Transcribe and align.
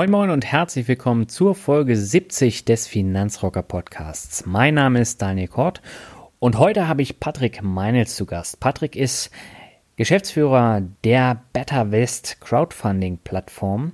Moin 0.00 0.10
Moin 0.10 0.30
und 0.30 0.46
herzlich 0.46 0.88
willkommen 0.88 1.28
zur 1.28 1.54
Folge 1.54 1.94
70 1.94 2.64
des 2.64 2.86
Finanzrocker 2.86 3.60
Podcasts. 3.60 4.46
Mein 4.46 4.72
Name 4.72 4.98
ist 4.98 5.20
Daniel 5.20 5.48
Kort 5.48 5.82
und 6.38 6.56
heute 6.56 6.88
habe 6.88 7.02
ich 7.02 7.20
Patrick 7.20 7.62
Meinels 7.62 8.16
zu 8.16 8.24
Gast. 8.24 8.60
Patrick 8.60 8.96
ist 8.96 9.30
Geschäftsführer 9.96 10.80
der 11.04 11.42
Better 11.52 11.90
West 11.90 12.38
Crowdfunding 12.40 13.18
Plattform 13.22 13.92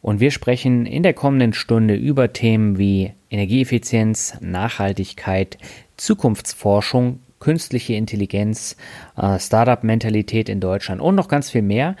und 0.00 0.20
wir 0.20 0.30
sprechen 0.30 0.86
in 0.86 1.02
der 1.02 1.14
kommenden 1.14 1.52
Stunde 1.52 1.96
über 1.96 2.32
Themen 2.32 2.78
wie 2.78 3.12
Energieeffizienz, 3.28 4.38
Nachhaltigkeit, 4.40 5.58
Zukunftsforschung, 5.96 7.18
künstliche 7.40 7.94
Intelligenz, 7.94 8.76
äh, 9.16 9.40
Startup-Mentalität 9.40 10.48
in 10.48 10.60
Deutschland 10.60 11.00
und 11.00 11.16
noch 11.16 11.26
ganz 11.26 11.50
viel 11.50 11.62
mehr. 11.62 11.96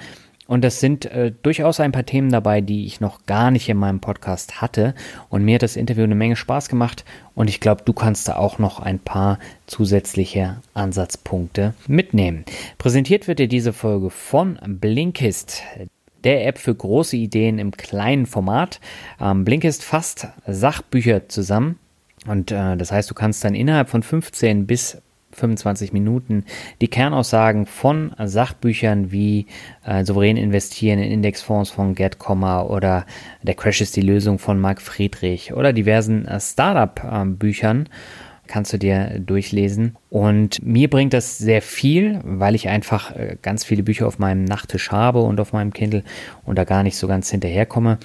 Und 0.50 0.62
das 0.62 0.80
sind 0.80 1.04
äh, 1.04 1.30
durchaus 1.44 1.78
ein 1.78 1.92
paar 1.92 2.04
Themen 2.04 2.30
dabei, 2.30 2.60
die 2.60 2.84
ich 2.84 3.00
noch 3.00 3.24
gar 3.26 3.52
nicht 3.52 3.68
in 3.68 3.76
meinem 3.76 4.00
Podcast 4.00 4.60
hatte. 4.60 4.96
Und 5.28 5.44
mir 5.44 5.54
hat 5.54 5.62
das 5.62 5.76
Interview 5.76 6.02
eine 6.02 6.16
Menge 6.16 6.34
Spaß 6.34 6.68
gemacht. 6.68 7.04
Und 7.36 7.48
ich 7.48 7.60
glaube, 7.60 7.82
du 7.84 7.92
kannst 7.92 8.26
da 8.26 8.34
auch 8.34 8.58
noch 8.58 8.80
ein 8.80 8.98
paar 8.98 9.38
zusätzliche 9.68 10.56
Ansatzpunkte 10.74 11.74
mitnehmen. 11.86 12.44
Präsentiert 12.78 13.28
wird 13.28 13.38
dir 13.38 13.46
diese 13.46 13.72
Folge 13.72 14.10
von 14.10 14.58
Blinkist 14.66 15.62
der 16.24 16.44
App 16.48 16.58
für 16.58 16.74
große 16.74 17.16
Ideen 17.16 17.60
im 17.60 17.70
kleinen 17.70 18.26
Format. 18.26 18.80
Ähm, 19.20 19.44
Blinkist 19.44 19.84
fasst 19.84 20.26
Sachbücher 20.48 21.28
zusammen. 21.28 21.78
Und 22.26 22.50
äh, 22.50 22.76
das 22.76 22.90
heißt, 22.90 23.08
du 23.08 23.14
kannst 23.14 23.44
dann 23.44 23.54
innerhalb 23.54 23.88
von 23.88 24.02
15 24.02 24.66
bis 24.66 25.00
25 25.32 25.92
Minuten 25.92 26.44
die 26.80 26.88
Kernaussagen 26.88 27.66
von 27.66 28.12
Sachbüchern 28.18 29.12
wie 29.12 29.46
äh, 29.84 30.04
Souverän 30.04 30.36
investieren 30.36 30.98
in 30.98 31.10
Indexfonds 31.10 31.70
von 31.70 31.94
Gerd 31.94 32.18
Kommer 32.18 32.70
oder 32.70 33.06
Der 33.42 33.54
Crash 33.54 33.80
ist 33.80 33.96
die 33.96 34.02
Lösung 34.02 34.38
von 34.38 34.60
Marc 34.60 34.80
Friedrich 34.80 35.52
oder 35.52 35.72
diversen 35.72 36.26
äh, 36.26 36.40
Startup-Büchern 36.40 37.86
äh, 37.86 37.88
kannst 38.50 38.72
du 38.72 38.78
dir 38.78 39.20
durchlesen. 39.20 39.96
Und 40.10 40.62
mir 40.62 40.90
bringt 40.90 41.14
das 41.14 41.38
sehr 41.38 41.62
viel, 41.62 42.20
weil 42.24 42.54
ich 42.54 42.68
einfach 42.68 43.14
äh, 43.14 43.36
ganz 43.40 43.64
viele 43.64 43.82
Bücher 43.82 44.06
auf 44.06 44.18
meinem 44.18 44.44
Nachttisch 44.44 44.90
habe 44.90 45.22
und 45.22 45.40
auf 45.40 45.52
meinem 45.52 45.72
Kindle 45.72 46.02
und 46.44 46.58
da 46.58 46.64
gar 46.64 46.82
nicht 46.82 46.96
so 46.96 47.06
ganz 47.06 47.30
hinterherkomme. 47.30 47.98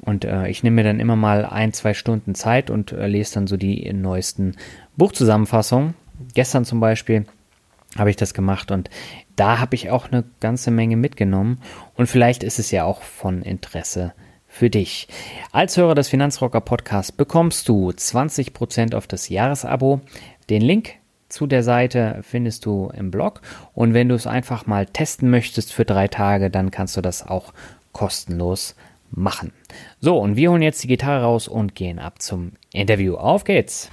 Und 0.00 0.24
äh, 0.24 0.48
ich 0.48 0.62
nehme 0.62 0.76
mir 0.76 0.84
dann 0.84 1.00
immer 1.00 1.16
mal 1.16 1.46
ein, 1.46 1.72
zwei 1.72 1.94
Stunden 1.94 2.34
Zeit 2.34 2.68
und 2.68 2.92
äh, 2.92 3.06
lese 3.06 3.34
dann 3.34 3.46
so 3.46 3.56
die 3.56 3.90
neuesten 3.92 4.56
Buchzusammenfassungen 4.96 5.94
Gestern 6.34 6.64
zum 6.64 6.80
Beispiel 6.80 7.26
habe 7.98 8.10
ich 8.10 8.16
das 8.16 8.34
gemacht 8.34 8.70
und 8.70 8.88
da 9.36 9.58
habe 9.58 9.74
ich 9.74 9.90
auch 9.90 10.10
eine 10.10 10.24
ganze 10.40 10.70
Menge 10.70 10.96
mitgenommen 10.96 11.60
und 11.94 12.06
vielleicht 12.06 12.42
ist 12.42 12.58
es 12.58 12.70
ja 12.70 12.84
auch 12.84 13.02
von 13.02 13.42
Interesse 13.42 14.12
für 14.46 14.70
dich. 14.70 15.08
Als 15.50 15.76
Hörer 15.76 15.94
des 15.94 16.08
Finanzrocker 16.08 16.60
Podcasts 16.60 17.12
bekommst 17.12 17.68
du 17.68 17.90
20% 17.90 18.94
auf 18.94 19.06
das 19.06 19.28
Jahresabo. 19.28 20.00
Den 20.50 20.62
Link 20.62 20.94
zu 21.28 21.46
der 21.46 21.62
Seite 21.62 22.20
findest 22.22 22.66
du 22.66 22.90
im 22.94 23.10
Blog 23.10 23.40
und 23.72 23.94
wenn 23.94 24.08
du 24.08 24.14
es 24.14 24.26
einfach 24.26 24.66
mal 24.66 24.86
testen 24.86 25.30
möchtest 25.30 25.72
für 25.72 25.86
drei 25.86 26.08
Tage, 26.08 26.50
dann 26.50 26.70
kannst 26.70 26.96
du 26.96 27.00
das 27.00 27.26
auch 27.26 27.54
kostenlos 27.92 28.74
machen. 29.10 29.52
So, 30.00 30.18
und 30.18 30.36
wir 30.36 30.50
holen 30.50 30.62
jetzt 30.62 30.82
die 30.82 30.88
Gitarre 30.88 31.22
raus 31.22 31.48
und 31.48 31.74
gehen 31.74 31.98
ab 31.98 32.20
zum 32.20 32.52
Interview. 32.72 33.16
Auf 33.16 33.44
geht's! 33.44 33.90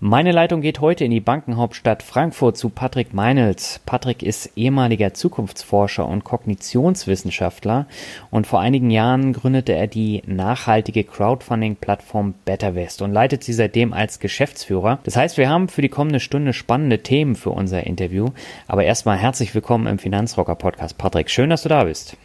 Meine 0.00 0.30
Leitung 0.30 0.60
geht 0.60 0.82
heute 0.82 1.06
in 1.06 1.10
die 1.10 1.20
Bankenhauptstadt 1.20 2.02
Frankfurt 2.02 2.58
zu 2.58 2.68
Patrick 2.68 3.14
Meinels. 3.14 3.80
Patrick 3.86 4.22
ist 4.22 4.50
ehemaliger 4.54 5.14
Zukunftsforscher 5.14 6.06
und 6.06 6.22
Kognitionswissenschaftler 6.22 7.86
und 8.30 8.46
vor 8.46 8.60
einigen 8.60 8.90
Jahren 8.90 9.32
gründete 9.32 9.72
er 9.72 9.86
die 9.86 10.22
nachhaltige 10.26 11.02
Crowdfunding-Plattform 11.02 12.34
BetterWest 12.44 13.00
und 13.00 13.14
leitet 13.14 13.42
sie 13.42 13.54
seitdem 13.54 13.94
als 13.94 14.20
Geschäftsführer. 14.20 14.98
Das 15.04 15.16
heißt, 15.16 15.38
wir 15.38 15.48
haben 15.48 15.68
für 15.68 15.80
die 15.80 15.88
kommende 15.88 16.20
Stunde 16.20 16.52
spannende 16.52 17.02
Themen 17.02 17.34
für 17.34 17.50
unser 17.50 17.86
Interview. 17.86 18.28
Aber 18.66 18.84
erstmal 18.84 19.16
herzlich 19.16 19.54
willkommen 19.54 19.86
im 19.86 19.98
Finanzrocker 19.98 20.56
Podcast. 20.56 20.98
Patrick, 20.98 21.30
schön, 21.30 21.48
dass 21.48 21.62
du 21.62 21.70
da 21.70 21.84
bist. 21.84 22.18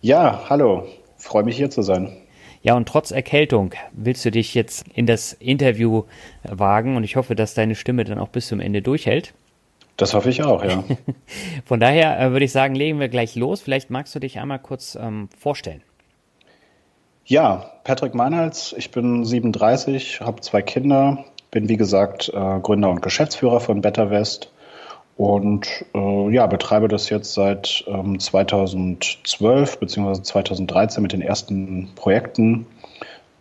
Ja, 0.00 0.42
hallo. 0.50 0.88
Freue 1.16 1.44
mich 1.44 1.56
hier 1.56 1.70
zu 1.70 1.82
sein. 1.82 2.16
Ja, 2.62 2.74
und 2.74 2.88
trotz 2.88 3.10
Erkältung 3.10 3.74
willst 3.92 4.24
du 4.24 4.30
dich 4.30 4.54
jetzt 4.54 4.86
in 4.94 5.06
das 5.06 5.32
Interview 5.32 6.04
wagen 6.42 6.96
und 6.96 7.04
ich 7.04 7.16
hoffe, 7.16 7.34
dass 7.34 7.54
deine 7.54 7.74
Stimme 7.74 8.04
dann 8.04 8.18
auch 8.18 8.28
bis 8.28 8.48
zum 8.48 8.60
Ende 8.60 8.82
durchhält. 8.82 9.34
Das 9.96 10.14
hoffe 10.14 10.30
ich 10.30 10.44
auch, 10.44 10.64
ja. 10.64 10.84
Von 11.64 11.80
daher 11.80 12.20
äh, 12.20 12.30
würde 12.30 12.44
ich 12.44 12.52
sagen, 12.52 12.74
legen 12.74 13.00
wir 13.00 13.08
gleich 13.08 13.34
los. 13.34 13.60
Vielleicht 13.60 13.90
magst 13.90 14.14
du 14.14 14.20
dich 14.20 14.38
einmal 14.38 14.60
kurz 14.60 14.96
ähm, 15.00 15.28
vorstellen. 15.36 15.82
Ja, 17.24 17.72
Patrick 17.84 18.14
Meinhals, 18.14 18.74
ich 18.78 18.90
bin 18.90 19.24
37, 19.24 20.20
habe 20.20 20.40
zwei 20.40 20.62
Kinder, 20.62 21.24
bin 21.50 21.68
wie 21.68 21.76
gesagt 21.76 22.28
äh, 22.32 22.60
Gründer 22.60 22.90
und 22.90 23.02
Geschäftsführer 23.02 23.60
von 23.60 23.80
Better 23.82 24.10
West 24.10 24.50
und 25.18 25.84
äh, 25.94 26.30
ja, 26.32 26.46
betreibe 26.46 26.86
das 26.86 27.10
jetzt 27.10 27.34
seit 27.34 27.84
ähm, 27.88 28.20
2012 28.20 29.80
bzw. 29.80 30.22
2013 30.22 31.02
mit 31.02 31.12
den 31.12 31.22
ersten 31.22 31.90
Projekten 31.96 32.66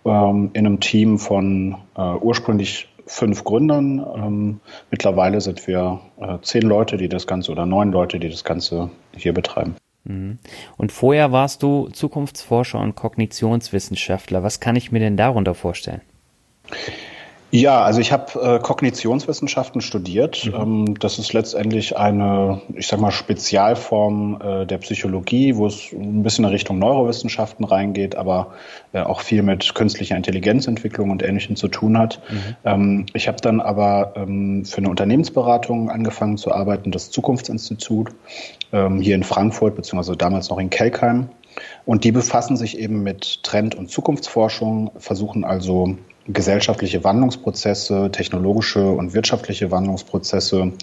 ähm, 0.03 0.49
in 0.53 0.65
einem 0.65 0.79
Team 0.79 1.19
von 1.19 1.75
äh, 1.95 2.01
ursprünglich 2.01 2.89
fünf 3.05 3.43
Gründern. 3.43 4.03
Ähm, 4.15 4.59
mittlerweile 4.89 5.39
sind 5.39 5.67
wir 5.67 6.01
äh, 6.19 6.39
zehn 6.41 6.63
Leute, 6.63 6.97
die 6.97 7.09
das 7.09 7.27
Ganze 7.27 7.51
oder 7.51 7.67
neun 7.67 7.91
Leute, 7.91 8.19
die 8.19 8.29
das 8.29 8.43
Ganze 8.43 8.89
hier 9.15 9.35
betreiben. 9.35 9.75
Mhm. 10.03 10.39
Und 10.77 10.91
vorher 10.91 11.31
warst 11.31 11.61
du 11.61 11.89
Zukunftsforscher 11.89 12.79
und 12.79 12.95
Kognitionswissenschaftler. 12.95 14.41
Was 14.41 14.59
kann 14.59 14.75
ich 14.75 14.91
mir 14.91 14.99
denn 14.99 15.15
darunter 15.15 15.53
vorstellen? 15.53 16.01
Ja, 17.49 17.81
also 17.83 18.01
ich 18.01 18.11
habe 18.11 18.39
äh, 18.41 18.59
Kognitionswissenschaften 18.59 19.79
studiert. 19.79 20.45
Mhm. 20.45 20.53
Ähm, 20.53 20.99
das 20.99 21.17
ist 21.17 21.31
letztendlich 21.31 21.95
eine, 21.95 22.61
ich 22.75 22.87
sag 22.87 22.99
mal, 22.99 23.11
Spezialform 23.11 24.41
äh, 24.41 24.65
der 24.65 24.77
Psychologie, 24.79 25.55
wo 25.55 25.65
es 25.67 25.93
ein 25.93 26.23
bisschen 26.23 26.43
in 26.43 26.51
Richtung 26.51 26.77
Neurowissenschaften 26.77 27.63
reingeht, 27.63 28.17
aber 28.17 28.53
äh, 28.91 28.99
auch 28.99 29.21
viel 29.21 29.43
mit 29.43 29.75
künstlicher 29.75 30.17
Intelligenzentwicklung 30.17 31.09
und 31.09 31.23
Ähnlichem 31.23 31.55
zu 31.55 31.69
tun 31.69 31.97
hat. 31.97 32.19
Mhm. 32.29 32.55
Ähm, 32.65 33.05
ich 33.13 33.29
habe 33.29 33.37
dann 33.39 33.61
aber 33.61 34.13
ähm, 34.17 34.65
für 34.65 34.79
eine 34.79 34.89
Unternehmensberatung 34.89 35.89
angefangen 35.89 36.37
zu 36.37 36.51
arbeiten, 36.51 36.91
das 36.91 37.11
Zukunftsinstitut 37.11 38.09
ähm, 38.73 38.99
hier 38.99 39.15
in 39.15 39.23
Frankfurt, 39.23 39.75
beziehungsweise 39.75 40.17
damals 40.17 40.49
noch 40.49 40.59
in 40.59 40.69
Kelkheim. 40.69 41.29
Und 41.85 42.03
die 42.03 42.11
befassen 42.11 42.57
sich 42.57 42.77
eben 42.77 43.03
mit 43.03 43.41
Trend- 43.43 43.73
und 43.73 43.89
Zukunftsforschung, 43.89 44.91
versuchen 44.97 45.43
also 45.43 45.97
gesellschaftliche 46.27 47.03
Wandlungsprozesse, 47.03 48.09
technologische 48.11 48.91
und 48.91 49.13
wirtschaftliche 49.13 49.71
Wandlungsprozesse 49.71 50.73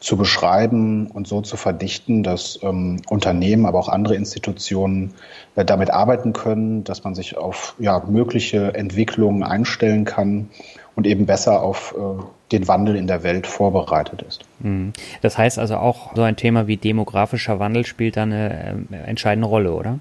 zu 0.00 0.16
beschreiben 0.16 1.06
und 1.08 1.28
so 1.28 1.40
zu 1.40 1.56
verdichten, 1.56 2.22
dass 2.22 2.58
ähm, 2.62 3.00
Unternehmen, 3.08 3.66
aber 3.66 3.78
auch 3.78 3.88
andere 3.88 4.16
Institutionen 4.16 5.14
äh, 5.54 5.64
damit 5.64 5.90
arbeiten 5.90 6.32
können, 6.32 6.84
dass 6.84 7.04
man 7.04 7.14
sich 7.14 7.36
auf 7.36 7.74
ja, 7.78 8.02
mögliche 8.08 8.74
Entwicklungen 8.74 9.42
einstellen 9.42 10.04
kann 10.04 10.50
und 10.96 11.06
eben 11.06 11.26
besser 11.26 11.62
auf 11.62 11.94
äh, 11.96 12.22
den 12.50 12.66
Wandel 12.66 12.96
in 12.96 13.06
der 13.06 13.22
Welt 13.22 13.46
vorbereitet 13.46 14.22
ist. 14.22 14.40
Mhm. 14.58 14.92
Das 15.22 15.38
heißt 15.38 15.58
also 15.58 15.76
auch 15.76 16.16
so 16.16 16.22
ein 16.22 16.34
Thema 16.34 16.66
wie 16.66 16.76
demografischer 16.76 17.60
Wandel 17.60 17.86
spielt 17.86 18.16
da 18.16 18.22
eine 18.24 18.86
äh, 18.90 18.96
entscheidende 19.06 19.46
Rolle, 19.46 19.72
oder? 19.72 20.00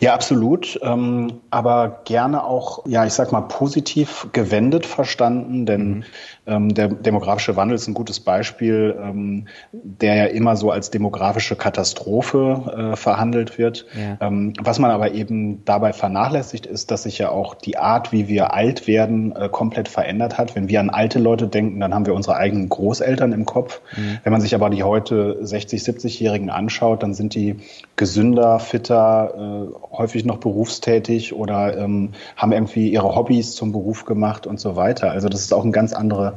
Ja, 0.00 0.14
absolut. 0.14 0.78
Ähm, 0.82 1.40
aber 1.50 2.02
gerne 2.04 2.44
auch, 2.44 2.86
ja, 2.86 3.04
ich 3.06 3.12
sag 3.12 3.32
mal, 3.32 3.42
positiv 3.42 4.28
gewendet 4.32 4.86
verstanden, 4.86 5.66
denn 5.66 5.88
mhm. 5.88 6.04
Ähm, 6.44 6.74
der 6.74 6.88
demografische 6.88 7.54
Wandel 7.54 7.76
ist 7.76 7.86
ein 7.86 7.94
gutes 7.94 8.18
Beispiel, 8.18 8.96
ähm, 9.00 9.46
der 9.72 10.16
ja 10.16 10.24
immer 10.24 10.56
so 10.56 10.72
als 10.72 10.90
demografische 10.90 11.54
Katastrophe 11.54 12.92
äh, 12.92 12.96
verhandelt 12.96 13.58
wird. 13.58 13.86
Ja. 13.96 14.26
Ähm, 14.26 14.52
was 14.60 14.80
man 14.80 14.90
aber 14.90 15.12
eben 15.12 15.64
dabei 15.64 15.92
vernachlässigt, 15.92 16.66
ist, 16.66 16.90
dass 16.90 17.04
sich 17.04 17.18
ja 17.18 17.30
auch 17.30 17.54
die 17.54 17.78
Art, 17.78 18.10
wie 18.10 18.26
wir 18.26 18.54
alt 18.54 18.88
werden, 18.88 19.36
äh, 19.36 19.48
komplett 19.48 19.86
verändert 19.86 20.36
hat. 20.36 20.56
Wenn 20.56 20.68
wir 20.68 20.80
an 20.80 20.90
alte 20.90 21.20
Leute 21.20 21.46
denken, 21.46 21.78
dann 21.78 21.94
haben 21.94 22.06
wir 22.06 22.14
unsere 22.14 22.36
eigenen 22.36 22.68
Großeltern 22.68 23.30
im 23.30 23.44
Kopf. 23.44 23.80
Mhm. 23.96 24.18
Wenn 24.24 24.32
man 24.32 24.40
sich 24.40 24.56
aber 24.56 24.68
die 24.68 24.82
heute 24.82 25.38
60, 25.46 25.80
70-Jährigen 25.80 26.50
anschaut, 26.50 27.04
dann 27.04 27.14
sind 27.14 27.34
die 27.34 27.56
gesünder, 27.94 28.58
fitter, 28.58 29.68
äh, 29.70 29.96
häufig 29.96 30.24
noch 30.24 30.38
berufstätig 30.38 31.34
oder 31.34 31.52
haben 31.52 32.52
irgendwie 32.52 32.88
ihre 32.88 33.14
Hobbys 33.14 33.54
zum 33.54 33.72
Beruf 33.72 34.04
gemacht 34.04 34.46
und 34.46 34.58
so 34.58 34.76
weiter. 34.76 35.10
Also 35.10 35.28
das 35.28 35.42
ist 35.42 35.52
auch 35.52 35.62
eine 35.62 35.72
ganz 35.72 35.92
andere 35.92 36.31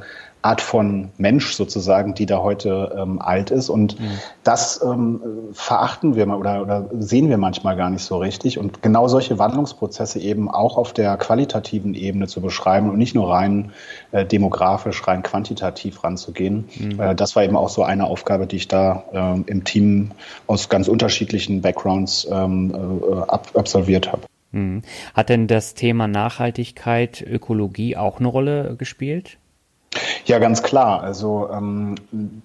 Art 0.46 0.62
von 0.62 1.10
Mensch 1.18 1.54
sozusagen, 1.54 2.14
die 2.14 2.28
da 2.28 2.44
heute 2.44 2.96
ähm, 2.96 3.20
alt 3.20 3.50
ist. 3.50 3.68
Und 3.68 4.00
mhm. 4.00 4.12
das 4.44 4.80
ähm, 4.84 5.20
verachten 5.54 6.16
wir 6.16 6.28
mal 6.28 6.38
oder, 6.38 6.62
oder 6.62 6.90
sehen 7.00 7.30
wir 7.30 7.40
manchmal 7.40 7.76
gar 7.76 7.90
nicht 7.90 8.04
so 8.04 8.18
richtig. 8.18 8.60
Und 8.60 8.84
genau 8.84 9.08
solche 9.08 9.40
Wandlungsprozesse 9.40 10.20
eben 10.20 10.50
auch 10.50 10.78
auf 10.78 10.94
der 10.94 11.18
qualitativen 11.18 11.96
Ebene 11.96 12.28
zu 12.28 12.42
beschreiben 12.42 12.92
und 12.92 13.00
nicht 13.00 13.16
nur 13.16 13.32
rein 13.32 13.72
äh, 14.12 14.24
demografisch, 14.24 15.08
rein 15.08 15.24
quantitativ 15.24 16.04
ranzugehen. 16.04 16.70
Mhm. 16.78 17.00
Äh, 17.00 17.16
das 17.16 17.36
war 17.36 17.44
eben 17.44 17.58
auch 17.58 17.70
so 17.70 17.84
eine 17.84 18.06
Aufgabe, 18.06 18.46
die 18.46 18.58
ich 18.58 18.68
da 18.68 19.04
äh, 19.12 19.50
im 19.50 19.64
Team 19.64 20.12
aus 20.46 20.70
ganz 20.70 20.88
unterschiedlichen 20.88 21.62
Backgrounds 21.64 22.28
ähm, 22.32 22.72
äh, 22.72 23.16
ab 23.22 23.50
absolviert 23.56 24.12
habe. 24.12 24.22
Mhm. 24.52 24.84
Hat 25.16 25.30
denn 25.30 25.48
das 25.48 25.74
Thema 25.74 26.08
Nachhaltigkeit, 26.08 27.26
Ökologie 27.28 27.98
auch 27.98 28.20
eine 28.20 28.28
Rolle 28.28 28.76
gespielt? 28.78 29.40
Ja, 30.26 30.40
ganz 30.40 30.64
klar. 30.64 31.02
Also 31.02 31.50
ähm, 31.52 31.96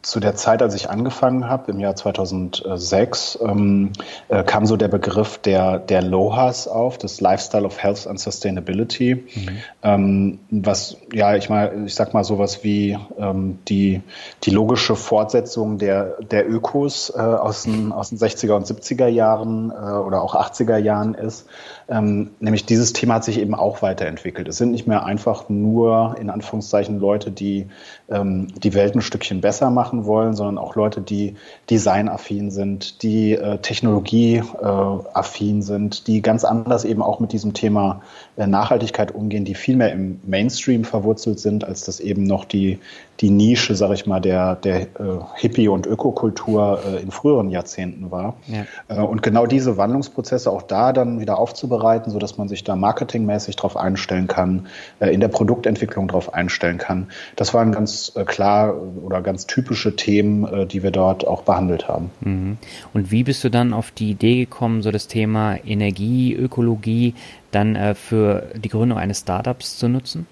zu 0.03 0.21
der 0.21 0.35
Zeit, 0.35 0.63
als 0.63 0.75
ich 0.75 0.91
angefangen 0.91 1.49
habe, 1.49 1.71
im 1.73 1.81
Jahr 1.81 1.97
2006, 1.97 3.39
ähm, 3.43 3.93
äh, 4.29 4.45
kam 4.45 4.67
so 4.67 4.77
der 4.77 4.89
Begriff 4.89 5.39
der, 5.39 5.79
der 5.79 6.03
LOHAS 6.03 6.69
auf, 6.69 6.99
das 6.99 7.21
Lifestyle 7.21 7.65
of 7.65 7.83
Health 7.83 8.07
and 8.07 8.21
Sustainability, 8.21 9.15
mhm. 9.15 9.49
ähm, 9.83 10.39
was, 10.51 10.97
ja, 11.13 11.35
ich 11.37 11.49
mal, 11.49 11.85
ich 11.87 11.95
sag 11.95 12.15
mal 12.15 12.25
sowas 12.25 12.63
wie 12.63 12.99
ähm, 13.19 13.59
die, 13.69 14.03
die 14.45 14.51
logische 14.51 14.95
Fortsetzung 14.95 15.79
der, 15.79 16.19
der 16.21 16.49
Ökos 16.49 17.13
äh, 17.15 17.21
aus, 17.21 17.63
den, 17.63 17.93
aus 17.93 18.11
den 18.11 18.19
60er 18.19 18.53
und 18.53 18.67
70er 18.67 19.07
Jahren 19.07 19.71
äh, 19.71 19.75
oder 19.75 20.23
auch 20.23 20.35
80er 20.35 20.77
Jahren 20.77 21.15
ist. 21.15 21.47
Ähm, 21.89 22.31
nämlich 22.39 22.67
dieses 22.67 22.93
Thema 22.93 23.15
hat 23.15 23.25
sich 23.25 23.41
eben 23.41 23.55
auch 23.55 23.83
weiterentwickelt. 23.83 24.47
Es 24.49 24.59
sind 24.59 24.71
nicht 24.71 24.87
mehr 24.87 25.05
einfach 25.05 25.49
nur, 25.49 26.17
in 26.21 26.31
Anführungszeichen, 26.31 27.01
Leute, 27.01 27.31
die 27.31 27.40
ähm, 27.41 28.49
die 28.63 28.75
Welt 28.75 28.95
ein 28.95 29.03
Stückchen 29.03 29.41
besser 29.41 29.71
machen 29.71 30.05
wollen, 30.05 30.35
sondern 30.35 30.59
auch 30.59 30.75
Leute, 30.75 31.01
die 31.01 31.37
designaffin 31.69 32.51
sind, 32.51 33.03
die 33.03 33.33
äh, 33.33 33.59
technologieaffin 33.59 35.63
sind, 35.63 36.07
die 36.07 36.23
ganz 36.23 36.45
anders 36.45 36.85
eben 36.85 37.03
auch 37.03 37.21
mit 37.21 37.33
diesem 37.33 37.55
Thema 37.55 38.03
äh, 38.37 38.47
Nachhaltigkeit 38.47 39.15
umgehen, 39.15 39.45
die 39.45 39.55
viel 39.55 39.77
mehr 39.77 39.93
im 39.93 40.21
Mainstream 40.25 40.85
verwurzelt 40.85 41.41
sind, 41.41 41.65
als 41.65 41.85
das 41.85 42.01
eben 42.01 42.25
noch 42.25 42.45
die, 42.45 42.79
die 43.21 43.31
Nische, 43.31 43.75
sage 43.75 43.95
ich 43.95 44.07
mal, 44.07 44.21
der, 44.21 44.57
der 44.57 44.83
äh, 44.83 44.87
Hippie- 45.35 45.69
und 45.69 45.87
Ökokultur 45.87 46.81
äh, 46.87 47.03
in 47.03 47.11
früheren 47.11 47.51
Jahrzehnten 47.51 48.11
war. 48.11 48.37
Ja. 48.47 48.65
Äh, 48.89 49.03
und 49.03 49.23
genau 49.23 49.47
diese 49.47 49.77
Wandlungsprozesse 49.77 50.51
auch 50.51 50.63
da 50.63 50.93
dann 50.93 51.21
wieder 51.21 51.39
aufzubereiten, 51.39 52.11
sodass 52.11 52.39
man 52.39 52.49
sich 52.49 52.65
da 52.65 52.77
marketingmäßig 52.77 53.57
darauf 53.57 53.77
einstellen 53.77 54.27
kann, 54.27 54.69
äh, 55.01 55.13
in 55.13 55.21
der 55.21 55.29
Produktentwicklung 55.29 56.09
darauf 56.09 56.33
einstellen 56.33 56.79
kann. 56.79 57.09
Das 57.37 57.53
waren 57.53 57.73
ganz 57.73 58.13
äh, 58.15 58.25
klar 58.25 58.75
oder 59.03 59.21
ganz 59.21 59.47
typische 59.47 59.97
Themen, 59.97 60.47
äh, 60.47 60.67
die 60.67 60.83
wir 60.83 60.91
dort 60.91 61.27
auch 61.27 61.43
behandelt 61.43 61.89
haben. 61.89 62.11
Mhm. 62.21 62.57
Und 62.95 63.11
wie 63.11 63.25
bist 63.25 63.45
du 63.45 63.51
dann 63.51 63.75
auf 63.75 63.91
die 63.91 64.11
Idee 64.11 64.39
gekommen, 64.39 64.83
so 64.83 64.91
das 64.91 65.09
Thema 65.09 65.57
Energie, 65.65 66.35
Ökologie 66.35 67.15
dann 67.51 67.97
für 67.97 68.45
die 68.55 68.69
Gründung 68.69 68.97
eines 68.97 69.21
Startups 69.21 69.77
zu 69.77 69.89
nutzen? 69.89 70.27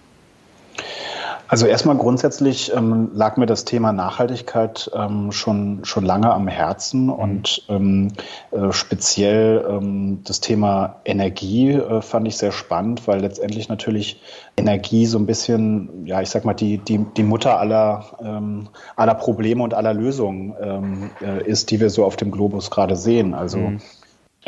Also 1.48 1.66
erstmal 1.66 1.96
grundsätzlich 1.96 2.72
ähm, 2.74 3.10
lag 3.14 3.38
mir 3.38 3.46
das 3.46 3.64
Thema 3.64 3.92
Nachhaltigkeit 3.92 4.90
ähm, 4.94 5.32
schon, 5.32 5.80
schon 5.84 6.04
lange 6.04 6.30
am 6.30 6.46
Herzen 6.46 7.04
mhm. 7.04 7.12
und 7.12 7.64
ähm, 7.70 8.08
äh, 8.50 8.70
speziell 8.70 9.66
ähm, 9.66 10.20
das 10.24 10.40
Thema 10.40 10.96
Energie 11.06 11.72
äh, 11.72 12.02
fand 12.02 12.28
ich 12.28 12.36
sehr 12.36 12.52
spannend, 12.52 13.08
weil 13.08 13.20
letztendlich 13.20 13.70
natürlich 13.70 14.20
Energie 14.58 15.06
so 15.06 15.18
ein 15.18 15.24
bisschen, 15.24 16.06
ja, 16.06 16.20
ich 16.20 16.28
sag 16.28 16.44
mal, 16.44 16.52
die, 16.52 16.76
die, 16.76 17.06
die 17.16 17.22
Mutter 17.22 17.58
aller, 17.58 18.04
ähm, 18.22 18.68
aller 18.96 19.14
Probleme 19.14 19.62
und 19.62 19.72
aller 19.72 19.94
Lösungen 19.94 20.54
ähm, 20.60 21.10
äh, 21.22 21.42
ist, 21.48 21.70
die 21.70 21.80
wir 21.80 21.88
so 21.88 22.04
auf 22.04 22.16
dem 22.16 22.30
Globus 22.30 22.70
gerade 22.70 22.94
sehen. 22.94 23.32
Also 23.32 23.58
mhm. 23.58 23.80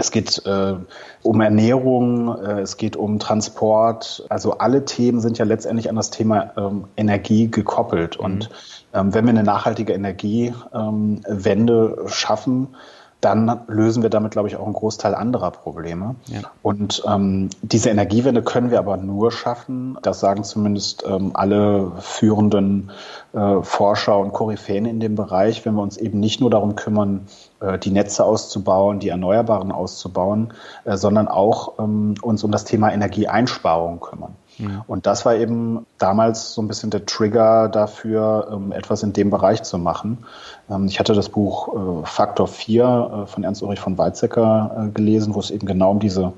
Es 0.01 0.11
geht 0.11 0.45
äh, 0.47 0.75
um 1.23 1.41
Ernährung, 1.41 2.37
äh, 2.43 2.61
es 2.61 2.77
geht 2.77 2.97
um 2.97 3.19
Transport. 3.19 4.25
Also 4.29 4.59
alle 4.59 4.85
Themen 4.85 5.21
sind 5.21 5.39
ja 5.39 5.45
letztendlich 5.45 5.91
an 5.91 5.97
das 5.97 6.11
Thema 6.11 6.53
ähm, 6.57 6.85
Energie 6.97 7.51
gekoppelt. 7.51 8.19
Mhm. 8.19 8.25
Und 8.25 8.51
ähm, 8.95 9.15
wenn 9.15 9.27
wir 9.27 9.31
eine 9.31 9.45
nachhaltige 9.45 9.93
Energiewende 9.93 11.97
ähm, 12.01 12.09
schaffen, 12.09 12.69
dann 13.21 13.61
lösen 13.69 14.03
wir 14.03 14.09
damit, 14.09 14.33
glaube 14.33 14.49
ich, 14.49 14.57
auch 14.57 14.65
einen 14.65 14.73
Großteil 14.73 15.15
anderer 15.15 15.51
Probleme. 15.51 16.17
Ja. 16.27 16.41
Und 16.63 17.03
ähm, 17.07 17.51
diese 17.61 17.91
Energiewende 17.91 18.43
können 18.43 18.71
wir 18.71 18.79
aber 18.79 18.97
nur 18.97 19.31
schaffen, 19.31 19.99
das 20.03 20.21
sagen 20.21 20.43
zumindest 20.43 21.05
ähm, 21.07 21.33
alle 21.35 21.93
führenden 21.99 22.91
äh, 23.35 23.63
Forscher 23.63 24.19
und 24.19 24.33
Koryphäen 24.33 24.87
in 24.87 25.01
dem 25.01 25.17
Bereich, 25.17 25.67
wenn 25.67 25.75
wir 25.75 25.83
uns 25.83 25.99
eben 25.99 26.19
nicht 26.19 26.41
nur 26.41 26.49
darum 26.49 26.77
kümmern, 26.77 27.27
die 27.83 27.91
Netze 27.91 28.25
auszubauen, 28.25 29.01
die 29.01 29.11
Erneuerbaren 29.11 29.71
auszubauen, 29.73 30.55
äh, 30.85 30.97
sondern 30.97 31.29
auch 31.29 31.79
ähm, 31.79 32.15
uns 32.23 32.43
um 32.43 32.51
das 32.51 32.65
Thema 32.65 32.93
Energieeinsparung 32.93 34.01
kümmern. 34.01 34.35
Mhm. 34.59 34.83
Und 34.87 35.07
das 35.07 35.27
war 35.27 35.35
eben 35.35 35.87
damals 35.99 36.55
so 36.55 36.63
ein 36.63 36.69
bisschen 36.69 36.91
der 36.91 37.05
Trigger 37.05 37.69
dafür, 37.69 38.49
ähm, 38.53 38.73
etwas 38.73 39.03
in 39.03 39.13
dem 39.13 39.31
Bereich 39.31 39.63
zu 39.63 39.79
machen. 39.79 40.25
Ähm, 40.71 40.87
ich 40.87 40.99
hatte 40.99 41.13
das 41.13 41.29
Buch 41.29 42.05
Faktor 42.05 42.49
4 42.49 43.25
von 43.27 43.45
Ernst-Ulrich 43.45 43.81
von 43.81 43.99
Weizsäcker 43.99 44.91
gelesen, 44.95 45.35
wo 45.35 45.41
es 45.41 45.51
eben 45.51 45.67
genau 45.67 45.91
um 45.91 46.01
diese 46.01 46.33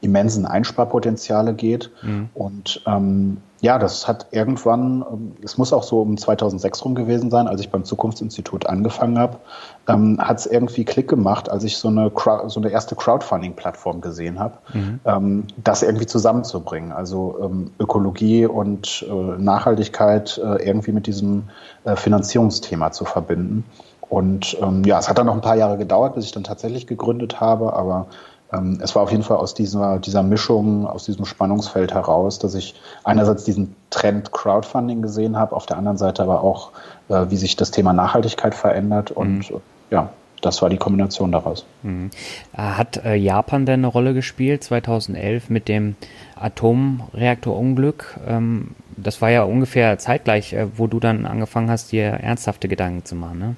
immensen 0.00 0.46
Einsparpotenziale 0.46 1.54
geht. 1.54 1.90
Mhm. 2.02 2.28
Und 2.34 2.82
ähm, 2.86 3.38
ja, 3.60 3.78
das 3.78 4.06
hat 4.06 4.26
irgendwann, 4.32 5.04
ähm, 5.10 5.32
es 5.42 5.56
muss 5.56 5.72
auch 5.72 5.82
so 5.82 6.00
um 6.00 6.16
2006 6.16 6.84
rum 6.84 6.94
gewesen 6.94 7.30
sein, 7.30 7.48
als 7.48 7.60
ich 7.60 7.70
beim 7.70 7.84
Zukunftsinstitut 7.84 8.66
angefangen 8.66 9.18
habe, 9.18 9.38
ähm, 9.88 10.18
hat 10.20 10.38
es 10.38 10.46
irgendwie 10.46 10.84
Klick 10.84 11.08
gemacht, 11.08 11.50
als 11.50 11.64
ich 11.64 11.78
so 11.78 11.88
eine, 11.88 12.10
so 12.48 12.60
eine 12.60 12.68
erste 12.68 12.96
Crowdfunding-Plattform 12.96 14.00
gesehen 14.00 14.38
habe, 14.38 14.58
mhm. 14.74 15.00
ähm, 15.04 15.44
das 15.62 15.82
irgendwie 15.82 16.06
zusammenzubringen. 16.06 16.92
Also 16.92 17.38
ähm, 17.42 17.70
Ökologie 17.80 18.46
und 18.46 19.06
äh, 19.08 19.40
Nachhaltigkeit 19.40 20.38
äh, 20.38 20.66
irgendwie 20.66 20.92
mit 20.92 21.06
diesem 21.06 21.44
äh, 21.84 21.96
Finanzierungsthema 21.96 22.92
zu 22.92 23.04
verbinden. 23.04 23.64
Und 24.08 24.56
ähm, 24.60 24.84
ja, 24.84 24.98
es 24.98 25.08
hat 25.08 25.18
dann 25.18 25.26
noch 25.26 25.34
ein 25.34 25.40
paar 25.40 25.56
Jahre 25.56 25.78
gedauert, 25.78 26.14
bis 26.14 26.26
ich 26.26 26.32
dann 26.32 26.44
tatsächlich 26.44 26.86
gegründet 26.86 27.40
habe, 27.40 27.72
aber 27.72 28.06
ähm, 28.52 28.78
es 28.82 28.94
war 28.94 29.02
auf 29.02 29.10
jeden 29.10 29.22
Fall 29.22 29.38
aus 29.38 29.54
dieser, 29.54 29.98
dieser 29.98 30.22
Mischung, 30.22 30.86
aus 30.86 31.04
diesem 31.04 31.24
Spannungsfeld 31.24 31.92
heraus, 31.92 32.38
dass 32.38 32.54
ich 32.54 32.74
einerseits 33.04 33.44
diesen 33.44 33.74
Trend 33.90 34.32
Crowdfunding 34.32 35.02
gesehen 35.02 35.36
habe, 35.36 35.54
auf 35.54 35.66
der 35.66 35.78
anderen 35.78 35.98
Seite 35.98 36.22
aber 36.22 36.42
auch, 36.42 36.70
äh, 37.08 37.26
wie 37.28 37.36
sich 37.36 37.56
das 37.56 37.70
Thema 37.70 37.92
Nachhaltigkeit 37.92 38.54
verändert 38.54 39.10
und 39.10 39.50
mhm. 39.50 39.60
ja, 39.90 40.10
das 40.42 40.62
war 40.62 40.70
die 40.70 40.76
Kombination 40.76 41.32
daraus. 41.32 41.64
Mhm. 41.82 42.10
Hat 42.56 43.04
äh, 43.04 43.14
Japan 43.14 43.66
denn 43.66 43.80
eine 43.80 43.86
Rolle 43.88 44.14
gespielt 44.14 44.62
2011 44.62 45.50
mit 45.50 45.66
dem 45.68 45.96
Atomreaktorunglück? 46.38 48.18
Ähm, 48.26 48.72
das 48.96 49.20
war 49.22 49.30
ja 49.30 49.42
ungefähr 49.42 49.98
zeitgleich, 49.98 50.52
äh, 50.52 50.68
wo 50.76 50.86
du 50.86 51.00
dann 51.00 51.26
angefangen 51.26 51.70
hast, 51.70 51.90
dir 51.92 52.04
ernsthafte 52.04 52.68
Gedanken 52.68 53.04
zu 53.04 53.14
machen, 53.16 53.38
ne? 53.38 53.56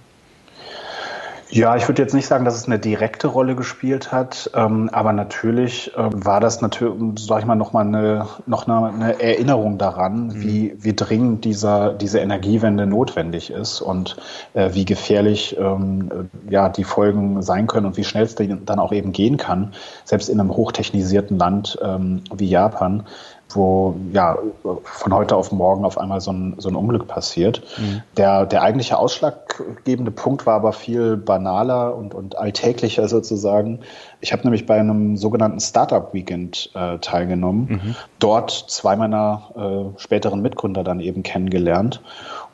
Ja, 1.50 1.76
ich 1.76 1.88
würde 1.88 2.02
jetzt 2.02 2.14
nicht 2.14 2.26
sagen, 2.26 2.44
dass 2.44 2.56
es 2.56 2.66
eine 2.66 2.78
direkte 2.78 3.26
Rolle 3.26 3.56
gespielt 3.56 4.12
hat, 4.12 4.50
ähm, 4.54 4.90
aber 4.92 5.14
natürlich 5.14 5.90
äh, 5.96 6.10
war 6.12 6.40
das 6.40 6.60
natürlich, 6.60 7.24
sag 7.24 7.40
ich 7.40 7.46
mal, 7.46 7.54
nochmal 7.54 7.86
eine, 7.86 8.26
noch 8.44 8.68
eine, 8.68 8.88
eine 8.88 9.22
Erinnerung 9.22 9.78
daran, 9.78 10.26
mhm. 10.26 10.42
wie, 10.42 10.74
wie 10.78 10.94
dringend 10.94 11.46
dieser, 11.46 11.94
diese 11.94 12.18
Energiewende 12.20 12.86
notwendig 12.86 13.50
ist 13.50 13.80
und 13.80 14.16
äh, 14.52 14.74
wie 14.74 14.84
gefährlich 14.84 15.56
ähm, 15.58 16.10
äh, 16.12 16.52
ja, 16.52 16.68
die 16.68 16.84
Folgen 16.84 17.40
sein 17.40 17.66
können 17.66 17.86
und 17.86 17.96
wie 17.96 18.04
schnell 18.04 18.24
es 18.24 18.34
dann 18.34 18.78
auch 18.78 18.92
eben 18.92 19.12
gehen 19.12 19.38
kann, 19.38 19.72
selbst 20.04 20.28
in 20.28 20.40
einem 20.40 20.54
hochtechnisierten 20.54 21.38
Land 21.38 21.78
ähm, 21.82 22.24
wie 22.34 22.48
Japan 22.48 23.04
wo 23.50 23.96
ja 24.12 24.38
von 24.84 25.14
heute 25.14 25.36
auf 25.36 25.52
morgen 25.52 25.84
auf 25.84 25.98
einmal 25.98 26.20
so 26.20 26.32
ein, 26.32 26.54
so 26.58 26.68
ein 26.68 26.76
Unglück 26.76 27.06
passiert. 27.06 27.62
Mhm. 27.78 28.02
Der, 28.16 28.46
der 28.46 28.62
eigentliche 28.62 28.98
ausschlaggebende 28.98 30.10
Punkt 30.10 30.46
war 30.46 30.54
aber 30.54 30.72
viel 30.72 31.16
banaler 31.16 31.96
und, 31.96 32.14
und 32.14 32.36
alltäglicher 32.36 33.08
sozusagen. 33.08 33.80
Ich 34.20 34.32
habe 34.32 34.42
nämlich 34.42 34.66
bei 34.66 34.78
einem 34.78 35.16
sogenannten 35.16 35.60
Startup 35.60 36.12
Weekend 36.12 36.70
äh, 36.74 36.98
teilgenommen, 36.98 37.68
mhm. 37.68 37.94
dort 38.18 38.50
zwei 38.50 38.96
meiner 38.96 39.94
äh, 39.96 40.00
späteren 40.00 40.42
Mitgründer 40.42 40.84
dann 40.84 41.00
eben 41.00 41.22
kennengelernt. 41.22 42.02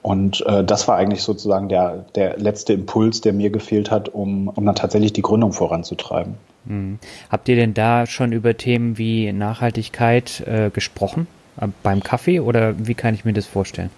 Und 0.03 0.45
äh, 0.47 0.63
das 0.63 0.87
war 0.87 0.97
eigentlich 0.97 1.23
sozusagen 1.23 1.69
der, 1.69 2.05
der 2.15 2.39
letzte 2.39 2.75
Impuls, 2.75 3.21
der 3.23 3.33
mir 3.33 3.51
gefehlt 3.51 3.91
hat, 3.91 4.11
um, 4.11 4.49
um 4.49 4.67
dann 4.67 4.75
tatsächlich 4.75 5.15
die 5.15 5.23
Gründung 5.23 5.53
voranzutreiben. 5.53 6.35
Hm. 6.67 6.99
Habt 7.31 7.49
ihr 7.49 7.57
denn 7.57 7.75
da 7.75 8.07
schon 8.07 8.33
über 8.33 8.57
Themen 8.57 8.99
wie 8.99 9.33
Nachhaltigkeit 9.33 10.41
äh, 10.47 10.71
gesprochen? 10.71 11.27
Äh, 11.61 11.69
beim 11.83 12.03
Kaffee 12.03 12.41
oder 12.41 12.75
wie 12.79 12.95
kann 12.95 13.15
ich 13.15 13.25
mir 13.25 13.33
das 13.33 13.47
vorstellen? 13.47 13.91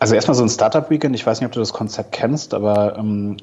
Also 0.00 0.14
erstmal 0.14 0.36
so 0.36 0.44
ein 0.44 0.48
Startup 0.48 0.88
Weekend, 0.90 1.16
ich 1.16 1.26
weiß 1.26 1.40
nicht, 1.40 1.46
ob 1.46 1.52
du 1.52 1.58
das 1.58 1.72
Konzept 1.72 2.12
kennst, 2.12 2.54
aber 2.54 2.96
ähm, 2.96 3.36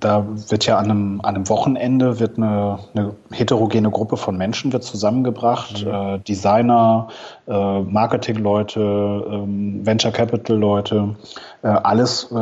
da 0.00 0.26
wird 0.48 0.64
ja 0.64 0.78
an 0.78 0.86
einem, 0.86 1.20
an 1.20 1.34
einem 1.34 1.48
Wochenende 1.50 2.18
wird 2.18 2.38
eine, 2.38 2.78
eine 2.94 3.14
heterogene 3.30 3.90
Gruppe 3.90 4.16
von 4.16 4.38
Menschen 4.38 4.72
wird 4.72 4.82
zusammengebracht. 4.82 5.84
Mhm. 5.84 5.92
Äh, 5.92 6.18
Designer, 6.20 7.08
äh, 7.46 7.80
Marketingleute, 7.80 8.80
ähm, 8.80 9.84
Venture 9.84 10.12
Capital 10.12 10.56
Leute, 10.56 11.16
äh, 11.62 11.68
alles 11.68 12.32
äh, 12.32 12.36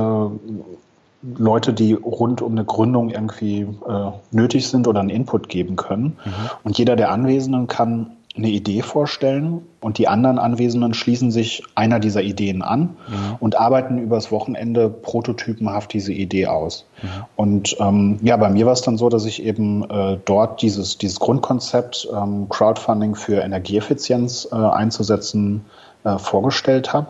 Leute, 1.23 1.73
die 1.73 1.95
rund 1.95 2.43
um 2.43 2.53
eine 2.53 2.65
Gründung 2.65 3.11
irgendwie 3.11 3.63
äh, 3.63 4.11
nötig 4.31 4.69
sind 4.69 4.87
oder 4.87 5.01
einen 5.01 5.11
Input 5.11 5.49
geben 5.49 5.77
können. 5.77 6.17
Mhm. 6.25 6.33
Und 6.63 6.79
jeder 6.79 6.97
der 6.97 7.11
Anwesenden 7.11 7.67
kann 7.67 8.13
eine 8.39 8.49
Idee 8.49 8.83
vorstellen 8.83 9.63
und 9.81 9.99
die 9.99 10.07
anderen 10.07 10.39
Anwesenden 10.39 10.95
schließen 10.95 11.31
sich 11.31 11.65
einer 11.75 11.99
dieser 11.99 12.23
Ideen 12.23 12.63
an 12.63 12.81
mhm. 12.81 13.37
und 13.41 13.59
arbeiten 13.59 13.99
übers 13.99 14.31
Wochenende 14.31 14.89
prototypenhaft 14.89 15.93
diese 15.93 16.13
Idee 16.13 16.47
aus. 16.47 16.87
Mhm. 17.03 17.09
Und 17.37 17.77
ähm, 17.81 18.19
ja, 18.23 18.37
bei 18.37 18.49
mir 18.49 18.67
war 18.67 18.73
es 18.73 18.83
dann 18.83 18.97
so, 18.97 19.09
dass 19.09 19.25
ich 19.25 19.43
eben 19.43 19.89
äh, 19.91 20.19
dort 20.25 20.63
dieses, 20.63 20.99
dieses 20.99 21.19
Grundkonzept 21.19 22.09
ähm, 22.15 22.49
Crowdfunding 22.49 23.17
für 23.17 23.43
Energieeffizienz 23.43 24.49
äh, 24.53 24.55
einzusetzen 24.55 25.65
äh, 26.05 26.19
vorgestellt 26.19 26.93
habe. 26.93 27.09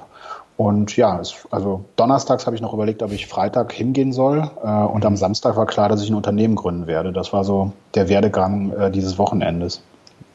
Und 0.58 0.96
ja, 0.96 1.20
es, 1.20 1.46
also 1.52 1.84
donnerstags 1.94 2.46
habe 2.46 2.56
ich 2.56 2.60
noch 2.60 2.74
überlegt, 2.74 3.04
ob 3.04 3.12
ich 3.12 3.28
Freitag 3.28 3.72
hingehen 3.72 4.12
soll. 4.12 4.50
Äh, 4.60 4.68
und 4.68 5.06
am 5.06 5.16
Samstag 5.16 5.56
war 5.56 5.66
klar, 5.66 5.88
dass 5.88 6.02
ich 6.02 6.10
ein 6.10 6.16
Unternehmen 6.16 6.56
gründen 6.56 6.88
werde. 6.88 7.12
Das 7.12 7.32
war 7.32 7.44
so 7.44 7.72
der 7.94 8.08
Werdegang 8.08 8.72
äh, 8.72 8.90
dieses 8.90 9.18
Wochenendes. 9.18 9.84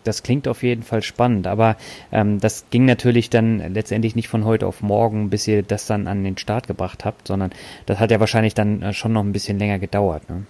Das 0.06 0.24
klingt 0.24 0.48
auf 0.48 0.64
jeden 0.64 0.84
Fall 0.84 1.02
spannend, 1.02 1.46
aber 1.46 1.76
ähm, 2.14 2.40
das 2.40 2.66
ging 2.70 2.86
natürlich 2.86 3.30
dann 3.30 3.74
letztendlich 3.74 4.16
nicht 4.16 4.30
von 4.30 4.46
heute 4.46 4.66
auf 4.66 4.82
morgen, 4.82 5.30
bis 5.30 5.46
ihr 5.46 5.62
das 5.62 5.88
dann 5.88 6.08
an 6.08 6.24
den 6.24 6.38
Start 6.38 6.68
gebracht 6.68 7.04
habt, 7.04 7.28
sondern 7.28 7.52
das 7.86 8.00
hat 8.00 8.10
ja 8.10 8.22
wahrscheinlich 8.22 8.54
dann 8.54 8.82
äh, 8.82 8.94
schon 8.94 9.12
noch 9.12 9.24
ein 9.24 9.34
bisschen 9.34 9.60
länger 9.60 9.78
gedauert. 9.78 10.30
Ne? 10.30 10.46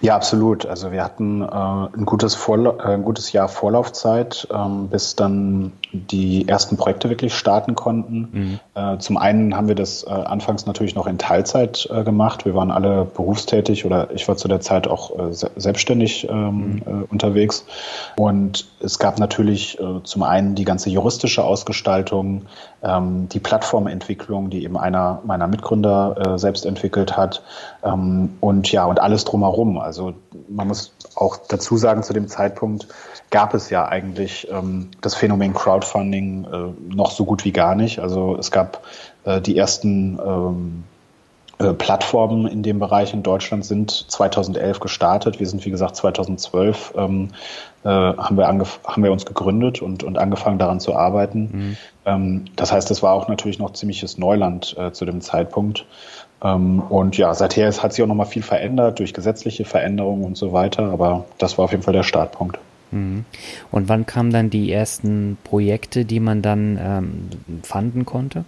Ja, 0.00 0.16
absolut. 0.16 0.66
Also 0.66 0.92
wir 0.92 1.04
hatten 1.04 1.42
äh, 1.42 1.46
ein, 1.46 2.04
gutes 2.06 2.34
Vorla 2.34 2.70
äh, 2.78 2.94
ein 2.94 3.04
gutes 3.04 3.32
Jahr 3.32 3.48
Vorlaufzeit, 3.48 4.48
ähm, 4.52 4.88
bis 4.88 5.16
dann 5.16 5.72
die 5.92 6.48
ersten 6.48 6.76
Projekte 6.76 7.10
wirklich 7.10 7.34
starten 7.34 7.74
konnten. 7.74 8.28
Mhm. 8.32 8.60
Äh, 8.74 8.98
zum 8.98 9.16
einen 9.16 9.56
haben 9.56 9.68
wir 9.68 9.74
das 9.74 10.04
äh, 10.04 10.10
anfangs 10.10 10.66
natürlich 10.66 10.94
noch 10.94 11.06
in 11.06 11.18
Teilzeit 11.18 11.88
äh, 11.92 12.04
gemacht. 12.04 12.44
Wir 12.44 12.54
waren 12.54 12.70
alle 12.70 13.04
berufstätig 13.04 13.84
oder 13.84 14.10
ich 14.12 14.26
war 14.28 14.36
zu 14.36 14.48
der 14.48 14.60
Zeit 14.60 14.88
auch 14.88 15.32
se 15.32 15.50
selbstständig 15.56 16.28
ähm, 16.30 16.82
mhm. 16.84 17.04
unterwegs. 17.10 17.66
Und 18.16 18.68
es 18.80 18.98
gab 18.98 19.18
natürlich 19.18 19.78
zum 20.04 20.22
einen 20.22 20.54
die 20.54 20.64
ganze 20.64 20.90
juristische 20.90 21.44
Ausgestaltung, 21.44 22.46
ähm, 22.82 23.28
die 23.28 23.40
Plattformentwicklung, 23.40 24.50
die 24.50 24.64
eben 24.64 24.78
einer 24.78 25.20
meiner 25.24 25.46
Mitgründer 25.46 26.38
selbst 26.38 26.66
entwickelt 26.66 27.16
hat. 27.16 27.42
Ähm, 27.82 28.36
und 28.40 28.70
ja, 28.72 28.84
und 28.84 29.00
alles 29.00 29.24
drumherum. 29.24 29.78
Also 29.78 30.14
man 30.48 30.68
muss 30.68 30.92
auch 31.14 31.38
dazu 31.48 31.76
sagen, 31.76 32.02
zu 32.02 32.12
dem 32.12 32.28
Zeitpunkt 32.28 32.88
gab 33.30 33.54
es 33.54 33.70
ja 33.70 33.86
eigentlich 33.86 34.48
ähm, 34.50 34.90
das 35.00 35.14
Phänomen 35.14 35.54
Crowdfunding 35.54 36.44
äh, 36.44 36.94
noch 36.94 37.12
so 37.12 37.24
gut 37.24 37.44
wie 37.44 37.52
gar 37.52 37.74
nicht. 37.74 38.00
Also 38.00 38.36
es 38.36 38.50
gab 38.50 38.82
äh, 39.24 39.40
die 39.40 39.56
ersten 39.56 40.18
ähm, 40.24 40.84
äh, 41.58 41.72
Plattformen 41.72 42.46
in 42.46 42.62
dem 42.62 42.78
Bereich 42.78 43.14
in 43.14 43.22
Deutschland 43.22 43.64
sind 43.64 43.90
2011 43.90 44.80
gestartet. 44.80 45.38
Wir 45.38 45.46
sind, 45.46 45.64
wie 45.64 45.70
gesagt, 45.70 45.96
2012 45.96 46.94
ähm, 46.96 47.28
äh, 47.84 47.88
haben, 47.88 48.36
wir 48.36 48.46
haben 48.46 49.02
wir 49.02 49.12
uns 49.12 49.24
gegründet 49.24 49.82
und, 49.82 50.02
und 50.02 50.18
angefangen 50.18 50.58
daran 50.58 50.80
zu 50.80 50.94
arbeiten. 50.94 51.50
Mhm. 51.52 51.76
Ähm, 52.04 52.44
das 52.56 52.72
heißt, 52.72 52.90
es 52.90 53.02
war 53.02 53.14
auch 53.14 53.28
natürlich 53.28 53.58
noch 53.58 53.72
ziemliches 53.72 54.18
Neuland 54.18 54.76
äh, 54.78 54.92
zu 54.92 55.04
dem 55.04 55.20
Zeitpunkt. 55.20 55.86
Ähm, 56.42 56.80
und 56.80 57.16
ja, 57.16 57.34
seither 57.34 57.70
hat 57.70 57.92
sich 57.92 58.02
auch 58.02 58.08
noch 58.08 58.14
mal 58.14 58.24
viel 58.24 58.42
verändert 58.42 58.98
durch 58.98 59.14
gesetzliche 59.14 59.64
Veränderungen 59.64 60.24
und 60.24 60.36
so 60.36 60.52
weiter. 60.52 60.84
Aber 60.84 61.24
das 61.38 61.58
war 61.58 61.64
auf 61.64 61.70
jeden 61.70 61.82
Fall 61.82 61.94
der 61.94 62.02
Startpunkt. 62.02 62.58
Mhm. 62.90 63.24
Und 63.70 63.88
wann 63.88 64.06
kamen 64.06 64.30
dann 64.30 64.50
die 64.50 64.72
ersten 64.72 65.38
Projekte, 65.44 66.04
die 66.04 66.20
man 66.20 66.42
dann 66.42 66.78
ähm, 66.80 67.62
fanden 67.62 68.04
konnte? 68.04 68.44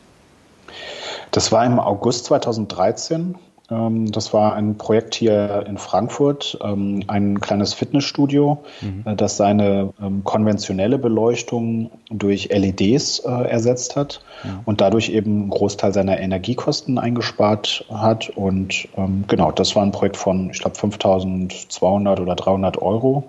Das 1.30 1.52
war 1.52 1.64
im 1.64 1.78
August 1.78 2.26
2013. 2.26 3.36
Ähm, 3.72 4.12
das 4.12 4.32
war 4.32 4.54
ein 4.54 4.76
Projekt 4.76 5.14
hier 5.14 5.64
in 5.66 5.78
Frankfurt, 5.78 6.58
ähm, 6.62 7.02
ein 7.06 7.40
kleines 7.40 7.74
Fitnessstudio, 7.74 8.62
mhm. 8.80 9.02
Äh, 9.06 9.16
das 9.16 9.36
seine 9.36 9.92
ähm, 10.00 10.22
konventionelle 10.24 10.98
Beleuchtung 10.98 11.90
durch 12.10 12.50
LEDs 12.50 13.20
äh, 13.20 13.30
ersetzt 13.30 13.96
hat 13.96 14.20
mhm. 14.44 14.60
und 14.66 14.80
dadurch 14.80 15.08
eben 15.08 15.42
einen 15.42 15.50
Großteil 15.50 15.92
seiner 15.92 16.20
Energiekosten 16.20 16.98
eingespart 16.98 17.84
hat. 17.90 18.30
Und 18.30 18.88
genau, 19.28 19.50
das 19.52 19.74
war 19.74 19.82
ein 19.82 19.92
Projekt 19.92 20.16
von, 20.16 20.50
ich 20.50 20.60
glaube, 20.60 20.76
5200 20.76 22.20
oder 22.20 22.34
300 22.34 22.80
Euro. 22.80 23.24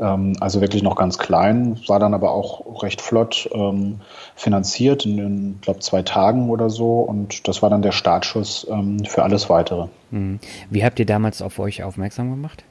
Ähm, 0.00 0.36
also 0.40 0.60
wirklich 0.60 0.82
noch 0.82 0.96
ganz 0.96 1.18
klein, 1.18 1.78
war 1.88 1.98
dann 1.98 2.14
aber 2.14 2.30
auch 2.30 2.82
recht 2.82 3.00
flott 3.00 3.48
ähm, 3.52 4.00
finanziert 4.36 5.04
in, 5.04 5.18
in 5.18 5.58
glaube 5.60 5.80
zwei 5.80 6.02
Tagen 6.02 6.50
oder 6.50 6.70
so 6.70 7.00
und 7.00 7.48
das 7.48 7.62
war 7.62 7.70
dann 7.70 7.82
der 7.82 7.92
Startschuss 7.92 8.66
ähm, 8.70 9.04
für 9.04 9.22
alles 9.22 9.50
weitere. 9.50 9.88
Mhm. 10.10 10.38
Wie 10.70 10.84
habt 10.84 10.98
ihr 10.98 11.06
damals 11.06 11.42
auf 11.42 11.58
euch 11.58 11.82
aufmerksam 11.82 12.30
gemacht? 12.30 12.64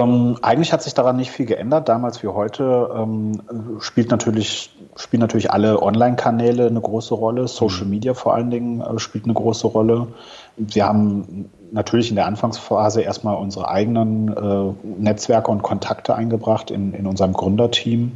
Ähm, 0.00 0.38
eigentlich 0.42 0.72
hat 0.72 0.82
sich 0.82 0.94
daran 0.94 1.16
nicht 1.16 1.30
viel 1.30 1.46
geändert. 1.46 1.88
Damals 1.88 2.22
wie 2.22 2.28
heute 2.28 2.90
ähm, 2.94 3.42
spielt 3.80 4.10
natürlich, 4.10 4.70
spielen 4.96 5.20
natürlich 5.20 5.50
alle 5.50 5.82
Online-Kanäle 5.82 6.66
eine 6.66 6.80
große 6.80 7.14
Rolle. 7.14 7.48
Social 7.48 7.84
mhm. 7.84 7.90
Media 7.90 8.14
vor 8.14 8.34
allen 8.34 8.50
Dingen 8.50 8.80
äh, 8.80 8.98
spielt 8.98 9.24
eine 9.24 9.34
große 9.34 9.66
Rolle. 9.66 10.08
Wir 10.56 10.86
haben 10.86 11.50
natürlich 11.72 12.10
in 12.10 12.16
der 12.16 12.26
Anfangsphase 12.26 13.00
erstmal 13.00 13.36
unsere 13.36 13.68
eigenen 13.68 14.28
äh, 14.28 14.72
Netzwerke 14.98 15.50
und 15.50 15.62
Kontakte 15.62 16.14
eingebracht 16.14 16.70
in, 16.70 16.92
in 16.92 17.06
unserem 17.06 17.32
Gründerteam. 17.32 18.12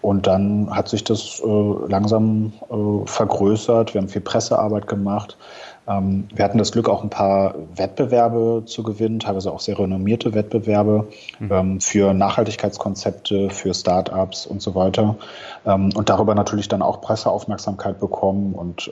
Und 0.00 0.26
dann 0.26 0.74
hat 0.74 0.88
sich 0.88 1.04
das 1.04 1.40
äh, 1.44 1.88
langsam 1.88 2.52
äh, 2.70 3.06
vergrößert. 3.06 3.94
Wir 3.94 4.00
haben 4.00 4.08
viel 4.08 4.20
Pressearbeit 4.20 4.86
gemacht. 4.86 5.36
Ähm, 5.88 6.28
wir 6.34 6.44
hatten 6.44 6.58
das 6.58 6.72
Glück, 6.72 6.88
auch 6.88 7.02
ein 7.02 7.10
paar 7.10 7.54
Wettbewerbe 7.74 8.62
zu 8.66 8.82
gewinnen, 8.82 9.18
teilweise 9.18 9.52
auch 9.52 9.60
sehr 9.60 9.78
renommierte 9.78 10.32
Wettbewerbe 10.34 11.08
mhm. 11.40 11.52
ähm, 11.52 11.80
für 11.80 12.14
Nachhaltigkeitskonzepte, 12.14 13.50
für 13.50 13.74
Startups 13.74 14.46
und 14.46 14.62
so 14.62 14.74
weiter. 14.74 15.16
Ähm, 15.66 15.90
und 15.94 16.08
darüber 16.08 16.34
natürlich 16.34 16.68
dann 16.68 16.82
auch 16.82 17.00
Presseaufmerksamkeit 17.00 17.98
bekommen 17.98 18.54
und 18.54 18.90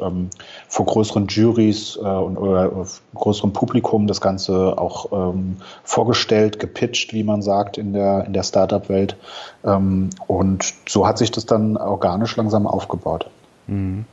vor 0.68 0.86
größeren 0.86 1.26
Juries 1.26 1.96
äh, 1.96 2.00
und 2.00 2.36
oder 2.36 2.86
größerem 3.14 3.52
Publikum 3.52 4.06
das 4.06 4.20
Ganze 4.20 4.78
auch 4.78 5.34
vorgestellt, 5.82 6.58
gepitcht, 6.58 7.12
wie 7.12 7.24
man 7.24 7.42
sagt, 7.42 7.78
in 7.78 7.92
der, 7.92 8.24
in 8.24 8.32
der 8.32 8.42
Startup-Welt. 8.42 9.16
Und 9.62 10.74
so 10.88 11.06
hat 11.06 11.18
sich 11.18 11.30
das 11.30 11.46
dann 11.46 11.76
organisch 11.76 12.36
langsam 12.36 12.66
aufgebaut. 12.66 13.28
Mhm. 13.66 14.04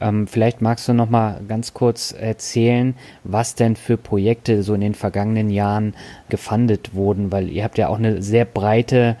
Ähm, 0.00 0.26
vielleicht 0.26 0.62
magst 0.62 0.88
du 0.88 0.94
noch 0.94 1.10
mal 1.10 1.40
ganz 1.46 1.74
kurz 1.74 2.12
erzählen, 2.12 2.94
was 3.24 3.54
denn 3.54 3.76
für 3.76 3.96
Projekte 3.96 4.62
so 4.62 4.74
in 4.74 4.80
den 4.80 4.94
vergangenen 4.94 5.50
Jahren 5.50 5.94
gefundet 6.28 6.94
wurden, 6.94 7.30
weil 7.30 7.48
ihr 7.48 7.64
habt 7.64 7.78
ja 7.78 7.88
auch 7.88 7.98
eine 7.98 8.22
sehr 8.22 8.44
breite 8.44 9.16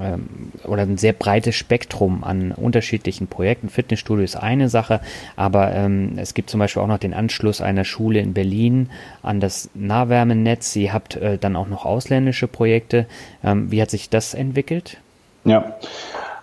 ähm, 0.00 0.52
oder 0.64 0.82
ein 0.82 0.98
sehr 0.98 1.12
breites 1.12 1.56
Spektrum 1.56 2.22
an 2.22 2.52
unterschiedlichen 2.52 3.26
Projekten. 3.26 3.68
Fitnessstudio 3.68 4.24
ist 4.24 4.36
eine 4.36 4.68
Sache, 4.68 5.00
aber 5.36 5.72
ähm, 5.74 6.12
es 6.16 6.34
gibt 6.34 6.50
zum 6.50 6.60
Beispiel 6.60 6.82
auch 6.82 6.86
noch 6.86 6.98
den 6.98 7.14
Anschluss 7.14 7.60
einer 7.60 7.84
Schule 7.84 8.20
in 8.20 8.32
Berlin 8.32 8.90
an 9.22 9.40
das 9.40 9.70
Nahwärmenetz. 9.74 10.76
Ihr 10.76 10.92
habt 10.92 11.16
äh, 11.16 11.38
dann 11.38 11.56
auch 11.56 11.68
noch 11.68 11.84
ausländische 11.84 12.46
Projekte. 12.46 13.06
Ähm, 13.42 13.70
wie 13.70 13.82
hat 13.82 13.90
sich 13.90 14.10
das 14.10 14.34
entwickelt? 14.34 14.98
Ja, 15.44 15.76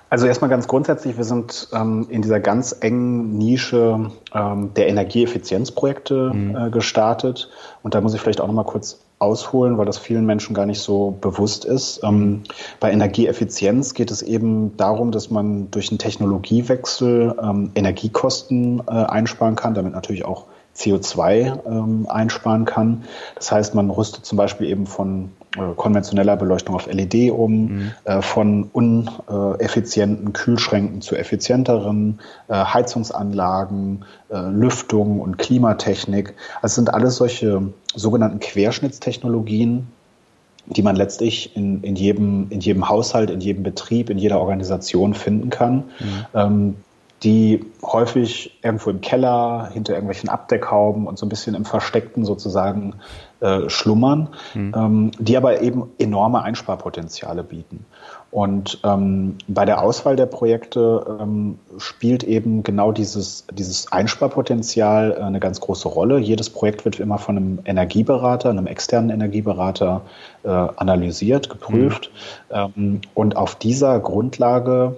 also 0.09 0.25
erstmal 0.25 0.49
ganz 0.49 0.67
grundsätzlich, 0.67 1.17
wir 1.17 1.23
sind 1.23 1.67
ähm, 1.73 2.07
in 2.09 2.21
dieser 2.21 2.39
ganz 2.39 2.75
engen 2.79 3.37
Nische 3.37 4.11
ähm, 4.33 4.73
der 4.73 4.87
Energieeffizienzprojekte 4.87 6.31
mhm. 6.33 6.55
äh, 6.55 6.69
gestartet. 6.69 7.49
Und 7.83 7.93
da 7.93 8.01
muss 8.01 8.13
ich 8.13 8.21
vielleicht 8.21 8.41
auch 8.41 8.47
nochmal 8.47 8.65
kurz 8.65 8.99
ausholen, 9.19 9.77
weil 9.77 9.85
das 9.85 9.97
vielen 9.97 10.25
Menschen 10.25 10.53
gar 10.53 10.65
nicht 10.65 10.79
so 10.79 11.17
bewusst 11.19 11.65
ist. 11.65 12.01
Ähm, 12.03 12.43
bei 12.79 12.91
Energieeffizienz 12.91 13.93
geht 13.93 14.11
es 14.11 14.21
eben 14.21 14.77
darum, 14.77 15.11
dass 15.11 15.29
man 15.29 15.71
durch 15.71 15.89
einen 15.89 15.97
Technologiewechsel 15.97 17.35
ähm, 17.41 17.71
Energiekosten 17.75 18.81
äh, 18.87 18.91
einsparen 18.91 19.55
kann, 19.55 19.73
damit 19.73 19.93
natürlich 19.93 20.23
auch 20.23 20.45
CO2 20.75 21.65
ähm, 21.65 22.05
einsparen 22.07 22.65
kann. 22.65 23.03
Das 23.35 23.51
heißt, 23.51 23.73
man 23.73 23.89
rüstet 23.89 24.25
zum 24.25 24.37
Beispiel 24.37 24.67
eben 24.69 24.85
von 24.85 25.31
konventioneller 25.75 26.37
Beleuchtung 26.37 26.75
auf 26.75 26.87
LED 26.87 27.31
um, 27.31 27.51
mhm. 27.51 27.91
äh, 28.05 28.21
von 28.21 28.69
uneffizienten 28.71 30.33
Kühlschränken 30.33 31.01
zu 31.01 31.15
effizienteren 31.15 32.19
äh, 32.47 32.53
Heizungsanlagen, 32.53 34.05
äh, 34.29 34.37
Lüftung 34.49 35.19
und 35.19 35.37
Klimatechnik. 35.37 36.35
Also 36.61 36.65
es 36.65 36.75
sind 36.75 36.93
alles 36.93 37.17
solche 37.17 37.73
sogenannten 37.95 38.39
Querschnittstechnologien, 38.39 39.87
die 40.67 40.81
man 40.81 40.95
letztlich 40.95 41.55
in, 41.55 41.81
in, 41.83 41.95
jedem, 41.95 42.47
in 42.49 42.59
jedem 42.59 42.89
Haushalt, 42.89 43.29
in 43.29 43.39
jedem 43.39 43.63
Betrieb, 43.63 44.09
in 44.09 44.17
jeder 44.17 44.39
Organisation 44.39 45.13
finden 45.13 45.49
kann. 45.49 45.75
Mhm. 45.99 46.25
Ähm, 46.33 46.75
die 47.23 47.65
häufig 47.81 48.59
irgendwo 48.61 48.91
im 48.91 49.01
Keller, 49.01 49.69
hinter 49.73 49.93
irgendwelchen 49.93 50.29
Abdeckhauben 50.29 51.07
und 51.07 51.17
so 51.17 51.25
ein 51.25 51.29
bisschen 51.29 51.55
im 51.55 51.65
Versteckten 51.65 52.25
sozusagen 52.25 52.95
äh, 53.39 53.69
schlummern, 53.69 54.29
mhm. 54.53 54.73
ähm, 54.75 55.11
die 55.19 55.37
aber 55.37 55.61
eben 55.61 55.91
enorme 55.99 56.41
Einsparpotenziale 56.41 57.43
bieten. 57.43 57.85
Und 58.29 58.79
ähm, 58.83 59.37
bei 59.47 59.63
der 59.65 59.81
Auswahl 59.81 60.15
der 60.15 60.25
Projekte 60.25 61.17
ähm, 61.21 61.59
spielt 61.77 62.23
eben 62.23 62.63
genau 62.63 62.91
dieses, 62.91 63.45
dieses 63.53 63.91
Einsparpotenzial 63.91 65.15
äh, 65.17 65.21
eine 65.21 65.39
ganz 65.39 65.61
große 65.61 65.87
Rolle. 65.87 66.17
Jedes 66.17 66.49
Projekt 66.49 66.83
wird 66.83 66.99
immer 66.99 67.19
von 67.19 67.37
einem 67.37 67.59
Energieberater, 67.63 68.49
einem 68.49 68.67
externen 68.67 69.11
Energieberater 69.11 70.01
äh, 70.43 70.49
analysiert, 70.49 71.49
geprüft. 71.49 72.11
Mhm. 72.49 72.71
Ähm, 72.75 73.01
und 73.13 73.37
auf 73.37 73.55
dieser 73.55 73.99
Grundlage 73.99 74.97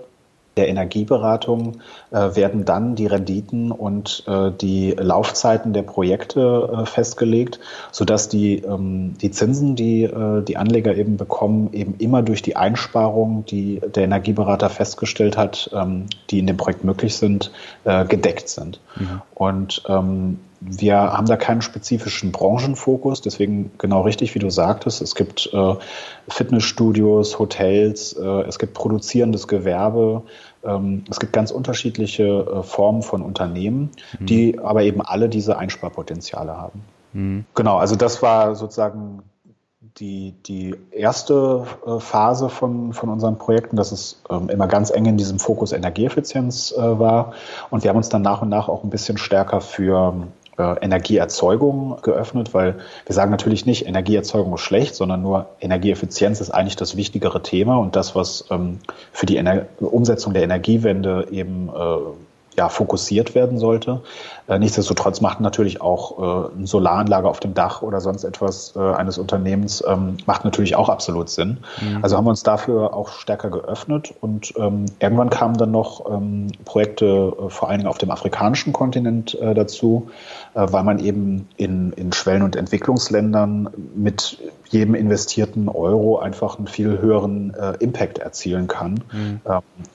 der 0.60 0.68
Energieberatung 0.68 1.78
äh, 2.12 2.36
werden 2.36 2.66
dann 2.66 2.96
die 2.96 3.08
Renditen 3.08 3.72
und 3.72 4.26
äh, 4.28 4.52
die 4.52 4.92
Laufzeiten 4.92 5.72
der 5.72 5.84
Projekte 5.84 6.82
äh, 6.82 6.86
festgelegt, 6.86 7.62
sodass 7.94 8.28
die, 8.28 8.58
ähm, 8.58 9.14
die 9.22 9.32
Zinsen, 9.32 9.78
die 9.78 10.04
äh, 10.04 10.44
die 10.44 10.58
Anleger 10.58 10.96
eben 10.98 11.16
bekommen, 11.16 11.70
eben 11.72 11.96
immer 11.98 12.24
durch 12.24 12.42
die 12.42 12.58
Einsparungen, 12.58 13.46
die 13.46 13.80
der 13.96 14.04
Energieberater 14.04 14.70
festgestellt 14.70 15.38
hat, 15.38 15.70
ähm, 15.74 16.08
die 16.30 16.40
in 16.40 16.48
dem 16.48 16.58
Projekt 16.58 16.84
möglich 16.84 17.16
sind, 17.16 17.52
äh, 17.86 18.04
gedeckt 18.04 18.50
sind. 18.50 18.82
Mhm. 18.98 19.22
Und 19.34 19.84
ähm, 19.88 20.40
wir 20.62 20.98
haben 20.98 21.26
da 21.26 21.38
keinen 21.38 21.62
spezifischen 21.62 22.34
Branchenfokus, 22.34 23.22
deswegen 23.22 23.72
genau 23.78 24.02
richtig, 24.02 24.36
wie 24.36 24.40
du 24.40 24.50
sagtest. 24.50 25.02
Es 25.02 25.16
gibt 25.16 25.50
äh, 25.54 25.76
Fitnessstudios, 26.28 27.40
Hotels, 27.40 28.14
äh, 28.14 28.42
es 28.42 28.60
gibt 28.60 28.74
produzierendes 28.74 29.48
Gewerbe, 29.48 30.24
es 31.10 31.20
gibt 31.20 31.34
ganz 31.34 31.52
unterschiedliche 31.52 32.24
äh, 32.24 32.64
Formen 32.64 33.02
von 33.02 33.22
Unternehmen, 33.22 33.92
mhm. 34.20 34.26
die 34.26 34.60
aber 34.60 34.84
eben 34.84 35.02
alle 35.02 35.30
diese 35.30 35.58
Einsparpotenziale 35.58 36.58
haben. 36.58 36.82
Mhm. 37.14 37.46
Genau, 37.56 37.78
also 37.78 37.96
das 37.96 38.22
war 38.22 38.56
sozusagen 38.56 39.24
die, 39.98 40.34
die 40.46 40.76
erste 40.92 41.66
äh, 41.86 42.00
Phase 42.00 42.50
von, 42.50 42.94
von 42.94 43.10
unseren 43.10 43.38
Projekten, 43.38 43.76
dass 43.76 43.92
es 43.92 44.22
ähm, 44.30 44.50
immer 44.50 44.68
ganz 44.68 44.92
eng 44.92 45.06
in 45.06 45.18
diesem 45.18 45.40
Fokus 45.40 45.72
Energieeffizienz 45.72 46.74
äh, 46.78 47.00
war. 47.00 47.34
Und 47.70 47.84
wir 47.84 47.90
haben 47.90 47.98
uns 47.98 48.10
dann 48.10 48.22
nach 48.22 48.42
und 48.42 48.50
nach 48.50 48.70
auch 48.70 48.84
ein 48.84 48.90
bisschen 48.90 49.18
stärker 49.18 49.62
für 49.62 50.28
Energieerzeugung 50.60 51.98
geöffnet, 52.02 52.54
weil 52.54 52.76
wir 53.06 53.16
sagen 53.16 53.32
natürlich 53.32 53.66
nicht, 53.66 53.86
Energieerzeugung 53.86 54.54
ist 54.56 54.62
schlecht, 54.62 54.96
sondern 54.96 55.22
nur 55.22 55.48
Energieeffizienz 55.60 56.42
ist 56.42 56.52
eigentlich 56.52 56.76
das 56.76 56.98
wichtigere 56.98 57.42
Thema 57.42 57.78
und 57.78 57.96
das, 57.96 58.16
was 58.16 58.46
ähm, 58.50 58.80
für 59.12 59.26
die 59.26 59.42
Umsetzung 59.80 60.34
der 60.34 60.44
Energiewende 60.44 61.28
eben 61.32 61.70
äh, 61.70 61.98
ja, 62.60 62.68
fokussiert 62.68 63.36
werden 63.36 63.58
sollte. 63.58 64.02
Äh, 64.50 64.60
nichtsdestotrotz 64.60 65.22
macht 65.22 65.40
natürlich 65.40 65.80
auch 65.80 66.50
äh, 66.52 66.58
eine 66.58 66.68
Solaranlage 66.68 67.30
auf 67.30 67.40
dem 67.40 67.54
Dach 67.54 67.82
oder 67.82 68.02
sonst 68.02 68.26
etwas 68.26 68.74
äh, 68.76 68.80
eines 68.80 69.18
Unternehmens 69.18 69.82
ähm, 69.88 70.18
macht 70.26 70.44
natürlich 70.44 70.76
auch 70.76 70.90
absolut 70.90 71.30
Sinn. 71.30 71.60
Mhm. 71.80 72.00
Also 72.02 72.18
haben 72.18 72.26
wir 72.26 72.32
uns 72.32 72.44
dafür 72.44 72.94
auch 72.94 73.14
stärker 73.14 73.50
geöffnet 73.50 74.14
und 74.20 74.54
ähm, 74.58 74.88
irgendwann 75.00 75.30
kamen 75.30 75.56
dann 75.56 75.72
noch 75.72 76.12
ähm, 76.12 76.48
Projekte 76.66 77.32
vor 77.48 77.70
allen 77.70 77.78
Dingen 77.78 77.90
auf 77.90 77.98
dem 77.98 78.12
afrikanischen 78.12 78.74
Kontinent 78.74 79.38
dazu, 79.40 80.10
weil 80.54 80.84
man 80.84 81.00
eben 81.00 81.48
in, 81.56 81.94
in 81.94 82.12
Schwellen- 82.12 82.42
und 82.42 82.56
Entwicklungsländern 82.56 83.70
mit 83.96 84.38
jedem 84.70 84.96
investierten 84.96 85.70
Euro 85.70 86.20
einfach 86.20 86.58
einen 86.58 86.68
viel 86.68 87.00
höheren 87.00 87.54
Impact 87.80 88.18
erzielen 88.18 88.68
kann. 88.68 89.04
Mhm. 89.12 89.40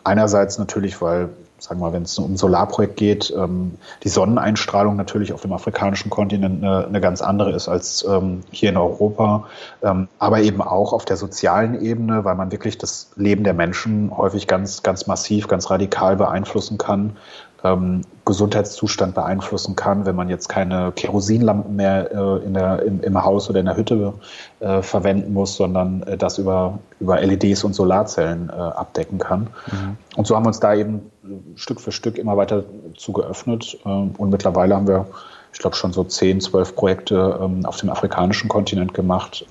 Einerseits 0.05 0.59
natürlich, 0.59 1.01
weil 1.01 1.29
sagen 1.65 1.81
wir 1.81 1.93
wenn 1.93 2.03
es 2.03 2.19
um 2.19 2.33
ein 2.33 2.37
Solarprojekt 2.37 2.97
geht, 2.97 3.33
ähm, 3.37 3.79
die 4.03 4.09
Sonneneinstrahlung 4.09 4.97
natürlich 4.97 5.33
auf 5.33 5.43
dem 5.43 5.53
afrikanischen 5.53 6.11
Kontinent 6.11 6.63
eine, 6.63 6.87
eine 6.87 7.01
ganz 7.01 7.23
andere 7.23 7.53
ist 7.53 7.69
als 7.69 8.05
ähm, 8.09 8.43
hier 8.51 8.69
in 8.69 8.77
Europa, 8.77 9.47
ähm, 9.83 10.09
aber 10.19 10.41
eben 10.41 10.63
auch 10.63 10.93
auf 10.93 11.05
der 11.05 11.17
sozialen 11.17 11.81
Ebene, 11.81 12.25
weil 12.25 12.35
man 12.35 12.53
wirklich 12.53 12.79
das 12.79 13.11
Leben 13.17 13.45
der 13.45 13.55
Menschen 13.55 14.17
häufig 14.17 14.47
ganz, 14.47 14.83
ganz 14.83 15.07
massiv, 15.07 15.49
ganz 15.49 15.71
radikal 15.71 16.17
beeinflussen 16.17 16.79
kann 16.79 17.17
ähm, 17.65 18.03
Gesundheitszustand 18.27 19.15
beeinflussen 19.15 19.75
kann, 19.75 20.07
wenn 20.07 20.15
man 20.15 20.29
jetzt 20.29 20.49
keine 20.49 20.93
Kerosinlampen 20.93 21.75
mehr 21.75 22.11
äh, 22.13 22.45
in 22.45 22.55
der, 22.55 22.83
im, 22.83 23.01
im, 23.01 23.25
Haus 23.25 23.51
oder 23.51 23.61
in 23.61 23.67
der 23.67 23.77
Hütte 23.77 24.15
äh, 24.61 24.83
verwenden 24.83 25.33
muss, 25.33 25.57
sondern 25.57 26.03
äh, 26.05 26.17
das 26.17 26.39
über, 26.39 26.79
über 27.01 27.21
LEDs 27.21 27.65
und 27.65 27.75
Solarzellen 27.75 28.51
äh, 28.51 28.53
abdecken 28.53 29.19
kann. 29.19 29.49
Mhm. 29.67 29.97
Und 30.17 30.27
so 30.27 30.37
haben 30.37 30.45
wir 30.45 30.49
uns 30.49 30.61
da 30.61 30.75
eben 30.75 31.11
Stück 31.57 31.81
für 31.81 31.93
Stück 31.93 32.19
immer 32.19 32.37
weiter 32.37 32.65
zu 32.97 33.13
geöffnet. 33.13 33.79
Ähm, 33.85 34.15
und 34.17 34.31
mittlerweile 34.31 34.77
haben 34.77 34.87
wir, 34.87 35.07
ich 35.53 35.59
glaube, 35.59 35.77
schon 35.77 35.93
so 35.93 36.05
10, 36.05 36.43
12 36.43 36.77
Projekte 36.77 37.39
ähm, 37.43 37.65
auf 37.65 37.79
dem 37.79 37.91
afrikanischen 37.91 38.49
Kontinent 38.49 38.95
gemacht, 38.95 39.47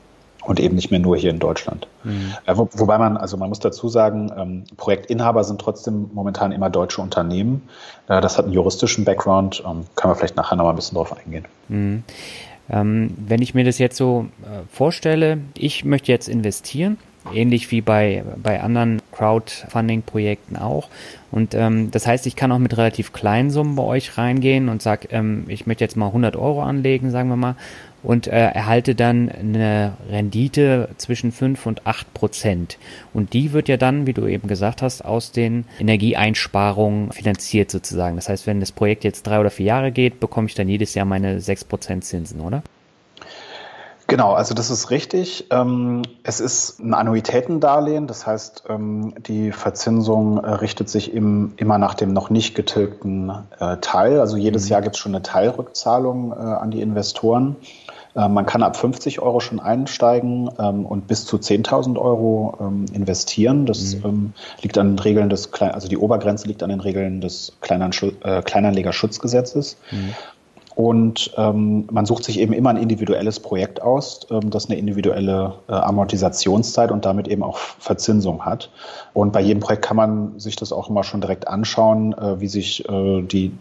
und 0.46 0.60
eben 0.60 0.76
nicht 0.76 0.92
mehr 0.92 1.00
nur 1.00 1.18
hier 1.18 1.30
in 1.30 1.40
Deutschland. 1.40 1.88
Mhm. 2.04 2.34
Äh, 2.46 2.58
wo, 2.58 2.70
wobei 2.74 2.98
man, 2.98 3.18
also 3.18 3.38
man 3.38 3.50
muss 3.50 3.60
dazu 3.60 3.90
sagen, 3.90 4.32
ähm, 4.38 4.64
Projektinhaber 4.78 5.44
sind 5.44 5.62
trotzdem 5.62 6.10
momentan 6.14 6.52
immer 6.52 6.70
deutsche 6.70 7.02
Unternehmen. 7.02 7.68
Äh, 8.08 8.22
das 8.22 8.38
hat 8.38 8.46
einen 8.46 8.54
juristischen 8.54 9.06
Background, 9.06 9.64
ähm, 9.66 9.86
können 9.96 10.12
wir 10.12 10.16
vielleicht 10.16 10.36
nachher 10.36 10.56
noch 10.56 10.66
mal 10.66 10.72
ein 10.72 10.76
bisschen 10.76 10.96
drauf 10.96 11.16
eingehen. 11.16 11.46
Mhm. 11.70 12.04
Ähm, 12.70 13.14
wenn 13.18 13.42
ich 13.42 13.54
mir 13.54 13.66
das 13.66 13.78
jetzt 13.78 13.98
so 13.98 14.28
äh, 14.44 14.64
vorstelle, 14.72 15.40
ich 15.54 15.84
möchte 15.84 16.12
jetzt 16.12 16.30
investieren, 16.30 16.98
ähnlich 17.34 17.72
wie 17.72 17.82
bei, 17.82 18.24
bei 18.42 18.62
anderen 18.62 19.02
Crowdfunding-Projekten 19.12 20.58
auch. 20.58 20.90
Und 21.32 21.54
ähm, 21.54 21.92
das 21.92 22.08
heißt, 22.08 22.26
ich 22.28 22.36
kann 22.36 22.52
auch 22.52 22.60
mit 22.60 22.78
relativ 22.78 23.14
kleinen 23.14 23.50
Summen 23.50 23.76
bei 23.76 23.84
euch 23.84 24.18
reingehen 24.18 24.70
und 24.70 24.82
sage, 24.82 25.08
ähm, 25.12 25.46
ich 25.48 25.68
möchte 25.68 25.84
jetzt 25.84 25.98
mal 25.98 26.08
100 26.08 26.36
Euro 26.36 26.64
anlegen, 26.64 27.12
sagen 27.12 27.30
wir 27.30 27.36
mal, 27.36 27.56
und 28.04 28.28
äh, 28.28 28.32
erhalte 28.32 28.96
dann 28.96 29.30
eine 29.30 29.94
Rendite 30.10 30.90
zwischen 30.98 31.32
5 31.32 31.66
und 31.66 31.88
8 31.88 32.14
Prozent. 32.14 32.78
Und 33.14 33.34
die 33.34 33.54
wird 33.54 33.70
ja 33.70 33.78
dann, 33.78 34.06
wie 34.06 34.14
du 34.14 34.28
eben 34.28 34.48
gesagt 34.48 34.82
hast, 34.82 35.04
aus 35.04 35.32
den 35.32 35.66
Energieeinsparungen 35.80 37.12
finanziert 37.12 37.72
sozusagen. 37.72 38.16
Das 38.16 38.30
heißt, 38.30 38.46
wenn 38.46 38.60
das 38.60 38.72
Projekt 38.72 39.04
jetzt 39.04 39.24
drei 39.24 39.40
oder 39.40 39.50
vier 39.50 39.68
Jahre 39.68 39.92
geht, 39.92 40.20
bekomme 40.20 40.48
ich 40.48 40.56
dann 40.56 40.68
jedes 40.68 40.94
Jahr 40.94 41.06
meine 41.06 41.40
6 41.40 41.64
Prozent 41.66 42.04
Zinsen, 42.04 42.42
oder? 42.42 42.64
Genau, 44.08 44.34
also 44.34 44.54
das 44.54 44.70
ist 44.70 44.92
richtig. 44.92 45.48
Ähm, 45.50 46.02
es 46.24 46.40
ist 46.40 46.80
ein 46.80 46.94
Annuitätendarlehen, 46.94 48.06
das 48.06 48.28
heißt, 48.28 48.66
ähm, 48.70 49.14
die 49.18 49.52
Verzinsung 49.52 50.38
äh, 50.44 50.50
richtet 50.52 50.90
sich 50.90 51.14
immer 51.14 51.78
nach 51.78 51.94
dem 51.94 52.12
noch 52.12 52.30
nicht 52.30 52.54
getilgten 52.54 53.32
äh, 53.60 53.78
Teil. 53.78 54.20
Also 54.20 54.36
jedes 54.36 54.66
mhm. 54.66 54.72
Jahr 54.72 54.82
gibt 54.82 54.96
es 54.96 55.00
schon 55.00 55.16
eine 55.16 55.24
Teilrückzahlung 55.24 56.32
äh, 56.32 56.36
an 56.36 56.70
die 56.70 56.82
Investoren. 56.82 57.56
Ähm, 58.16 58.34
man 58.34 58.46
kann 58.46 58.64
ab 58.64 58.78
50 58.78 59.20
Euro 59.22 59.40
schon 59.40 59.60
einsteigen 59.60 60.50
ähm, 60.60 60.86
und 60.86 61.08
bis 61.08 61.26
zu 61.26 61.38
10.000 61.38 61.98
Euro 61.98 62.58
ähm, 62.60 62.86
investieren. 62.94 63.66
Das 63.66 63.96
mhm. 63.96 64.34
liegt 64.62 64.78
an 64.78 64.92
den 64.92 65.00
Regeln 65.00 65.30
des, 65.30 65.52
also 65.54 65.88
die 65.88 65.98
Obergrenze 65.98 66.48
liegt 66.48 66.64
an 66.64 66.70
den 66.70 66.80
Regeln 66.80 67.22
des 67.22 67.54
äh, 67.62 68.42
Kleinanlegerschutzgesetzes. 68.42 69.78
Mhm. 69.92 70.14
Und 70.76 71.32
ähm, 71.38 71.88
man 71.92 72.06
sucht 72.06 72.24
sich 72.24 72.40
eben 72.40 72.54
immer 72.54 72.72
ein 72.72 72.78
individuelles 72.78 73.40
Projekt 73.40 73.82
aus, 73.82 74.28
ähm, 74.32 74.50
das 74.50 74.68
eine 74.68 74.78
individuelle 74.78 75.56
äh, 75.68 75.74
Amortisationszeit 75.74 76.92
und 76.92 77.06
damit 77.06 77.28
eben 77.28 77.44
auch 77.44 77.58
Verzinsung 77.58 78.44
hat. 78.44 78.72
Und 79.14 79.34
bei 79.34 79.42
jedem 79.42 79.60
Projekt 79.60 79.86
kann 79.86 79.98
man 79.98 80.40
sich 80.40 80.56
das 80.56 80.74
auch 80.74 80.90
immer 80.90 81.04
schon 81.04 81.22
direkt 81.22 81.48
anschauen, 81.48 82.14
äh, 82.14 82.40
wie 82.40 82.48
sich 82.48 82.88
äh, 82.90 83.22
die, 83.22 83.52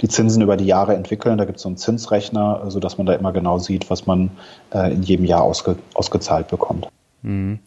die 0.00 0.08
Zinsen 0.08 0.42
über 0.42 0.56
die 0.56 0.66
Jahre 0.66 0.94
entwickeln. 0.94 1.38
Da 1.38 1.44
gibt 1.44 1.58
es 1.58 1.62
so 1.62 1.68
einen 1.68 1.76
Zinsrechner, 1.76 2.64
so 2.68 2.80
dass 2.80 2.98
man 2.98 3.06
da 3.06 3.14
immer 3.14 3.32
genau 3.32 3.58
sieht, 3.58 3.88
was 3.90 4.06
man 4.06 4.30
äh, 4.74 4.92
in 4.92 5.02
jedem 5.02 5.26
Jahr 5.26 5.42
ausge, 5.42 5.76
ausgezahlt 5.94 6.48
bekommt. 6.48 6.88
Mhm. 7.22 7.60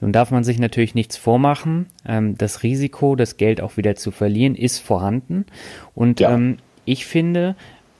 Nun 0.00 0.12
darf 0.12 0.30
man 0.30 0.44
sich 0.44 0.58
natürlich 0.58 0.94
nichts 0.94 1.16
vormachen. 1.16 1.86
Ähm, 2.06 2.38
das 2.38 2.62
Risiko, 2.62 3.16
das 3.16 3.36
Geld 3.36 3.60
auch 3.60 3.76
wieder 3.76 3.96
zu 3.96 4.10
verlieren, 4.10 4.54
ist 4.54 4.78
vorhanden. 4.78 5.46
Und 5.94 6.20
ja. 6.20 6.30
ähm, 6.30 6.56
ich 6.84 7.06
finde, 7.06 7.56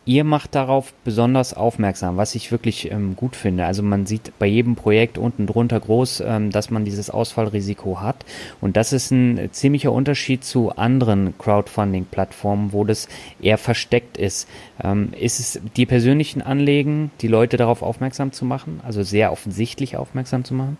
Ihr 0.06 0.24
macht 0.24 0.54
darauf 0.54 0.94
besonders 1.04 1.52
aufmerksam, 1.52 2.16
was 2.16 2.34
ich 2.34 2.50
wirklich 2.50 2.90
ähm, 2.90 3.16
gut 3.16 3.36
finde. 3.36 3.66
Also 3.66 3.82
man 3.82 4.06
sieht 4.06 4.32
bei 4.38 4.46
jedem 4.46 4.74
Projekt 4.74 5.18
unten 5.18 5.46
drunter 5.46 5.78
groß, 5.78 6.22
ähm, 6.26 6.50
dass 6.50 6.70
man 6.70 6.86
dieses 6.86 7.10
Ausfallrisiko 7.10 8.00
hat. 8.00 8.24
Und 8.62 8.76
das 8.76 8.94
ist 8.94 9.10
ein 9.10 9.50
ziemlicher 9.52 9.92
Unterschied 9.92 10.42
zu 10.42 10.70
anderen 10.70 11.34
Crowdfunding-Plattformen, 11.38 12.72
wo 12.72 12.84
das 12.84 13.08
eher 13.42 13.58
versteckt 13.58 14.16
ist. 14.16 14.48
Ähm, 14.82 15.12
ist 15.18 15.38
es 15.38 15.60
die 15.76 15.86
persönlichen 15.86 16.40
Anlegen, 16.40 17.10
die 17.20 17.28
Leute 17.28 17.58
darauf 17.58 17.82
aufmerksam 17.82 18.32
zu 18.32 18.46
machen, 18.46 18.80
also 18.82 19.02
sehr 19.02 19.32
offensichtlich 19.32 19.98
aufmerksam 19.98 20.44
zu 20.44 20.54
machen? 20.54 20.78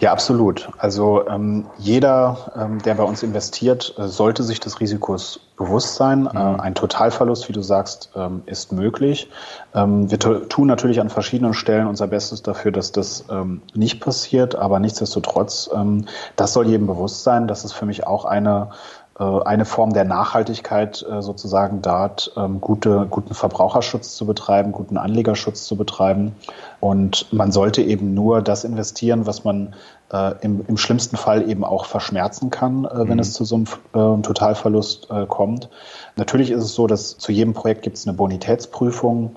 Ja, 0.00 0.12
absolut. 0.12 0.68
Also 0.78 1.26
ähm, 1.28 1.66
jeder, 1.78 2.52
ähm, 2.56 2.80
der 2.82 2.94
bei 2.94 3.04
uns 3.04 3.22
investiert, 3.22 3.94
äh, 3.98 4.08
sollte 4.08 4.42
sich 4.42 4.60
des 4.60 4.80
Risikos 4.80 5.40
bewusst 5.56 5.94
sein. 5.94 6.22
Mhm. 6.22 6.28
Äh, 6.34 6.60
ein 6.60 6.74
Totalverlust, 6.74 7.48
wie 7.48 7.52
du 7.52 7.62
sagst, 7.62 8.10
ähm, 8.16 8.42
ist 8.46 8.72
möglich. 8.72 9.30
Ähm, 9.74 10.10
wir 10.10 10.18
tun 10.18 10.66
natürlich 10.66 11.00
an 11.00 11.10
verschiedenen 11.10 11.54
Stellen 11.54 11.86
unser 11.86 12.08
Bestes 12.08 12.42
dafür, 12.42 12.72
dass 12.72 12.92
das 12.92 13.24
ähm, 13.30 13.62
nicht 13.74 14.00
passiert, 14.00 14.54
aber 14.54 14.80
nichtsdestotrotz, 14.80 15.70
ähm, 15.74 16.06
das 16.36 16.52
soll 16.52 16.66
jedem 16.66 16.86
bewusst 16.86 17.22
sein. 17.22 17.46
Das 17.46 17.64
ist 17.64 17.72
für 17.72 17.86
mich 17.86 18.06
auch 18.06 18.24
eine 18.24 18.70
eine 19.20 19.64
Form 19.64 19.92
der 19.92 20.04
Nachhaltigkeit 20.04 21.04
äh, 21.08 21.20
sozusagen 21.22 21.82
dort, 21.82 22.32
ähm, 22.36 22.60
gute, 22.60 23.06
guten 23.10 23.34
Verbraucherschutz 23.34 24.16
zu 24.16 24.26
betreiben, 24.26 24.72
guten 24.72 24.96
Anlegerschutz 24.96 25.64
zu 25.64 25.76
betreiben. 25.76 26.34
Und 26.80 27.32
man 27.32 27.52
sollte 27.52 27.82
eben 27.82 28.14
nur 28.14 28.42
das 28.42 28.64
investieren, 28.64 29.26
was 29.26 29.44
man 29.44 29.74
äh, 30.12 30.34
im, 30.40 30.64
im 30.66 30.76
schlimmsten 30.76 31.16
Fall 31.16 31.48
eben 31.48 31.64
auch 31.64 31.84
verschmerzen 31.84 32.50
kann, 32.50 32.84
äh, 32.84 33.08
wenn 33.08 33.14
mhm. 33.14 33.20
es 33.20 33.32
zu 33.34 33.44
so 33.44 33.56
einem 33.56 33.66
äh, 33.92 34.22
Totalverlust 34.22 35.08
äh, 35.10 35.26
kommt. 35.26 35.68
Natürlich 36.16 36.50
ist 36.50 36.64
es 36.64 36.74
so, 36.74 36.86
dass 36.86 37.18
zu 37.18 37.32
jedem 37.32 37.54
Projekt 37.54 37.82
gibt 37.82 37.96
es 37.96 38.06
eine 38.06 38.16
Bonitätsprüfung 38.16 39.36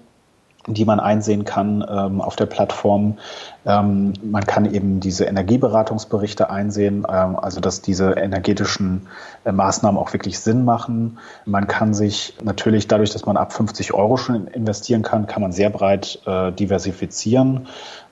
die 0.67 0.85
man 0.85 0.99
einsehen 0.99 1.45
kann 1.45 1.85
ähm, 1.87 2.21
auf 2.21 2.35
der 2.35 2.47
Plattform. 2.47 3.17
Ähm, 3.65 4.13
man 4.23 4.45
kann 4.45 4.71
eben 4.71 4.99
diese 4.99 5.25
Energieberatungsberichte 5.25 6.49
einsehen, 6.49 7.05
ähm, 7.09 7.35
also 7.35 7.61
dass 7.61 7.81
diese 7.81 8.11
energetischen 8.13 9.07
äh, 9.43 9.51
Maßnahmen 9.51 9.99
auch 9.99 10.13
wirklich 10.13 10.39
Sinn 10.39 10.65
machen. 10.65 11.19
Man 11.45 11.67
kann 11.67 11.93
sich 11.93 12.35
natürlich 12.43 12.87
dadurch, 12.87 13.11
dass 13.11 13.25
man 13.25 13.37
ab 13.37 13.53
50 13.53 13.93
Euro 13.93 14.17
schon 14.17 14.47
investieren 14.47 15.03
kann, 15.03 15.27
kann 15.27 15.41
man 15.41 15.51
sehr 15.51 15.69
breit 15.69 16.19
äh, 16.25 16.51
diversifizieren. 16.51 17.67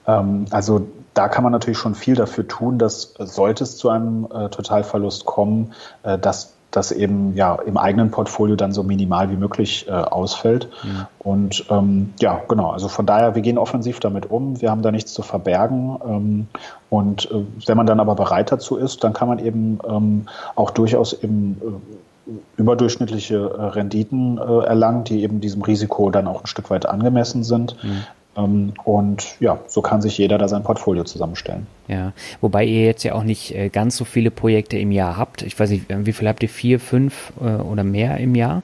Ähm, 0.06 0.46
also 0.50 0.86
da 1.14 1.28
kann 1.28 1.44
man 1.44 1.52
natürlich 1.52 1.78
schon 1.78 1.94
viel 1.94 2.14
dafür 2.14 2.46
tun, 2.46 2.78
dass 2.78 3.14
äh, 3.18 3.26
sollte 3.26 3.64
es 3.64 3.76
zu 3.76 3.88
einem 3.88 4.26
äh, 4.32 4.48
Totalverlust 4.48 5.24
kommen, 5.24 5.72
äh, 6.02 6.18
dass 6.18 6.53
das 6.76 6.92
eben 6.92 7.34
ja 7.34 7.54
im 7.54 7.76
eigenen 7.76 8.10
Portfolio 8.10 8.56
dann 8.56 8.72
so 8.72 8.82
minimal 8.82 9.30
wie 9.30 9.36
möglich 9.36 9.86
äh, 9.88 9.92
ausfällt. 9.92 10.68
Mhm. 10.82 11.06
Und 11.18 11.64
ähm, 11.70 12.12
ja, 12.20 12.40
genau, 12.48 12.70
also 12.70 12.88
von 12.88 13.06
daher, 13.06 13.34
wir 13.34 13.42
gehen 13.42 13.58
offensiv 13.58 14.00
damit 14.00 14.30
um, 14.30 14.60
wir 14.60 14.70
haben 14.70 14.82
da 14.82 14.90
nichts 14.90 15.12
zu 15.12 15.22
verbergen. 15.22 15.98
Ähm, 16.06 16.46
und 16.90 17.30
äh, 17.30 17.44
wenn 17.66 17.76
man 17.76 17.86
dann 17.86 18.00
aber 18.00 18.14
bereit 18.14 18.52
dazu 18.52 18.76
ist, 18.76 19.04
dann 19.04 19.12
kann 19.12 19.28
man 19.28 19.38
eben 19.38 19.78
ähm, 19.88 20.26
auch 20.54 20.70
durchaus 20.70 21.12
eben 21.12 21.60
äh, 22.26 22.30
überdurchschnittliche 22.56 23.36
äh, 23.36 23.62
Renditen 23.62 24.38
äh, 24.38 24.64
erlangen, 24.64 25.04
die 25.04 25.22
eben 25.22 25.40
diesem 25.40 25.62
Risiko 25.62 26.10
dann 26.10 26.26
auch 26.26 26.42
ein 26.42 26.46
Stück 26.46 26.70
weit 26.70 26.86
angemessen 26.86 27.44
sind. 27.44 27.76
Mhm. 27.82 28.04
Ähm, 28.36 28.74
und 28.84 29.40
ja, 29.40 29.58
so 29.66 29.82
kann 29.82 30.02
sich 30.02 30.18
jeder 30.18 30.38
da 30.38 30.48
sein 30.48 30.62
Portfolio 30.62 31.04
zusammenstellen. 31.04 31.66
Ja, 31.88 32.12
wobei 32.40 32.64
ihr 32.64 32.84
jetzt 32.84 33.02
ja 33.02 33.14
auch 33.14 33.24
nicht 33.24 33.54
äh, 33.54 33.68
ganz 33.68 33.96
so 33.96 34.04
viele 34.04 34.30
Projekte 34.30 34.78
im 34.78 34.90
Jahr 34.90 35.16
habt. 35.16 35.42
Ich 35.42 35.58
weiß 35.58 35.70
nicht, 35.70 35.86
wie 35.88 36.12
viel 36.12 36.28
habt 36.28 36.42
ihr? 36.42 36.48
Vier, 36.48 36.80
fünf 36.80 37.32
äh, 37.40 37.62
oder 37.62 37.84
mehr 37.84 38.18
im 38.18 38.34
Jahr? 38.34 38.62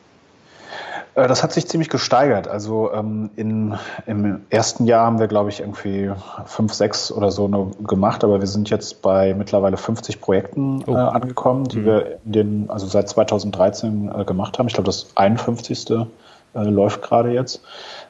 Äh, 1.14 1.28
das 1.28 1.42
hat 1.42 1.52
sich 1.52 1.66
ziemlich 1.68 1.88
gesteigert. 1.88 2.48
Also 2.48 2.92
ähm, 2.92 3.30
in, 3.36 3.74
im 4.06 4.40
ersten 4.50 4.86
Jahr 4.86 5.06
haben 5.06 5.18
wir, 5.18 5.28
glaube 5.28 5.50
ich, 5.50 5.60
irgendwie 5.60 6.10
fünf, 6.46 6.72
sechs 6.72 7.12
oder 7.12 7.30
so 7.30 7.48
gemacht, 7.86 8.24
aber 8.24 8.40
wir 8.40 8.46
sind 8.46 8.70
jetzt 8.70 9.02
bei 9.02 9.34
mittlerweile 9.34 9.76
50 9.76 10.20
Projekten 10.20 10.84
oh. 10.86 10.92
äh, 10.92 10.96
angekommen, 10.96 11.64
die 11.64 11.78
mhm. 11.78 11.84
wir 11.84 12.18
in 12.24 12.32
den, 12.32 12.70
also 12.70 12.86
seit 12.86 13.08
2013 13.08 14.10
äh, 14.14 14.24
gemacht 14.24 14.58
haben. 14.58 14.66
Ich 14.66 14.74
glaube, 14.74 14.86
das 14.86 15.08
51. 15.14 16.06
Äh, 16.54 16.64
läuft 16.64 17.02
gerade 17.02 17.30
jetzt. 17.30 17.62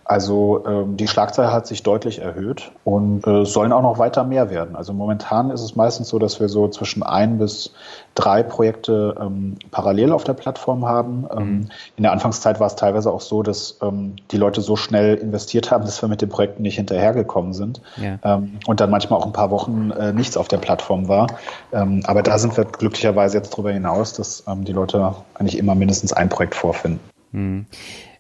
Also 0.05 0.65
ähm, 0.67 0.97
die 0.97 1.07
Schlagzahl 1.07 1.53
hat 1.53 1.69
sich 1.69 1.85
deutlich 1.85 2.21
erhöht 2.21 2.73
und 2.83 3.25
äh, 3.29 3.45
sollen 3.45 3.71
auch 3.71 3.83
noch 3.83 3.99
weiter 3.99 4.25
mehr 4.25 4.51
werden. 4.51 4.75
Also 4.75 4.93
momentan 4.93 5.51
ist 5.51 5.61
es 5.61 5.77
meistens 5.77 6.09
so, 6.09 6.19
dass 6.19 6.41
wir 6.41 6.49
so 6.49 6.67
zwischen 6.67 7.05
ein 7.05 7.39
bis 7.39 7.73
drei 8.17 8.43
Projekte 8.43 9.15
ähm, 9.21 9.57
parallel 9.71 10.11
auf 10.13 10.25
der 10.25 10.33
Plattform 10.33 10.85
haben. 10.85 11.29
Ähm, 11.31 11.45
mhm. 11.45 11.69
In 11.97 12.03
der 12.03 12.11
Anfangszeit 12.11 12.59
war 12.59 12.67
es 12.67 12.75
teilweise 12.75 13.13
auch 13.13 13.21
so, 13.21 13.45
dass 13.45 13.79
ähm, 13.83 14.17
die 14.33 14.37
Leute 14.37 14.63
so 14.63 14.75
schnell 14.75 15.15
investiert 15.15 15.71
haben, 15.71 15.85
dass 15.85 16.03
wir 16.03 16.09
mit 16.09 16.23
den 16.23 16.29
Projekten 16.29 16.63
nicht 16.63 16.77
hinterhergekommen 16.77 17.53
sind 17.53 17.81
ja. 17.97 18.19
Ähm, 18.25 18.59
und 18.67 18.81
dann 18.81 18.91
manchmal 18.91 19.21
auch 19.21 19.27
ein 19.27 19.33
paar 19.33 19.53
Wochen 19.53 19.93
äh, 19.93 20.13
nichts 20.13 20.37
auf 20.37 20.49
der 20.49 20.59
Plattform 20.59 21.07
war. 21.07 21.29
Ähm, 21.73 22.03
aber 22.05 22.25
da 22.25 22.39
sind 22.39 22.57
wir 22.57 22.65
glücklicherweise 22.65 23.37
jetzt 23.37 23.53
darüber 23.53 23.71
hinaus, 23.71 24.15
dass 24.15 24.43
die 24.63 24.73
Leute 24.73 25.15
eigentlich 25.35 25.57
immer 25.59 25.77
mindestens 25.77 26.13
ein 26.13 26.29
Projekt 26.29 26.57
vorfinden. 26.57 26.99
Mhm. 27.33 27.67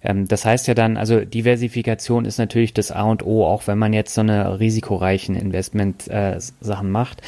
Ähm, 0.02 0.28
das 0.28 0.44
heißt 0.44 0.66
ja 0.68 0.74
dann, 0.74 0.96
also 0.96 1.20
Diversifikation 1.24 2.24
ist 2.24 2.38
natürlich 2.38 2.74
das 2.74 2.90
A 2.90 3.02
und 3.02 3.24
O, 3.24 3.44
auch 3.44 3.66
wenn 3.66 3.78
man 3.78 3.92
jetzt 3.92 4.14
so 4.14 4.20
eine 4.20 4.60
risikoreichen 4.60 5.36
Investment-Sachen 5.36 6.86
äh, 6.86 6.90
macht. 6.90 7.22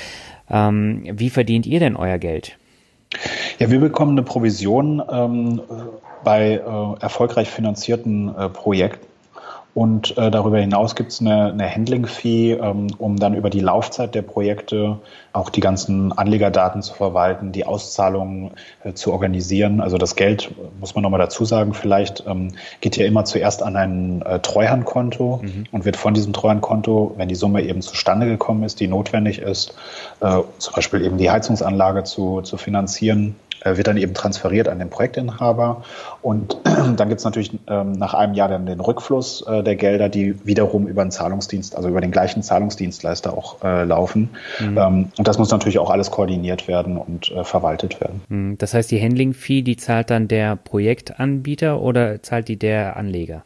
Ähm, 0.51 1.05
wie 1.13 1.31
verdient 1.31 1.67
ihr 1.67 1.81
denn 1.81 1.97
euer 1.97 2.19
Geld? 2.19 2.57
Ja, 3.59 3.71
wir 3.71 3.81
bekommen 3.81 4.13
eine 4.13 4.23
Provision 4.23 5.03
ähm, 5.11 5.61
bei 6.25 6.55
äh, 6.55 7.03
erfolgreich 7.03 7.51
finanzierten 7.51 8.35
äh, 8.35 8.49
Projekten. 8.49 9.12
Und 9.75 10.19
äh, 10.19 10.31
darüber 10.31 10.59
hinaus 10.59 10.95
gibt 10.95 11.13
es 11.13 11.21
eine, 11.21 11.51
eine 11.51 11.69
Handling-Fee, 11.69 12.53
ähm, 12.53 12.89
um 12.99 13.17
dann 13.17 13.35
über 13.35 13.49
die 13.49 13.61
Laufzeit 13.61 14.15
der 14.15 14.21
Projekte 14.21 14.99
auch 15.33 15.49
die 15.49 15.61
ganzen 15.61 16.13
Anlegerdaten 16.13 16.83
zu 16.83 16.93
verwalten, 16.93 17.53
die 17.53 17.65
Auszahlungen 17.65 18.51
äh, 18.85 18.93
zu 18.93 19.13
organisieren. 19.13 19.81
Also 19.81 19.97
das 19.97 20.15
Geld, 20.15 20.51
muss 20.79 20.95
man 20.95 21.03
nochmal 21.03 21.21
dazu 21.21 21.47
sagen, 21.47 21.73
vielleicht 21.73 22.25
ähm, 22.27 22.53
geht 22.83 22.99
ja 22.99 23.07
immer 23.07 23.25
zuerst 23.25 23.63
an 23.63 23.77
ein 23.77 24.21
äh, 24.23 24.41
Treuhandkonto 24.41 25.41
mhm. 25.43 25.65
und 25.73 25.87
wird 25.87 25.97
von 25.97 26.13
diesem 26.13 26.35
Treuhandkonto, 26.35 27.15
wenn 27.17 27.29
die 27.29 27.35
Summe 27.35 27.63
eben 27.63 27.81
zustande 27.81 28.27
gekommen 28.27 28.65
ist, 28.65 28.79
die 28.79 28.89
notwendig 28.89 29.39
ist, 29.39 29.75
äh, 30.21 30.41
zum 30.59 30.75
Beispiel 30.75 31.03
eben 31.03 31.17
die 31.17 31.31
Heizungsanlage 31.31 32.05
zu, 32.05 32.43
zu 32.43 32.59
finanzieren, 32.59 33.37
wird 33.65 33.87
dann 33.87 33.97
eben 33.97 34.15
transferiert 34.15 34.69
an 34.69 34.79
den 34.79 34.91
Projektinhaber. 34.91 35.83
Und 36.21 36.57
dann 36.65 37.09
gibt 37.09 37.19
es 37.19 37.25
natürlich 37.25 37.53
ähm, 37.69 37.93
nach 37.93 38.15
einem 38.15 38.35
Jahr 38.35 38.49
dann 38.49 38.67
den 38.67 38.81
Rückfluss 38.81 39.45
äh, 39.47 39.63
der 39.63 39.77
Gelder, 39.77 40.09
die 40.09 40.45
wiederum 40.47 40.87
über 40.87 41.05
den 41.05 41.11
Zahlungsdienst, 41.11 41.77
also 41.77 41.89
über 41.89 42.01
den 42.01 42.11
gleichen 42.11 42.43
Zahlungsdienstleister 42.43 43.37
auch 43.37 43.63
äh, 43.63 43.85
laufen. 43.85 44.31
Mhm. 44.61 44.79
Ähm, 44.79 45.13
und 45.17 45.29
das 45.29 45.39
muss 45.39 45.51
natürlich 45.51 45.79
auch 45.79 45.91
alles 45.91 46.11
koordiniert 46.11 46.69
werden 46.69 46.97
und 46.97 47.31
äh, 47.31 47.45
verwaltet 47.45 48.01
werden. 48.01 48.23
Mhm. 48.29 48.59
Das 48.59 48.75
heißt, 48.75 48.91
die 48.91 49.01
Handling-Fee, 49.01 49.63
die 49.63 49.77
zahlt 49.77 50.11
dann 50.11 50.29
der 50.29 50.57
Projektanbieter 50.57 51.81
oder 51.81 52.23
zahlt 52.23 52.49
die 52.49 52.59
der 52.59 52.97
Anleger? 52.97 53.45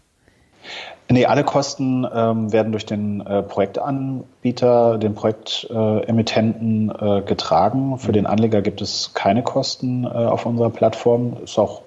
Nee, 1.09 1.27
alle 1.27 1.45
Kosten 1.45 2.05
ähm, 2.13 2.53
werden 2.53 2.73
durch 2.73 2.85
den 2.85 3.21
äh, 3.21 3.43
Projektanbieter, 3.43 4.99
den 4.99 5.15
Projektemittenten 5.15 6.91
äh, 6.91 7.23
getragen. 7.23 7.99
Für 7.99 8.09
mhm. 8.09 8.15
den 8.15 8.27
Anleger 8.27 8.61
gibt 8.61 8.81
es 8.81 9.15
keine 9.15 9.45
Kosten 9.45 10.05
äh, 10.05 10.09
auf 10.09 10.47
unserer 10.47 10.71
Plattform. 10.71 11.37
Ist 11.45 11.59
auch, 11.59 11.83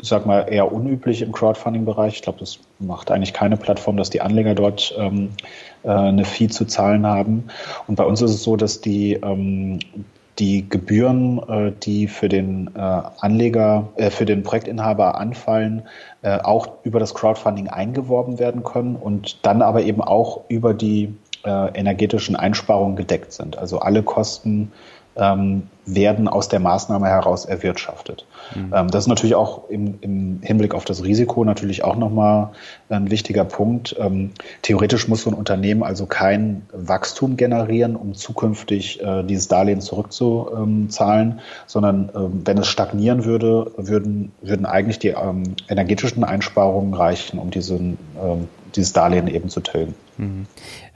sag 0.00 0.24
mal, 0.24 0.42
eher 0.42 0.72
unüblich 0.72 1.20
im 1.22 1.32
Crowdfunding-Bereich. 1.32 2.14
Ich 2.14 2.22
glaube, 2.22 2.38
das 2.38 2.60
macht 2.78 3.10
eigentlich 3.10 3.32
keine 3.32 3.56
Plattform, 3.56 3.96
dass 3.96 4.10
die 4.10 4.20
Anleger 4.20 4.54
dort 4.54 4.94
ähm, 4.96 5.30
äh, 5.82 5.88
eine 5.90 6.24
Fee 6.24 6.46
zu 6.46 6.64
zahlen 6.64 7.06
haben. 7.06 7.48
Und 7.88 7.96
bei 7.96 8.04
uns 8.04 8.22
ist 8.22 8.30
es 8.30 8.44
so, 8.44 8.56
dass 8.56 8.80
die 8.80 9.14
ähm, 9.14 9.80
die 10.40 10.68
Gebühren, 10.68 11.38
äh, 11.48 11.72
die 11.82 12.08
für 12.08 12.28
den 12.28 12.70
äh, 12.74 12.80
Anleger, 12.80 13.88
äh, 13.96 14.10
für 14.10 14.24
den 14.24 14.42
Projektinhaber 14.42 15.18
anfallen, 15.18 15.82
auch 16.22 16.68
über 16.82 17.00
das 17.00 17.14
Crowdfunding 17.14 17.68
eingeworben 17.68 18.38
werden 18.38 18.62
können 18.62 18.94
und 18.94 19.38
dann 19.46 19.62
aber 19.62 19.80
eben 19.84 20.02
auch 20.02 20.42
über 20.48 20.74
die 20.74 21.14
energetischen 21.46 22.36
Einsparungen 22.36 22.94
gedeckt 22.94 23.32
sind. 23.32 23.56
Also 23.56 23.78
alle 23.78 24.02
Kosten 24.02 24.70
ähm, 25.16 25.62
werden 25.94 26.28
aus 26.28 26.48
der 26.48 26.60
Maßnahme 26.60 27.06
heraus 27.06 27.44
erwirtschaftet. 27.44 28.26
Mhm. 28.54 28.72
Ähm, 28.74 28.88
das 28.88 29.04
ist 29.04 29.08
natürlich 29.08 29.34
auch 29.34 29.68
im, 29.68 29.98
im, 30.00 30.40
Hinblick 30.42 30.74
auf 30.74 30.84
das 30.84 31.04
Risiko 31.04 31.44
natürlich 31.44 31.84
auch 31.84 31.96
nochmal 31.96 32.50
ein 32.88 33.10
wichtiger 33.10 33.44
Punkt. 33.44 33.96
Ähm, 33.98 34.30
theoretisch 34.62 35.08
muss 35.08 35.22
so 35.22 35.30
ein 35.30 35.34
Unternehmen 35.34 35.82
also 35.82 36.06
kein 36.06 36.62
Wachstum 36.72 37.36
generieren, 37.36 37.96
um 37.96 38.14
zukünftig 38.14 39.02
äh, 39.02 39.22
dieses 39.22 39.48
Darlehen 39.48 39.80
zurückzuzahlen, 39.80 41.40
sondern 41.66 42.10
ähm, 42.14 42.42
wenn 42.44 42.58
es 42.58 42.68
stagnieren 42.68 43.24
würde, 43.24 43.72
würden, 43.76 44.32
würden 44.40 44.66
eigentlich 44.66 44.98
die 44.98 45.14
energetischen 45.68 46.24
Einsparungen 46.24 46.94
reichen, 46.94 47.38
um 47.38 47.50
diesen, 47.50 47.98
dieses 48.74 48.92
Darlehen 48.92 49.28
eben 49.28 49.48
zu 49.48 49.60
tilgen. 49.60 49.94
Mhm. 50.20 50.46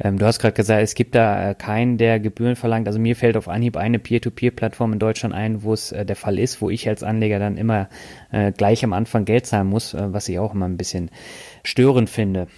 Ähm, 0.00 0.18
du 0.18 0.26
hast 0.26 0.38
gerade 0.38 0.54
gesagt, 0.54 0.83
es 0.83 0.94
gibt 0.94 1.14
da 1.14 1.50
äh, 1.50 1.54
keinen, 1.54 1.96
der 1.98 2.20
Gebühren 2.20 2.57
verlangt. 2.57 2.87
Also 2.87 2.98
mir 2.98 3.16
fällt 3.16 3.37
auf 3.37 3.48
Anhieb 3.48 3.76
eine 3.76 3.98
Peer-to-Peer-Plattform 3.98 4.84
in 4.92 4.99
Deutschland 4.99 5.35
ein, 5.35 5.62
wo 5.62 5.73
es 5.73 5.92
äh, 5.92 6.05
der 6.05 6.16
Fall 6.16 6.38
ist, 6.38 6.61
wo 6.61 6.70
ich 6.70 6.88
als 6.88 7.03
Anleger 7.03 7.38
dann 7.38 7.57
immer 7.57 7.88
äh, 8.31 8.53
gleich 8.53 8.85
am 8.85 8.92
Anfang 8.92 9.25
Geld 9.25 9.47
zahlen 9.47 9.68
muss, 9.68 9.94
äh, 9.94 10.12
was 10.12 10.29
ich 10.29 10.38
auch 10.38 10.55
immer 10.55 10.66
ein 10.66 10.77
bisschen 10.77 11.11
störend 11.62 12.11
finde. 12.11 12.49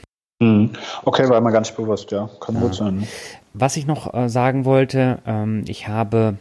Mhm. 0.41 0.73
Okay, 1.05 1.29
war 1.29 1.41
mir 1.41 1.53
ganz 1.53 1.73
bewusst, 1.73 2.11
ja. 2.11 2.29
Kann 2.41 2.61
gut 2.61 2.75
sein. 2.75 2.97
Ne? 2.99 3.07
Was 3.55 3.77
ich 3.77 3.87
noch 3.87 4.13
äh, 4.13 4.29
sagen 4.29 4.65
wollte, 4.65 5.19
ähm, 5.27 5.65
ich 5.67 5.89
habe 5.89 6.37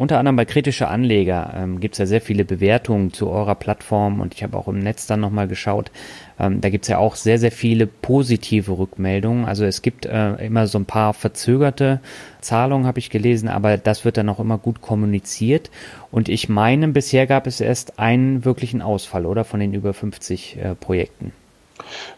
unter 0.00 0.18
anderem 0.18 0.36
bei 0.36 0.44
kritische 0.44 0.88
Anleger 0.88 1.52
ähm, 1.54 1.80
gibt 1.80 1.94
es 1.94 1.98
ja 1.98 2.06
sehr 2.06 2.20
viele 2.20 2.44
Bewertungen 2.44 3.12
zu 3.12 3.28
eurer 3.28 3.54
Plattform 3.54 4.20
und 4.20 4.34
ich 4.34 4.42
habe 4.42 4.56
auch 4.56 4.68
im 4.68 4.78
Netz 4.78 5.06
dann 5.06 5.20
nochmal 5.20 5.46
geschaut. 5.46 5.90
Ähm, 6.38 6.60
da 6.60 6.70
gibt 6.70 6.84
es 6.84 6.88
ja 6.88 6.98
auch 6.98 7.16
sehr, 7.16 7.38
sehr 7.38 7.52
viele 7.52 7.86
positive 7.86 8.78
Rückmeldungen. 8.78 9.44
Also 9.44 9.64
es 9.64 9.82
gibt 9.82 10.06
äh, 10.06 10.34
immer 10.46 10.66
so 10.66 10.78
ein 10.78 10.86
paar 10.86 11.12
verzögerte 11.12 12.00
Zahlungen, 12.40 12.86
habe 12.86 12.98
ich 12.98 13.10
gelesen, 13.10 13.48
aber 13.48 13.76
das 13.76 14.04
wird 14.04 14.16
dann 14.16 14.28
auch 14.28 14.40
immer 14.40 14.58
gut 14.58 14.80
kommuniziert. 14.80 15.70
Und 16.10 16.28
ich 16.28 16.48
meine, 16.48 16.88
bisher 16.88 17.26
gab 17.26 17.46
es 17.46 17.60
erst 17.60 17.98
einen 17.98 18.44
wirklichen 18.44 18.82
Ausfall, 18.82 19.26
oder? 19.26 19.44
Von 19.44 19.60
den 19.60 19.74
über 19.74 19.92
50 19.92 20.56
äh, 20.56 20.74
Projekten. 20.74 21.32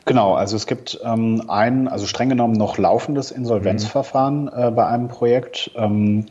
Genau, 0.05 0.35
also 0.35 0.57
es 0.57 0.67
gibt 0.67 1.01
ähm, 1.05 1.45
ein, 1.49 1.89
also 1.89 2.07
streng 2.07 2.29
genommen 2.29 2.55
noch 2.55 2.79
laufendes 2.79 3.31
Insolvenzverfahren 3.31 4.45
mhm. 4.45 4.51
äh, 4.55 4.71
bei 4.71 4.87
einem 4.87 5.09
Projekt. 5.09 5.71
Ähm, 5.77 6.27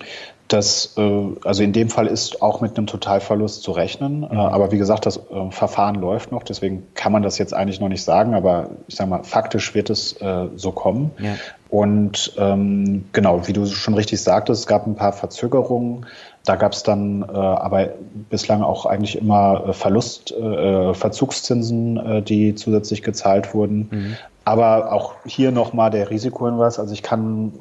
Das, 0.51 0.95
äh, 0.97 1.27
also 1.45 1.63
in 1.63 1.71
dem 1.71 1.89
Fall 1.89 2.07
ist 2.07 2.41
auch 2.41 2.59
mit 2.59 2.77
einem 2.77 2.85
Totalverlust 2.85 3.63
zu 3.63 3.71
rechnen. 3.71 4.19
Mhm. 4.21 4.37
aber 4.37 4.71
wie 4.71 4.77
gesagt, 4.77 5.05
das 5.05 5.17
äh, 5.17 5.51
Verfahren 5.51 5.95
läuft 5.95 6.31
noch, 6.31 6.43
deswegen 6.43 6.87
kann 6.93 7.13
man 7.13 7.23
das 7.23 7.37
jetzt 7.37 7.53
eigentlich 7.53 7.79
noch 7.79 7.87
nicht 7.87 8.03
sagen, 8.03 8.33
aber 8.33 8.71
ich 8.87 8.95
sage 8.95 9.09
mal, 9.09 9.23
faktisch 9.23 9.73
wird 9.73 9.89
es 9.89 10.13
äh, 10.21 10.47
so 10.55 10.73
kommen. 10.73 11.11
Ja. 11.19 11.35
Und 11.69 12.33
ähm, 12.37 13.05
genau, 13.13 13.47
wie 13.47 13.53
du 13.53 13.65
schon 13.65 13.93
richtig 13.93 14.21
sagtest, 14.21 14.61
es 14.61 14.67
gab 14.67 14.87
ein 14.87 14.95
paar 14.95 15.13
Verzögerungen. 15.13 16.05
Da 16.45 16.55
gab 16.55 16.73
es 16.73 16.83
dann 16.83 17.21
äh, 17.21 17.35
aber 17.35 17.89
bislang 18.29 18.63
auch 18.63 18.85
eigentlich 18.85 19.17
immer 19.17 19.67
äh, 19.67 19.73
Verlust, 19.73 20.31
äh, 20.31 20.93
Verzugszinsen, 20.93 21.97
äh, 21.97 22.21
die 22.21 22.55
zusätzlich 22.55 23.03
gezahlt 23.03 23.53
wurden. 23.53 23.89
Mhm. 23.91 24.17
Aber 24.43 24.91
auch 24.91 25.13
hier 25.23 25.51
nochmal 25.51 25.91
der 25.91 26.09
Risikohinweis. 26.09 26.79
Also 26.79 26.93
ich 26.93 27.03
kann, 27.03 27.53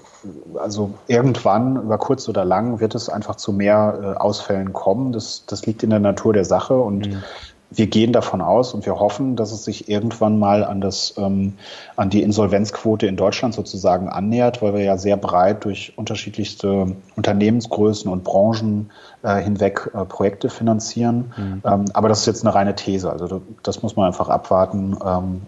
also 0.58 0.94
irgendwann, 1.08 1.76
über 1.76 1.98
kurz 1.98 2.26
oder 2.26 2.46
lang, 2.46 2.80
wird 2.80 2.94
es 2.94 3.10
einfach 3.10 3.36
zu 3.36 3.52
mehr 3.52 3.98
äh, 4.02 4.18
Ausfällen 4.18 4.72
kommen. 4.72 5.12
Das, 5.12 5.44
das 5.46 5.66
liegt 5.66 5.82
in 5.82 5.90
der 5.90 6.00
Natur 6.00 6.32
der 6.32 6.46
Sache 6.46 6.74
und 6.74 7.06
mhm 7.08 7.22
wir 7.70 7.86
gehen 7.86 8.12
davon 8.12 8.40
aus 8.40 8.74
und 8.74 8.84
wir 8.84 8.98
hoffen, 8.98 9.36
dass 9.36 9.52
es 9.52 9.64
sich 9.64 9.88
irgendwann 9.88 10.38
mal 10.38 10.64
an 10.64 10.80
das 10.80 11.14
ähm, 11.16 11.54
an 11.96 12.10
die 12.10 12.22
Insolvenzquote 12.22 13.06
in 13.06 13.16
Deutschland 13.16 13.54
sozusagen 13.54 14.08
annähert, 14.08 14.60
weil 14.60 14.74
wir 14.74 14.82
ja 14.82 14.96
sehr 14.96 15.16
breit 15.16 15.64
durch 15.64 15.92
unterschiedlichste 15.96 16.96
Unternehmensgrößen 17.16 18.10
und 18.10 18.24
Branchen 18.24 18.90
äh, 19.22 19.40
hinweg 19.40 19.90
äh, 19.94 20.04
Projekte 20.04 20.50
finanzieren. 20.50 21.32
Mhm. 21.36 21.62
Ähm, 21.64 21.84
aber 21.92 22.08
das 22.08 22.20
ist 22.20 22.26
jetzt 22.26 22.44
eine 22.44 22.54
reine 22.54 22.74
These. 22.74 23.10
Also 23.10 23.40
das 23.62 23.82
muss 23.82 23.94
man 23.94 24.06
einfach 24.06 24.28
abwarten, 24.28 24.96
ähm, 25.04 25.42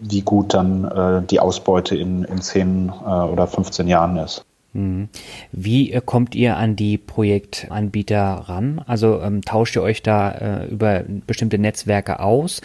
wie 0.00 0.22
gut 0.22 0.54
dann 0.54 0.84
äh, 0.84 1.22
die 1.22 1.40
Ausbeute 1.40 1.96
in, 1.96 2.24
in 2.24 2.40
10 2.40 2.88
äh, 2.88 3.08
oder 3.08 3.46
15 3.46 3.88
Jahren 3.88 4.16
ist. 4.16 4.47
Mhm. 4.72 5.08
Wie 5.52 5.92
äh, 5.92 6.00
kommt 6.04 6.34
ihr 6.34 6.56
an 6.56 6.76
die 6.76 6.98
Projektanbieter 6.98 8.22
ran? 8.22 8.82
Also 8.86 9.20
ähm, 9.22 9.42
tauscht 9.42 9.76
ihr 9.76 9.82
euch 9.82 10.02
da 10.02 10.30
äh, 10.30 10.66
über 10.66 11.04
bestimmte 11.26 11.58
Netzwerke 11.58 12.20
aus? 12.20 12.60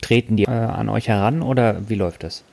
Treten 0.00 0.36
die 0.36 0.44
äh, 0.44 0.50
an 0.50 0.88
euch 0.88 1.08
heran 1.08 1.42
oder 1.42 1.88
wie 1.88 1.96
läuft 1.96 2.22
das? 2.22 2.44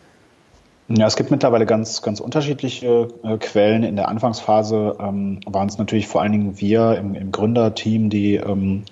Ja, 0.88 1.08
es 1.08 1.15
gibt 1.15 1.32
mittlerweile 1.32 1.65
ganz, 1.65 2.04
ganz 2.04 2.19
unterschiedliche 2.19 3.08
äh, 3.24 3.39
Quellen. 3.39 3.82
In 3.82 3.95
der 3.95 4.08
Anfangsphase 4.08 4.95
ähm, 5.00 5.39
waren 5.48 5.67
es 5.67 5.80
natürlich 5.80 6.08
vor 6.08 6.21
allen 6.21 6.32
Dingen 6.32 6.60
wir 6.60 6.95
im, 7.00 7.15
im 7.15 7.32
Gründerteam, 7.32 8.12
die, 8.12 8.36
ähm, 8.36 8.84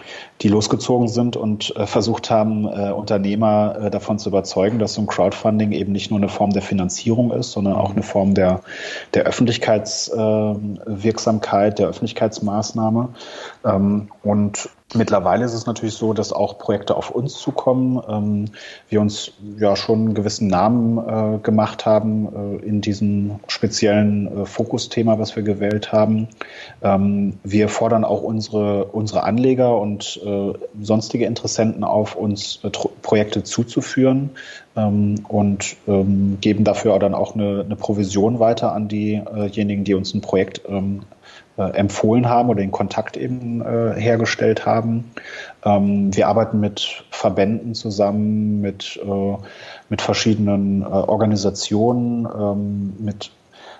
die 0.41 0.47
losgezogen 0.47 1.07
sind 1.07 1.37
und 1.37 1.75
äh, 1.75 1.85
versucht 1.85 2.31
haben, 2.31 2.65
äh, 2.65 2.91
Unternehmer 2.91 3.77
äh, 3.79 3.91
davon 3.91 4.17
zu 4.17 4.29
überzeugen, 4.29 4.79
dass 4.79 4.95
so 4.95 5.01
ein 5.01 5.07
Crowdfunding 5.07 5.71
eben 5.71 5.91
nicht 5.91 6.09
nur 6.09 6.19
eine 6.19 6.29
Form 6.29 6.49
der 6.49 6.63
Finanzierung 6.63 7.31
ist, 7.31 7.51
sondern 7.51 7.75
auch 7.75 7.91
eine 7.91 8.01
Form 8.01 8.33
der, 8.33 8.61
der 9.13 9.25
Öffentlichkeitswirksamkeit, 9.25 11.77
der 11.77 11.89
Öffentlichkeitsmaßnahme. 11.89 13.09
Ähm, 13.65 14.09
und 14.23 14.67
Mittlerweile 14.95 15.45
ist 15.45 15.53
es 15.53 15.65
natürlich 15.65 15.95
so, 15.95 16.13
dass 16.13 16.31
auch 16.31 16.57
Projekte 16.57 16.95
auf 16.95 17.09
uns 17.09 17.35
zukommen. 17.35 18.01
Ähm, 18.07 18.45
wir 18.89 19.01
uns 19.01 19.31
ja 19.57 19.75
schon 19.75 19.99
einen 19.99 20.13
gewissen 20.13 20.47
Namen 20.47 20.97
äh, 20.97 21.37
gemacht 21.39 21.85
haben 21.85 22.59
äh, 22.61 22.65
in 22.65 22.81
diesem 22.81 23.39
speziellen 23.47 24.43
äh, 24.43 24.45
Fokusthema, 24.45 25.17
was 25.19 25.35
wir 25.35 25.43
gewählt 25.43 25.91
haben. 25.91 26.27
Ähm, 26.81 27.39
wir 27.43 27.69
fordern 27.69 28.03
auch 28.03 28.21
unsere, 28.21 28.85
unsere 28.85 29.23
Anleger 29.23 29.79
und 29.79 30.21
äh, 30.23 30.53
sonstige 30.81 31.25
Interessenten 31.25 31.83
auf, 31.83 32.15
uns 32.15 32.59
äh, 32.63 32.69
Projekte 32.69 33.43
zuzuführen 33.43 34.31
ähm, 34.75 35.15
und 35.27 35.75
ähm, 35.87 36.37
geben 36.41 36.63
dafür 36.63 36.97
dann 36.99 37.15
auch 37.15 37.33
eine, 37.35 37.63
eine 37.65 37.75
Provision 37.75 38.39
weiter 38.39 38.73
an 38.73 38.87
diejenigen, 38.87 39.83
die 39.83 39.93
uns 39.95 40.13
ein 40.13 40.21
Projekt 40.21 40.61
ähm, 40.67 41.01
äh, 41.01 41.22
empfohlen 41.57 42.27
haben 42.27 42.49
oder 42.49 42.61
den 42.61 42.71
Kontakt 42.71 43.15
eben 43.15 43.61
äh, 43.61 43.93
hergestellt 43.99 44.65
haben. 44.65 45.11
Ähm, 45.63 46.15
wir 46.15 46.27
arbeiten 46.27 46.59
mit 46.59 47.03
Verbänden 47.11 47.75
zusammen, 47.75 48.61
mit, 48.61 48.99
äh, 49.03 49.37
mit 49.89 50.01
verschiedenen 50.01 50.81
äh, 50.81 50.85
Organisationen, 50.85 52.25
ähm, 52.25 52.93
mit 52.99 53.31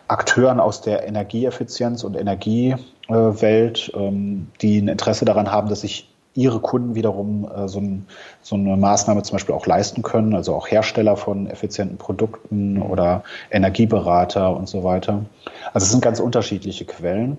Akteuren 0.07 0.59
aus 0.59 0.81
der 0.81 1.07
Energieeffizienz 1.07 2.03
und 2.03 2.15
Energiewelt, 2.15 3.91
ähm, 3.95 4.47
die 4.61 4.79
ein 4.79 4.87
Interesse 4.87 5.25
daran 5.25 5.51
haben, 5.51 5.69
dass 5.69 5.81
sich 5.81 6.09
ihre 6.35 6.59
Kunden 6.59 6.95
wiederum 6.95 7.49
äh, 7.55 7.67
so, 7.67 7.79
ein, 7.79 8.07
so, 8.41 8.55
eine 8.55 8.75
Maßnahme 8.75 9.23
zum 9.23 9.35
Beispiel 9.35 9.55
auch 9.55 9.65
leisten 9.65 10.01
können, 10.01 10.35
also 10.35 10.55
auch 10.55 10.67
Hersteller 10.67 11.15
von 11.15 11.47
effizienten 11.47 11.97
Produkten 11.97 12.81
oder 12.81 13.23
Energieberater 13.51 14.55
und 14.55 14.67
so 14.67 14.83
weiter. 14.83 15.25
Also 15.73 15.85
es 15.85 15.91
sind 15.91 16.01
ganz 16.01 16.19
unterschiedliche 16.19 16.85
Quellen 16.85 17.37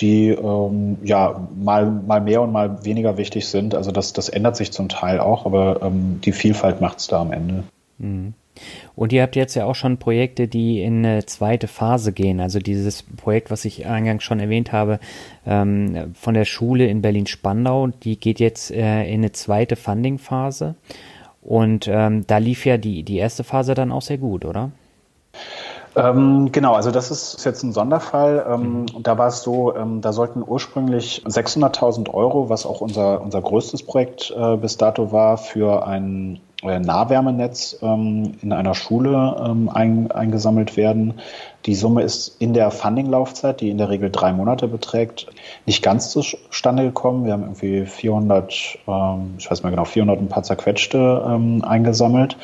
die 0.00 0.28
ähm, 0.28 0.98
ja 1.02 1.48
mal, 1.56 1.90
mal 1.90 2.20
mehr 2.20 2.42
und 2.42 2.52
mal 2.52 2.84
weniger 2.84 3.16
wichtig 3.16 3.48
sind. 3.48 3.74
Also 3.74 3.92
das, 3.92 4.12
das 4.12 4.28
ändert 4.28 4.56
sich 4.56 4.72
zum 4.72 4.88
Teil 4.88 5.20
auch, 5.20 5.46
aber 5.46 5.82
ähm, 5.82 6.20
die 6.24 6.32
Vielfalt 6.32 6.80
macht 6.80 6.98
es 6.98 7.06
da 7.06 7.20
am 7.20 7.32
Ende. 7.32 7.64
Mhm. 7.98 8.34
Und 8.94 9.12
ihr 9.12 9.22
habt 9.22 9.36
jetzt 9.36 9.54
ja 9.54 9.64
auch 9.64 9.74
schon 9.74 9.98
Projekte, 9.98 10.48
die 10.48 10.82
in 10.82 11.04
eine 11.04 11.24
zweite 11.24 11.66
Phase 11.66 12.12
gehen. 12.12 12.40
Also 12.40 12.58
dieses 12.58 13.02
Projekt, 13.02 13.50
was 13.50 13.64
ich 13.64 13.86
eingangs 13.86 14.22
schon 14.22 14.40
erwähnt 14.40 14.72
habe, 14.72 15.00
ähm, 15.46 16.14
von 16.14 16.34
der 16.34 16.44
Schule 16.44 16.86
in 16.86 17.00
Berlin-Spandau, 17.00 17.88
die 17.88 18.18
geht 18.18 18.40
jetzt 18.40 18.70
äh, 18.70 19.04
in 19.04 19.20
eine 19.20 19.32
zweite 19.32 19.76
Funding-Phase. 19.76 20.74
Und 21.42 21.88
ähm, 21.88 22.26
da 22.26 22.38
lief 22.38 22.66
ja 22.66 22.76
die, 22.76 23.02
die 23.02 23.16
erste 23.16 23.44
Phase 23.44 23.74
dann 23.74 23.92
auch 23.92 24.02
sehr 24.02 24.18
gut, 24.18 24.44
oder? 24.44 24.72
Ähm, 25.96 26.52
genau, 26.52 26.74
also 26.74 26.90
das 26.90 27.10
ist 27.10 27.44
jetzt 27.44 27.62
ein 27.62 27.72
Sonderfall. 27.72 28.46
Ähm, 28.48 28.82
mhm. 28.82 29.02
Da 29.02 29.18
war 29.18 29.28
es 29.28 29.42
so, 29.42 29.74
ähm, 29.74 30.00
da 30.00 30.12
sollten 30.12 30.42
ursprünglich 30.46 31.22
600.000 31.26 32.12
Euro, 32.12 32.48
was 32.48 32.66
auch 32.66 32.80
unser, 32.80 33.20
unser 33.20 33.40
größtes 33.42 33.82
Projekt 33.84 34.32
äh, 34.36 34.56
bis 34.56 34.76
dato 34.76 35.12
war, 35.12 35.36
für 35.36 35.86
ein 35.86 36.36
äh, 36.36 36.49
Nahwärmenetz 36.62 37.78
ähm, 37.82 38.34
in 38.42 38.52
einer 38.52 38.74
Schule 38.74 39.36
ähm, 39.44 39.68
ein, 39.68 40.10
eingesammelt 40.10 40.76
werden. 40.76 41.14
Die 41.66 41.74
Summe 41.74 42.02
ist 42.02 42.40
in 42.40 42.54
der 42.54 42.70
Funding-Laufzeit, 42.70 43.60
die 43.60 43.70
in 43.70 43.78
der 43.78 43.90
Regel 43.90 44.10
drei 44.10 44.32
Monate 44.32 44.68
beträgt, 44.68 45.26
nicht 45.66 45.82
ganz 45.82 46.10
zustande 46.10 46.84
gekommen. 46.84 47.24
Wir 47.24 47.32
haben 47.32 47.42
irgendwie 47.42 47.86
400, 47.86 48.78
ähm, 48.86 49.34
ich 49.38 49.50
weiß 49.50 49.62
mal 49.62 49.70
genau, 49.70 49.84
400 49.84 50.20
ein 50.20 50.28
paar 50.28 50.42
zerquetschte 50.42 51.24
ähm, 51.26 51.64
eingesammelt. 51.64 52.36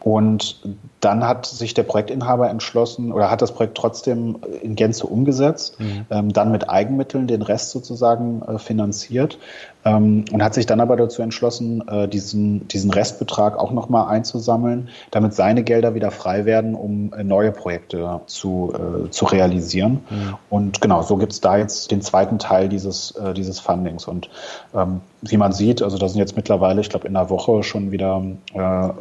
Und 0.00 0.62
dann 1.00 1.26
hat 1.26 1.46
sich 1.46 1.74
der 1.74 1.82
Projektinhaber 1.82 2.48
entschlossen 2.48 3.12
oder 3.12 3.30
hat 3.30 3.42
das 3.42 3.52
Projekt 3.52 3.76
trotzdem 3.76 4.38
in 4.62 4.74
Gänze 4.74 5.06
umgesetzt, 5.06 5.78
mhm. 5.78 6.06
ähm, 6.10 6.32
dann 6.32 6.50
mit 6.50 6.70
Eigenmitteln 6.70 7.26
den 7.26 7.42
Rest 7.42 7.70
sozusagen 7.70 8.42
äh, 8.42 8.58
finanziert 8.58 9.38
und 9.84 10.42
hat 10.42 10.54
sich 10.54 10.66
dann 10.66 10.80
aber 10.80 10.96
dazu 10.96 11.22
entschlossen, 11.22 11.86
äh, 11.88 12.06
diesen, 12.06 12.68
diesen 12.68 12.90
Restbetrag 12.90 13.58
auch 13.58 13.70
nochmal 13.70 14.08
einzusammeln, 14.08 14.90
damit 15.10 15.34
seine 15.34 15.62
Gelder 15.62 15.94
wieder 15.94 16.10
frei 16.10 16.44
werden, 16.44 16.74
um 16.74 17.12
äh, 17.14 17.24
neue 17.24 17.50
Projekte 17.52 18.20
zu, 18.26 18.72
äh, 18.74 19.10
zu 19.10 19.24
realisieren. 19.24 20.00
Mhm. 20.10 20.36
Und 20.50 20.80
genau, 20.80 21.02
so 21.02 21.16
gibt 21.16 21.32
es 21.32 21.40
da 21.40 21.56
jetzt 21.56 21.90
den 21.90 22.02
zweiten 22.02 22.38
Teil 22.38 22.68
dieses, 22.68 23.14
dieses 23.36 23.60
Fundings. 23.60 24.06
Und 24.06 24.28
ähm, 24.74 25.00
wie 25.22 25.36
man 25.36 25.52
sieht, 25.52 25.82
also 25.82 25.98
da 25.98 26.08
sind 26.08 26.18
jetzt 26.18 26.36
mittlerweile, 26.36 26.80
ich 26.80 26.88
glaube, 26.88 27.06
in 27.06 27.14
einer 27.14 27.28
Woche 27.28 27.62
schon 27.62 27.90
wieder 27.90 28.22
äh, 28.52 28.56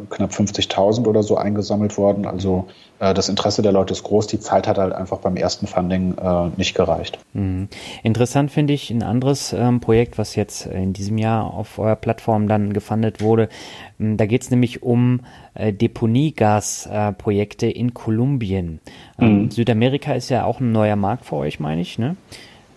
knapp 0.10 0.32
50.000 0.32 1.08
oder 1.08 1.23
so 1.23 1.38
eingesammelt 1.38 1.97
worden. 1.97 2.25
Also 2.25 2.67
äh, 2.99 3.13
das 3.13 3.29
Interesse 3.29 3.62
der 3.62 3.71
Leute 3.71 3.93
ist 3.93 4.03
groß. 4.03 4.27
Die 4.27 4.39
Zeit 4.39 4.67
hat 4.67 4.77
halt 4.77 4.93
einfach 4.93 5.19
beim 5.19 5.38
ersten 5.38 5.65
Funding 5.65 6.17
äh, 6.17 6.49
nicht 6.58 6.75
gereicht. 6.75 7.19
Mhm. 7.34 7.69
Interessant 8.03 8.51
finde 8.51 8.73
ich 8.73 8.89
ein 8.89 9.01
anderes 9.01 9.53
ähm, 9.53 9.79
Projekt, 9.79 10.17
was 10.17 10.36
jetzt 10.36 10.65
in 10.65 10.91
diesem 10.91 11.17
Jahr 11.17 11.53
auf 11.53 11.79
eurer 11.79 11.95
Plattform 11.95 12.49
dann 12.49 12.73
gefundet 12.73 13.21
wurde. 13.21 13.47
Ähm, 13.99 14.17
da 14.17 14.25
geht 14.25 14.41
es 14.43 14.51
nämlich 14.51 14.84
um 14.84 15.21
äh, 15.53 15.71
Deponiegasprojekte 15.71 17.67
in 17.67 17.93
Kolumbien. 17.93 18.82
Ähm, 19.19 19.43
mhm. 19.43 19.51
Südamerika 19.51 20.13
ist 20.13 20.29
ja 20.29 20.43
auch 20.43 20.60
ein 20.60 20.73
neuer 20.73 20.97
Markt 20.97 21.25
für 21.25 21.38
euch, 21.38 21.62
meine 21.62 21.82
ich, 21.82 21.97
ne? 21.97 22.17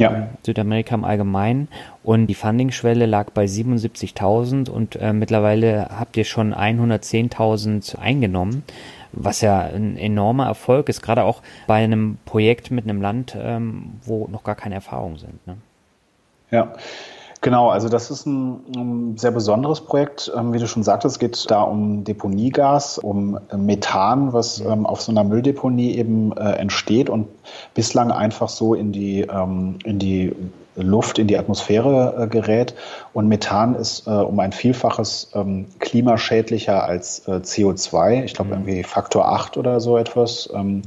Ja. 0.02 0.28
Südamerika 0.44 0.94
im 0.94 1.04
Allgemeinen. 1.04 1.68
Und 2.02 2.26
die 2.26 2.34
Funding-Schwelle 2.34 3.06
lag 3.06 3.30
bei 3.30 3.44
77.000 3.44 4.68
und 4.68 4.96
äh, 4.96 5.12
mittlerweile 5.12 5.88
habt 5.98 6.16
ihr 6.16 6.24
schon 6.24 6.54
110.000 6.54 7.98
eingenommen, 7.98 8.64
was 9.12 9.40
ja 9.40 9.60
ein 9.60 9.96
enormer 9.96 10.46
Erfolg 10.46 10.88
ist, 10.88 11.02
gerade 11.02 11.24
auch 11.24 11.42
bei 11.66 11.82
einem 11.84 12.18
Projekt 12.24 12.70
mit 12.70 12.84
einem 12.84 13.00
Land, 13.00 13.36
ähm, 13.40 14.00
wo 14.04 14.26
noch 14.28 14.44
gar 14.44 14.54
keine 14.54 14.74
Erfahrungen 14.74 15.18
sind. 15.18 15.46
Ne? 15.46 15.56
Ja. 16.50 16.72
Genau, 17.42 17.70
also 17.70 17.88
das 17.88 18.12
ist 18.12 18.24
ein, 18.24 18.60
ein 18.76 19.18
sehr 19.18 19.32
besonderes 19.32 19.80
Projekt. 19.80 20.30
Ähm, 20.34 20.52
wie 20.52 20.58
du 20.58 20.68
schon 20.68 20.84
sagtest, 20.84 21.16
es 21.16 21.18
geht 21.18 21.50
da 21.50 21.62
um 21.62 22.04
Deponiegas, 22.04 22.98
um 22.98 23.36
Methan, 23.56 24.32
was 24.32 24.60
ähm, 24.60 24.86
auf 24.86 25.02
so 25.02 25.10
einer 25.10 25.24
Mülldeponie 25.24 25.96
eben 25.96 26.30
äh, 26.36 26.52
entsteht 26.52 27.10
und 27.10 27.26
bislang 27.74 28.12
einfach 28.12 28.48
so 28.48 28.74
in 28.74 28.92
die, 28.92 29.22
ähm, 29.22 29.80
in 29.84 29.98
die 29.98 30.32
Luft 30.74 31.18
in 31.18 31.26
die 31.26 31.36
Atmosphäre 31.36 32.14
äh, 32.18 32.26
gerät. 32.26 32.74
Und 33.12 33.28
Methan 33.28 33.74
ist 33.74 34.06
äh, 34.06 34.10
um 34.10 34.38
ein 34.40 34.52
Vielfaches 34.52 35.30
ähm, 35.34 35.66
klimaschädlicher 35.78 36.84
als 36.84 37.26
äh, 37.28 37.32
CO2. 37.32 38.24
Ich 38.24 38.34
glaube 38.34 38.48
mhm. 38.50 38.68
irgendwie 38.68 38.82
Faktor 38.82 39.28
8 39.28 39.56
oder 39.56 39.80
so 39.80 39.98
etwas. 39.98 40.48
Ähm, 40.54 40.82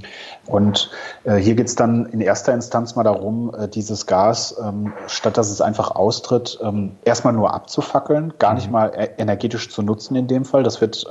und 0.48 0.92
hier 1.26 1.56
geht 1.56 1.66
es 1.66 1.76
dann 1.76 2.06
in 2.06 2.22
erster 2.22 2.54
Instanz 2.54 2.96
mal 2.96 3.04
darum, 3.04 3.52
dieses 3.74 4.06
Gas, 4.06 4.56
ähm, 4.64 4.94
statt 5.08 5.38
dass 5.38 5.50
es 5.50 5.60
einfach 5.60 5.90
austritt, 5.90 6.60
erstmal 7.04 7.34
nur 7.34 7.52
abzufackeln, 7.52 8.34
gar 8.38 8.54
nicht 8.54 8.68
mhm. 8.68 8.74
mal 8.74 9.10
energetisch 9.18 9.72
zu 9.72 9.82
nutzen 9.82 10.16
in 10.16 10.28
dem 10.28 10.46
Fall. 10.46 10.62
Das 10.62 10.82
wird 10.82 11.08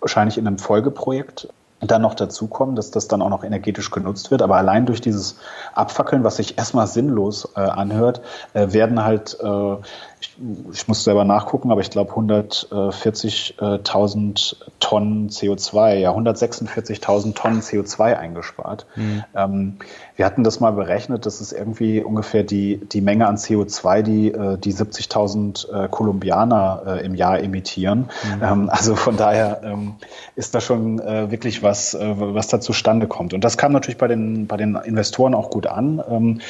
wahrscheinlich 0.00 0.38
in 0.38 0.46
einem 0.46 0.58
Folgeprojekt 0.58 1.48
dann 1.82 2.02
noch 2.02 2.14
dazukommen, 2.14 2.76
dass 2.76 2.90
das 2.90 3.08
dann 3.08 3.22
auch 3.22 3.28
noch 3.28 3.44
energetisch 3.44 3.90
genutzt 3.90 4.30
wird. 4.30 4.42
Aber 4.42 4.56
allein 4.56 4.86
durch 4.86 5.00
dieses 5.00 5.36
Abfackeln, 5.74 6.24
was 6.24 6.36
sich 6.36 6.56
erstmal 6.56 6.86
sinnlos 6.86 7.52
äh, 7.56 7.60
anhört, 7.60 8.22
äh, 8.54 8.72
werden 8.72 9.04
halt 9.04 9.36
äh, 9.42 9.76
ich, 10.22 10.36
ich 10.72 10.88
muss 10.88 11.04
selber 11.04 11.24
nachgucken, 11.24 11.70
aber 11.70 11.80
ich 11.80 11.90
glaube 11.90 12.12
140.000 12.12 14.56
Tonnen 14.80 15.28
CO2, 15.28 15.96
ja 15.96 16.10
146.000 16.12 17.34
Tonnen 17.34 17.60
CO2 17.60 18.16
eingespart. 18.16 18.86
Mhm. 18.96 19.24
Ähm, 19.34 19.76
wir 20.16 20.26
hatten 20.26 20.44
das 20.44 20.60
mal 20.60 20.72
berechnet, 20.72 21.24
das 21.26 21.40
ist 21.40 21.52
irgendwie 21.52 22.02
ungefähr 22.02 22.44
die, 22.44 22.76
die 22.76 23.00
Menge 23.00 23.26
an 23.26 23.36
CO2, 23.36 24.02
die 24.02 24.30
äh, 24.32 24.58
die 24.58 24.72
70.000 24.72 25.86
äh, 25.86 25.88
Kolumbianer 25.88 26.82
äh, 26.86 27.04
im 27.04 27.14
Jahr 27.14 27.40
emittieren. 27.40 28.10
Mhm. 28.22 28.42
Ähm, 28.42 28.68
also 28.70 28.94
von 28.94 29.16
daher 29.16 29.62
ähm, 29.64 29.94
ist 30.36 30.54
da 30.54 30.60
schon 30.60 31.00
äh, 31.00 31.30
wirklich 31.30 31.62
was, 31.62 31.94
äh, 31.94 32.14
was 32.16 32.48
da 32.48 32.60
zustande 32.60 33.06
kommt. 33.08 33.32
Und 33.34 33.42
das 33.42 33.56
kam 33.56 33.72
natürlich 33.72 33.98
bei 33.98 34.08
den, 34.08 34.46
bei 34.46 34.56
den 34.56 34.76
Investoren 34.76 35.34
auch 35.34 35.50
gut 35.50 35.66
an. 35.66 36.40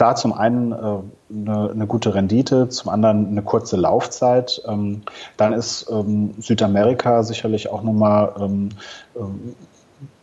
Klar, 0.00 0.16
zum 0.16 0.32
einen 0.32 0.72
äh, 0.72 0.76
eine, 0.76 1.70
eine, 1.72 1.86
gute 1.86 2.14
Rendite, 2.14 2.70
zum 2.70 2.90
anderen 2.90 3.26
eine 3.26 3.42
kurze 3.42 3.76
Laufzeit. 3.76 4.62
Ähm, 4.66 5.02
dann 5.36 5.52
ist 5.52 5.90
ähm, 5.90 6.32
Südamerika 6.38 7.22
sicherlich 7.22 7.68
auch 7.68 7.82
nochmal, 7.82 8.32
ähm, 8.40 8.70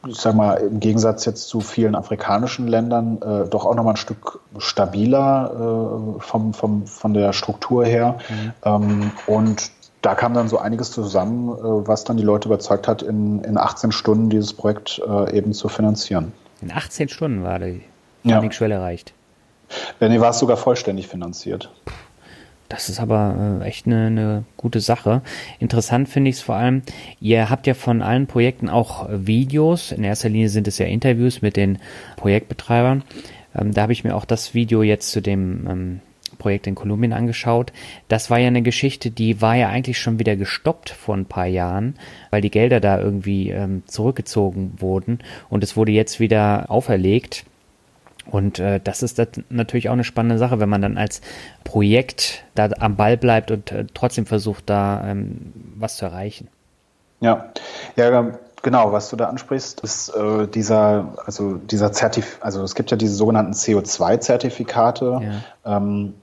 ich 0.08 0.18
sag 0.18 0.34
mal, 0.34 0.56
im 0.56 0.80
Gegensatz 0.80 1.26
jetzt 1.26 1.48
zu 1.48 1.62
vielen 1.62 1.94
afrikanischen 1.94 2.68
Ländern 2.68 3.22
äh, 3.22 3.48
doch 3.48 3.68
auch 3.68 3.76
nochmal 3.76 3.94
ein 3.94 3.98
Stück 3.98 4.40
stabiler 4.58 5.52
äh, 5.54 6.22
vom, 6.22 6.56
vom, 6.56 6.88
von 6.88 7.14
der 7.14 7.32
Struktur 7.32 7.86
her. 7.86 8.18
Mhm. 8.30 8.54
Ähm, 8.66 9.12
und 9.28 9.70
da 10.02 10.16
kam 10.16 10.34
dann 10.34 10.48
so 10.48 10.58
einiges 10.58 10.90
zusammen, 10.90 11.50
äh, 11.50 11.88
was 11.88 12.04
dann 12.04 12.18
die 12.18 12.24
Leute 12.24 12.48
überzeugt 12.48 12.88
hat, 12.88 13.04
in, 13.04 13.44
in 13.44 13.60
18 13.60 13.92
Stunden 13.92 14.32
dieses 14.32 14.56
Projekt 14.56 15.00
äh, 15.08 15.38
eben 15.38 15.54
zu 15.54 15.70
finanzieren. 15.70 16.34
In 16.64 16.72
18 16.72 17.10
Stunden 17.10 17.44
war 17.44 17.60
die 17.60 17.84
Funding-Schwelle 18.24 18.74
ja. 18.74 18.80
erreicht. 18.80 19.14
Äh, 20.00 20.10
nee, 20.10 20.20
war 20.20 20.32
es 20.32 20.40
sogar 20.40 20.58
vollständig 20.58 21.08
finanziert. 21.08 21.72
Das 22.70 22.90
ist 22.90 23.00
aber 23.00 23.60
äh, 23.62 23.66
echt 23.66 23.86
eine, 23.86 24.08
eine 24.08 24.44
gute 24.58 24.82
Sache. 24.82 25.22
Interessant 25.60 26.10
finde 26.10 26.30
ich 26.30 26.38
es 26.38 26.42
vor 26.42 26.56
allem, 26.56 26.82
ihr 27.22 27.50
habt 27.50 27.66
ja 27.66 27.74
von 27.74 28.02
allen 28.02 28.28
Projekten 28.28 28.70
auch 28.70 29.08
Videos. 29.10 29.92
In 29.92 30.04
erster 30.04 30.30
Linie 30.30 30.50
sind 30.50 30.68
es 30.68 30.78
ja 30.78 30.86
Interviews 30.86 31.42
mit 31.42 31.56
den 31.56 31.80
Projektbetreibern. 32.18 33.04
Ähm, 33.56 33.74
da 33.74 33.84
habe 33.84 33.94
ich 33.94 34.04
mir 34.04 34.16
auch 34.16 34.26
das 34.26 34.54
Video 34.54 34.84
jetzt 34.84 35.12
zu 35.12 35.22
dem 35.22 35.68
ähm, 35.70 36.02
Projekt 36.38 36.68
in 36.68 36.76
Kolumbien 36.76 37.14
angeschaut. 37.14 37.72
Das 38.10 38.30
war 38.30 38.38
ja 38.38 38.48
eine 38.48 38.62
Geschichte, 38.62 39.12
die 39.12 39.42
war 39.42 39.56
ja 39.56 39.70
eigentlich 39.70 40.00
schon 40.00 40.20
wieder 40.20 40.36
gestoppt 40.36 40.90
vor 40.90 41.16
ein 41.16 41.26
paar 41.26 41.48
Jahren, 41.48 41.96
weil 42.32 42.42
die 42.42 42.52
Gelder 42.52 42.80
da 42.80 43.00
irgendwie 43.00 43.50
ähm, 43.50 43.84
zurückgezogen 43.88 44.74
wurden 44.78 45.20
und 45.50 45.64
es 45.64 45.78
wurde 45.78 45.94
jetzt 45.94 46.20
wieder 46.20 46.70
auferlegt. 46.70 47.46
Und 48.30 48.60
äh, 48.60 48.80
das 48.84 49.04
ist 49.04 49.20
das 49.20 49.28
natürlich 49.50 49.90
auch 49.90 49.94
eine 49.94 50.04
spannende 50.04 50.38
Sache, 50.38 50.60
wenn 50.60 50.70
man 50.70 50.82
dann 50.82 50.98
als 50.98 51.22
Projekt 51.64 52.44
da 52.56 52.70
am 52.80 52.96
Ball 52.96 53.18
bleibt 53.18 53.52
und 53.52 53.72
äh, 53.72 53.86
trotzdem 53.94 54.26
versucht, 54.26 54.70
da 54.70 55.08
ähm, 55.08 55.54
was 55.76 55.98
zu 55.98 56.06
erreichen. 56.06 56.48
Ja, 57.20 57.48
ja, 57.96 58.32
genau, 58.62 58.92
was 58.92 59.10
du 59.10 59.16
da 59.16 59.26
ansprichst, 59.26 59.80
ist 59.82 60.10
äh, 60.10 60.48
dieser, 60.48 61.14
also 61.26 61.56
dieser 61.56 61.92
Zertif, 61.92 62.38
also 62.42 62.64
es 62.64 62.76
gibt 62.76 62.92
ja 62.92 62.98
diese 62.98 63.16
sogenannten 63.16 63.54
CO2-Zertifikate. 63.54 65.22
Ja. 65.66 65.78
Ähm, 65.78 66.14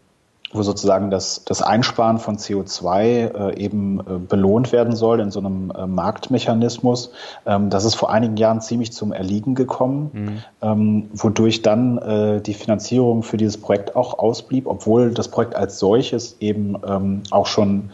wo 0.54 0.62
sozusagen 0.62 1.10
das, 1.10 1.44
das 1.44 1.60
Einsparen 1.60 2.18
von 2.18 2.38
CO2 2.38 3.02
äh, 3.02 3.58
eben 3.58 4.00
äh, 4.00 4.18
belohnt 4.18 4.72
werden 4.72 4.94
soll 4.94 5.20
in 5.20 5.30
so 5.30 5.40
einem 5.40 5.70
äh, 5.70 5.86
Marktmechanismus. 5.86 7.10
Ähm, 7.44 7.70
das 7.70 7.84
ist 7.84 7.96
vor 7.96 8.10
einigen 8.10 8.36
Jahren 8.36 8.60
ziemlich 8.60 8.92
zum 8.92 9.12
Erliegen 9.12 9.54
gekommen, 9.54 10.10
mhm. 10.12 10.42
ähm, 10.62 11.10
wodurch 11.12 11.62
dann 11.62 11.98
äh, 11.98 12.40
die 12.40 12.54
Finanzierung 12.54 13.24
für 13.24 13.36
dieses 13.36 13.58
Projekt 13.58 13.96
auch 13.96 14.18
ausblieb, 14.18 14.66
obwohl 14.66 15.10
das 15.12 15.28
Projekt 15.28 15.56
als 15.56 15.78
solches 15.78 16.36
eben 16.40 16.76
ähm, 16.86 17.22
auch 17.30 17.46
schon 17.46 17.90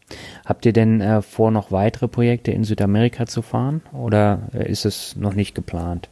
Habt 0.45 0.67
ihr 0.67 0.73
denn 0.73 1.01
äh, 1.01 1.23
vor, 1.23 1.51
noch 1.51 1.73
weitere 1.73 2.09
Projekte 2.09 2.53
in 2.53 2.65
Südamerika 2.65 3.27
zu 3.27 3.43
fahren 3.43 3.83
oder 3.93 4.41
äh, 4.53 4.71
ist 4.71 4.85
es 4.85 5.17
noch 5.17 5.35
nicht 5.35 5.55
geplant? 5.55 6.09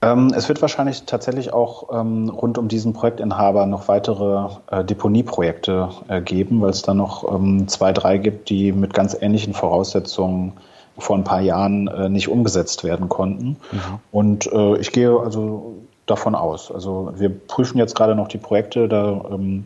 Ähm, 0.00 0.30
es 0.34 0.48
wird 0.48 0.62
wahrscheinlich 0.62 1.04
tatsächlich 1.04 1.52
auch 1.52 1.88
ähm, 1.92 2.28
rund 2.28 2.56
um 2.56 2.68
diesen 2.68 2.92
Projektinhaber 2.92 3.66
noch 3.66 3.88
weitere 3.88 4.48
äh, 4.70 4.84
Deponieprojekte 4.84 5.88
äh, 6.06 6.20
geben, 6.20 6.60
weil 6.60 6.70
es 6.70 6.82
da 6.82 6.94
noch 6.94 7.32
ähm, 7.34 7.66
zwei, 7.66 7.92
drei 7.92 8.18
gibt, 8.18 8.48
die 8.48 8.70
mit 8.70 8.94
ganz 8.94 9.16
ähnlichen 9.20 9.54
Voraussetzungen 9.54 10.52
vor 10.98 11.16
ein 11.16 11.24
paar 11.24 11.40
Jahren 11.40 11.88
äh, 11.88 12.08
nicht 12.08 12.28
umgesetzt 12.28 12.84
werden 12.84 13.08
konnten. 13.08 13.56
Mhm. 13.72 13.80
Und 14.10 14.52
äh, 14.52 14.76
ich 14.78 14.92
gehe 14.92 15.18
also 15.18 15.76
davon 16.06 16.34
aus. 16.34 16.72
Also 16.72 17.12
wir 17.16 17.28
prüfen 17.28 17.78
jetzt 17.78 17.94
gerade 17.94 18.14
noch 18.14 18.28
die 18.28 18.38
Projekte, 18.38 18.88
da 18.88 19.24
ähm, 19.30 19.64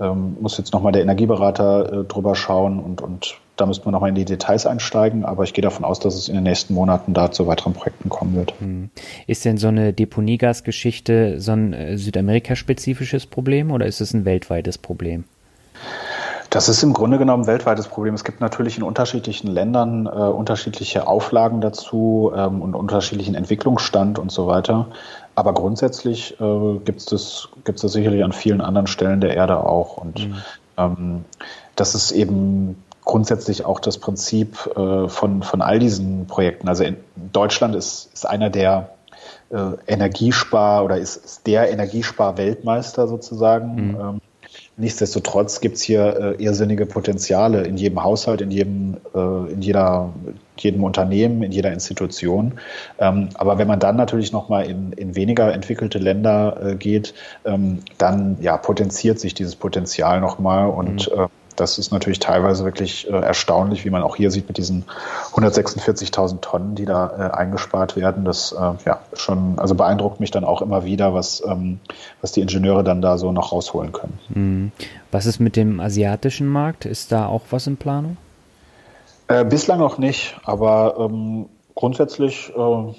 ähm, 0.00 0.36
muss 0.40 0.58
jetzt 0.58 0.72
nochmal 0.72 0.92
der 0.92 1.02
Energieberater 1.02 2.00
äh, 2.00 2.04
drüber 2.04 2.34
schauen 2.34 2.78
und, 2.78 3.02
und 3.02 3.38
da 3.56 3.66
müssten 3.66 3.84
wir 3.86 3.92
nochmal 3.92 4.08
in 4.08 4.14
die 4.14 4.24
Details 4.24 4.66
einsteigen, 4.66 5.24
aber 5.24 5.44
ich 5.44 5.52
gehe 5.52 5.62
davon 5.62 5.84
aus, 5.84 6.00
dass 6.00 6.14
es 6.14 6.28
in 6.28 6.34
den 6.34 6.44
nächsten 6.44 6.72
Monaten 6.74 7.12
da 7.12 7.30
zu 7.30 7.46
weiteren 7.46 7.74
Projekten 7.74 8.08
kommen 8.08 8.34
wird. 8.34 8.54
Mhm. 8.60 8.90
Ist 9.26 9.44
denn 9.44 9.58
so 9.58 9.68
eine 9.68 9.92
Deponiegasgeschichte 9.92 11.40
so 11.40 11.52
ein 11.52 11.72
äh, 11.72 11.98
Südamerika-spezifisches 11.98 13.26
Problem 13.26 13.70
oder 13.70 13.86
ist 13.86 14.00
es 14.00 14.14
ein 14.14 14.24
weltweites 14.24 14.78
Problem? 14.78 15.24
Das 16.52 16.68
ist 16.68 16.82
im 16.82 16.92
Grunde 16.92 17.16
genommen 17.16 17.44
ein 17.44 17.46
weltweites 17.46 17.88
Problem. 17.88 18.12
Es 18.12 18.24
gibt 18.24 18.42
natürlich 18.42 18.76
in 18.76 18.82
unterschiedlichen 18.82 19.46
Ländern 19.46 20.04
äh, 20.04 20.10
unterschiedliche 20.10 21.06
Auflagen 21.06 21.62
dazu 21.62 22.30
ähm, 22.36 22.60
und 22.60 22.74
unterschiedlichen 22.74 23.34
Entwicklungsstand 23.34 24.18
und 24.18 24.30
so 24.30 24.46
weiter. 24.46 24.88
Aber 25.34 25.54
grundsätzlich 25.54 26.38
äh, 26.38 26.78
gibt 26.84 27.00
es 27.00 27.06
das, 27.06 27.48
gibt's 27.64 27.80
das 27.80 27.92
sicherlich 27.92 28.22
an 28.22 28.32
vielen 28.32 28.60
anderen 28.60 28.86
Stellen 28.86 29.22
der 29.22 29.34
Erde 29.34 29.64
auch. 29.64 29.96
Und 29.96 30.28
mhm. 30.28 30.36
ähm, 30.76 31.24
das 31.74 31.94
ist 31.94 32.12
eben 32.12 32.84
grundsätzlich 33.06 33.64
auch 33.64 33.80
das 33.80 33.96
Prinzip 33.96 34.70
äh, 34.76 35.08
von, 35.08 35.42
von 35.42 35.62
all 35.62 35.78
diesen 35.78 36.26
Projekten. 36.26 36.68
Also 36.68 36.84
in 36.84 36.98
Deutschland 37.32 37.74
ist, 37.74 38.10
ist 38.12 38.28
einer 38.28 38.50
der 38.50 38.90
äh, 39.48 39.56
Energiespar 39.86 40.84
oder 40.84 40.98
ist, 40.98 41.16
ist 41.16 41.46
der 41.46 41.70
Energiespar-Weltmeister 41.70 43.08
sozusagen. 43.08 43.92
Mhm. 43.92 43.96
Ähm, 43.98 44.20
Nichtsdestotrotz 44.78 45.60
gibt 45.60 45.76
es 45.76 45.82
hier 45.82 46.36
äh, 46.38 46.42
irrsinnige 46.42 46.86
Potenziale 46.86 47.62
in 47.64 47.76
jedem 47.76 48.02
Haushalt, 48.02 48.40
in 48.40 48.50
jedem, 48.50 48.96
äh, 49.14 49.52
in 49.52 49.60
jeder, 49.60 50.14
jedem 50.56 50.82
Unternehmen, 50.82 51.42
in 51.42 51.52
jeder 51.52 51.72
Institution. 51.72 52.54
Ähm, 52.98 53.28
aber 53.34 53.58
wenn 53.58 53.68
man 53.68 53.80
dann 53.80 53.96
natürlich 53.96 54.32
nochmal 54.32 54.64
in, 54.64 54.92
in 54.92 55.14
weniger 55.14 55.52
entwickelte 55.52 55.98
Länder 55.98 56.58
äh, 56.64 56.74
geht, 56.76 57.12
ähm, 57.44 57.80
dann 57.98 58.38
ja, 58.40 58.56
potenziert 58.56 59.20
sich 59.20 59.34
dieses 59.34 59.56
Potenzial 59.56 60.20
nochmal 60.20 60.70
und 60.70 61.10
mhm. 61.10 61.26
Das 61.56 61.78
ist 61.78 61.92
natürlich 61.92 62.18
teilweise 62.18 62.64
wirklich 62.64 63.08
äh, 63.08 63.12
erstaunlich, 63.12 63.84
wie 63.84 63.90
man 63.90 64.02
auch 64.02 64.16
hier 64.16 64.30
sieht 64.30 64.48
mit 64.48 64.58
diesen 64.58 64.84
146.000 65.32 66.40
Tonnen, 66.40 66.74
die 66.74 66.84
da 66.84 67.06
äh, 67.06 67.36
eingespart 67.36 67.96
werden. 67.96 68.24
Das 68.24 68.52
äh, 68.52 68.72
ja 68.84 69.00
schon, 69.14 69.58
also 69.58 69.74
beeindruckt 69.74 70.20
mich 70.20 70.30
dann 70.30 70.44
auch 70.44 70.62
immer 70.62 70.84
wieder, 70.84 71.14
was, 71.14 71.42
ähm, 71.46 71.80
was 72.20 72.32
die 72.32 72.40
Ingenieure 72.40 72.84
dann 72.84 73.02
da 73.02 73.18
so 73.18 73.32
noch 73.32 73.52
rausholen 73.52 73.92
können. 73.92 74.18
Mhm. 74.28 74.72
Was 75.10 75.26
ist 75.26 75.40
mit 75.40 75.56
dem 75.56 75.80
asiatischen 75.80 76.46
Markt? 76.46 76.84
Ist 76.84 77.12
da 77.12 77.26
auch 77.26 77.42
was 77.50 77.66
in 77.66 77.76
Planung? 77.76 78.16
Äh, 79.28 79.44
bislang 79.44 79.78
noch 79.78 79.98
nicht, 79.98 80.38
aber 80.44 80.96
ähm, 80.98 81.46
grundsätzlich 81.74 82.52
äh, 82.56 82.94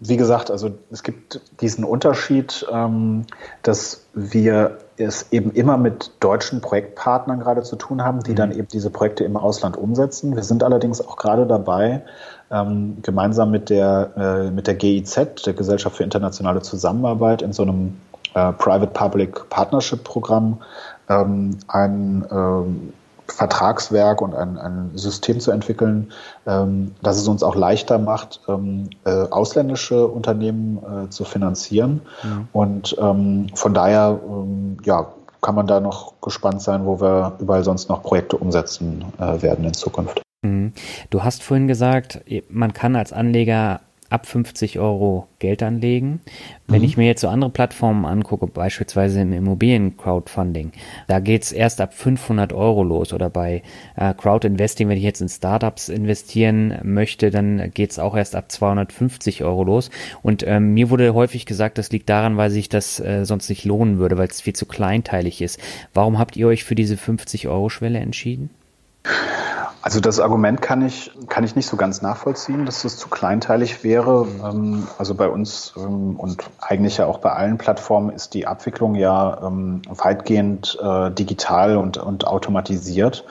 wie 0.00 0.16
gesagt, 0.16 0.50
also 0.50 0.70
es 0.90 1.02
gibt 1.02 1.40
diesen 1.60 1.84
Unterschied, 1.84 2.66
ähm, 2.70 3.24
dass 3.62 4.06
wir 4.14 4.78
es 4.98 5.32
eben 5.32 5.50
immer 5.52 5.76
mit 5.76 6.12
deutschen 6.20 6.60
Projektpartnern 6.60 7.40
gerade 7.40 7.62
zu 7.62 7.76
tun 7.76 8.02
haben, 8.02 8.22
die 8.22 8.32
mhm. 8.32 8.36
dann 8.36 8.52
eben 8.52 8.68
diese 8.68 8.90
Projekte 8.90 9.24
im 9.24 9.36
Ausland 9.36 9.76
umsetzen. 9.76 10.36
Wir 10.36 10.42
sind 10.42 10.62
allerdings 10.62 11.00
auch 11.00 11.16
gerade 11.16 11.46
dabei, 11.46 12.02
ähm, 12.50 12.98
gemeinsam 13.02 13.50
mit 13.50 13.70
der, 13.70 14.10
äh, 14.16 14.50
mit 14.50 14.66
der 14.66 14.74
GIZ, 14.74 15.44
der 15.46 15.54
Gesellschaft 15.54 15.96
für 15.96 16.04
internationale 16.04 16.62
Zusammenarbeit, 16.62 17.42
in 17.42 17.52
so 17.52 17.62
einem 17.62 17.96
äh, 18.34 18.52
Private-Public 18.52 19.48
Partnership-Programm 19.48 20.60
ähm, 21.08 21.58
ein 21.68 22.26
Vertragswerk 23.28 24.20
und 24.22 24.34
ein, 24.34 24.58
ein 24.58 24.90
System 24.94 25.40
zu 25.40 25.50
entwickeln, 25.50 26.12
ähm, 26.46 26.94
dass 27.02 27.16
es 27.16 27.28
uns 27.28 27.42
auch 27.42 27.54
leichter 27.54 27.98
macht, 27.98 28.40
ähm, 28.48 28.90
äh, 29.04 29.10
ausländische 29.30 30.06
Unternehmen 30.06 30.78
äh, 30.78 31.10
zu 31.10 31.24
finanzieren. 31.24 32.02
Mhm. 32.22 32.48
Und 32.52 32.96
ähm, 32.98 33.46
von 33.54 33.74
daher, 33.74 34.18
ähm, 34.26 34.78
ja, 34.84 35.08
kann 35.42 35.54
man 35.54 35.66
da 35.66 35.80
noch 35.80 36.14
gespannt 36.20 36.62
sein, 36.62 36.86
wo 36.86 37.00
wir 37.00 37.34
überall 37.38 37.62
sonst 37.62 37.88
noch 37.88 38.02
Projekte 38.02 38.36
umsetzen 38.36 39.04
äh, 39.18 39.42
werden 39.42 39.64
in 39.64 39.74
Zukunft. 39.74 40.22
Mhm. 40.42 40.72
Du 41.10 41.22
hast 41.22 41.42
vorhin 41.42 41.68
gesagt, 41.68 42.20
man 42.48 42.72
kann 42.72 42.96
als 42.96 43.12
Anleger 43.12 43.80
ab 44.10 44.26
50 44.26 44.78
Euro 44.78 45.26
Geld 45.38 45.62
anlegen. 45.62 46.20
Wenn 46.66 46.80
mhm. 46.80 46.84
ich 46.84 46.96
mir 46.96 47.06
jetzt 47.06 47.20
so 47.20 47.28
andere 47.28 47.50
Plattformen 47.50 48.04
angucke, 48.04 48.46
beispielsweise 48.46 49.20
im 49.20 49.32
Immobilien-Crowdfunding, 49.32 50.72
da 51.08 51.20
geht's 51.20 51.52
erst 51.52 51.80
ab 51.80 51.94
500 51.94 52.52
Euro 52.52 52.82
los 52.82 53.12
oder 53.12 53.30
bei 53.30 53.62
äh, 53.96 54.14
Crowd-Investing, 54.14 54.88
wenn 54.88 54.98
ich 54.98 55.04
jetzt 55.04 55.20
in 55.20 55.28
Startups 55.28 55.88
investieren 55.88 56.78
möchte, 56.82 57.30
dann 57.30 57.70
geht's 57.72 57.98
auch 57.98 58.16
erst 58.16 58.36
ab 58.36 58.50
250 58.50 59.44
Euro 59.44 59.64
los. 59.64 59.90
Und 60.22 60.46
ähm, 60.46 60.74
mir 60.74 60.90
wurde 60.90 61.14
häufig 61.14 61.46
gesagt, 61.46 61.78
das 61.78 61.90
liegt 61.90 62.08
daran, 62.08 62.36
weil 62.36 62.50
sich 62.50 62.68
das 62.68 63.00
äh, 63.00 63.24
sonst 63.24 63.48
nicht 63.48 63.64
lohnen 63.64 63.98
würde, 63.98 64.18
weil 64.18 64.28
es 64.28 64.40
viel 64.40 64.54
zu 64.54 64.66
kleinteilig 64.66 65.42
ist. 65.42 65.60
Warum 65.94 66.18
habt 66.18 66.36
ihr 66.36 66.46
euch 66.46 66.64
für 66.64 66.74
diese 66.74 66.96
50 66.96 67.48
Euro 67.48 67.68
Schwelle 67.68 67.98
entschieden? 67.98 68.50
Also 69.86 70.00
das 70.00 70.18
Argument 70.18 70.60
kann 70.60 70.84
ich, 70.84 71.12
kann 71.28 71.44
ich 71.44 71.54
nicht 71.54 71.68
so 71.68 71.76
ganz 71.76 72.02
nachvollziehen, 72.02 72.66
dass 72.66 72.82
es 72.82 72.96
zu 72.96 73.08
kleinteilig 73.08 73.84
wäre. 73.84 74.26
Ähm, 74.42 74.88
also 74.98 75.14
bei 75.14 75.28
uns 75.28 75.74
ähm, 75.76 76.16
und 76.16 76.42
eigentlich 76.60 76.96
ja 76.96 77.06
auch 77.06 77.18
bei 77.18 77.30
allen 77.30 77.56
Plattformen 77.56 78.10
ist 78.10 78.34
die 78.34 78.48
Abwicklung 78.48 78.96
ja 78.96 79.38
ähm, 79.46 79.82
weitgehend 79.88 80.76
äh, 80.82 81.12
digital 81.12 81.76
und, 81.76 81.98
und 81.98 82.26
automatisiert. 82.26 83.24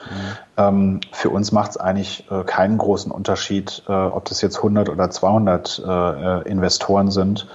Mhm. 0.58 1.00
Für 1.12 1.28
uns 1.28 1.52
macht 1.52 1.72
es 1.72 1.76
eigentlich 1.76 2.24
äh, 2.30 2.42
keinen 2.42 2.78
großen 2.78 3.12
Unterschied, 3.12 3.82
äh, 3.86 3.92
ob 3.92 4.24
das 4.24 4.40
jetzt 4.40 4.56
100 4.56 4.88
oder 4.88 5.10
200 5.10 6.46
Investoren 6.46 7.10
sind, 7.10 7.46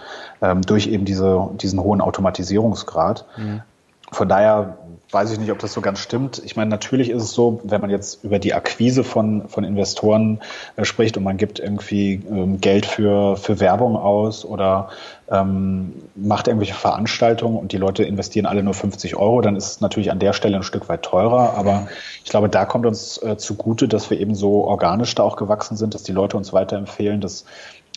durch 0.68 0.86
eben 0.86 1.06
diese, 1.06 1.50
diesen 1.56 1.82
hohen 1.82 2.02
Automatisierungsgrad. 2.02 3.26
Mhm. 3.38 3.64
Von 4.12 4.30
daher 4.30 4.78
weiß 5.12 5.32
ich 5.32 5.40
nicht, 5.40 5.52
ob 5.52 5.60
das 5.60 5.74
so 5.74 5.82
ganz 5.82 6.00
stimmt. 6.00 6.42
Ich 6.46 6.56
meine, 6.56 6.70
natürlich 6.70 7.10
ist 7.10 7.24
es 7.24 7.32
so, 7.32 7.60
wenn 7.64 7.82
man 7.82 7.90
jetzt 7.90 8.24
über 8.24 8.40
die 8.40 8.54
Akquise 8.54 9.04
von, 9.04 9.48
von 9.50 9.64
Investoren 9.64 10.40
äh, 10.78 10.86
spricht 10.86 11.18
und 11.18 11.24
man 11.24 11.38
gibt 11.38 11.60
irgendwie 11.60 12.22
ähm, 12.30 12.62
Geld 12.62 12.86
für, 12.86 13.36
für 13.36 13.60
Werbung 13.60 13.98
aus 13.98 14.46
oder 14.46 14.90
ähm, 15.30 15.94
macht 16.16 16.48
irgendwelche 16.48 16.74
Veranstaltungen 16.74 17.58
und 17.58 17.72
die 17.72 17.78
Leute 17.78 18.04
investieren 18.04 18.46
alle 18.46 18.64
nur 18.64 18.74
50 18.74 19.16
Euro, 19.16 19.42
dann 19.42 19.56
ist 19.56 19.68
es 19.68 19.82
natürlich 19.82 20.12
an 20.12 20.20
der 20.20 20.34
Stelle 20.34 20.58
ein 20.58 20.64
Stück 20.64 20.90
weit 20.90 21.04
teurer. 21.04 21.56
Aber 21.56 21.88
ich 22.24 22.30
glaube, 22.30 22.50
da 22.50 22.66
kommt 22.66 22.86
uns 22.86 23.18
äh, 23.24 23.38
zugute, 23.38 23.88
dass 23.88 24.10
wir 24.10 24.20
eben 24.20 24.36
so 24.36 24.66
organisch 24.66 25.16
da 25.16 25.24
auch 25.24 25.36
gewachsen 25.36 25.78
sind, 25.78 25.94
dass 25.94 26.04
die 26.04 26.12
Leute 26.12 26.38
uns 26.38 26.54
weiterempfehlen, 26.54 27.22
dass 27.22 27.46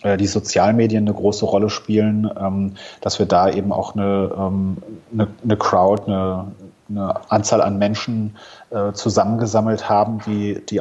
äh, 0.03 0.17
die 0.17 0.27
Sozialmedien 0.27 1.05
eine 1.05 1.15
große 1.15 1.45
Rolle 1.45 1.71
spielen, 1.71 2.31
ähm, 2.39 2.75
dass 3.01 3.19
wir 3.19 3.27
da 3.27 3.51
eben 3.51 3.73
auch 3.73 3.95
eine, 3.95 4.31
ähm, 4.37 4.77
eine, 5.12 5.29
eine 5.43 5.57
Crowd, 5.57 6.05
eine, 6.07 6.53
eine 6.89 7.30
Anzahl 7.30 7.62
an 7.62 7.78
Menschen 7.78 8.37
äh, 8.70 8.93
zusammengesammelt 8.93 9.89
haben, 9.89 10.20
die, 10.26 10.64
die 10.66 10.80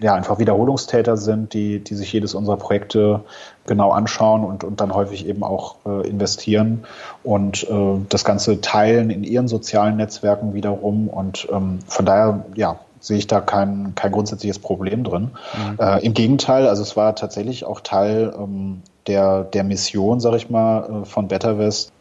ja, 0.00 0.14
einfach 0.14 0.38
Wiederholungstäter 0.38 1.16
sind, 1.16 1.52
die, 1.52 1.80
die 1.80 1.94
sich 1.94 2.12
jedes 2.12 2.34
unserer 2.34 2.56
Projekte 2.56 3.20
genau 3.66 3.90
anschauen 3.90 4.44
und, 4.44 4.64
und 4.64 4.80
dann 4.80 4.94
häufig 4.94 5.26
eben 5.26 5.42
auch 5.42 5.76
äh, 5.86 6.08
investieren 6.08 6.84
und 7.22 7.68
äh, 7.68 7.98
das 8.08 8.24
Ganze 8.24 8.60
teilen 8.60 9.10
in 9.10 9.24
ihren 9.24 9.48
sozialen 9.48 9.96
Netzwerken 9.96 10.54
wiederum. 10.54 11.08
Und 11.08 11.48
ähm, 11.52 11.80
von 11.86 12.06
daher, 12.06 12.44
ja, 12.54 12.78
sehe 13.00 13.18
ich 13.18 13.26
da 13.26 13.40
kein, 13.40 13.94
kein 13.96 14.12
grundsätzliches 14.12 14.60
Problem 14.60 15.02
drin. 15.02 15.32
Mhm. 15.54 15.78
Äh, 15.78 16.04
Im 16.06 16.14
Gegenteil, 16.14 16.68
also 16.68 16.82
es 16.82 16.96
war 16.96 17.16
tatsächlich 17.16 17.64
auch 17.64 17.80
Teil 17.80 18.32
ähm, 18.38 18.82
der, 19.08 19.42
der 19.42 19.64
Mission, 19.64 20.20
sag 20.20 20.34
ich 20.34 20.50
mal, 20.50 21.02
äh, 21.02 21.04
von 21.04 21.28
BetterWest, 21.28 21.92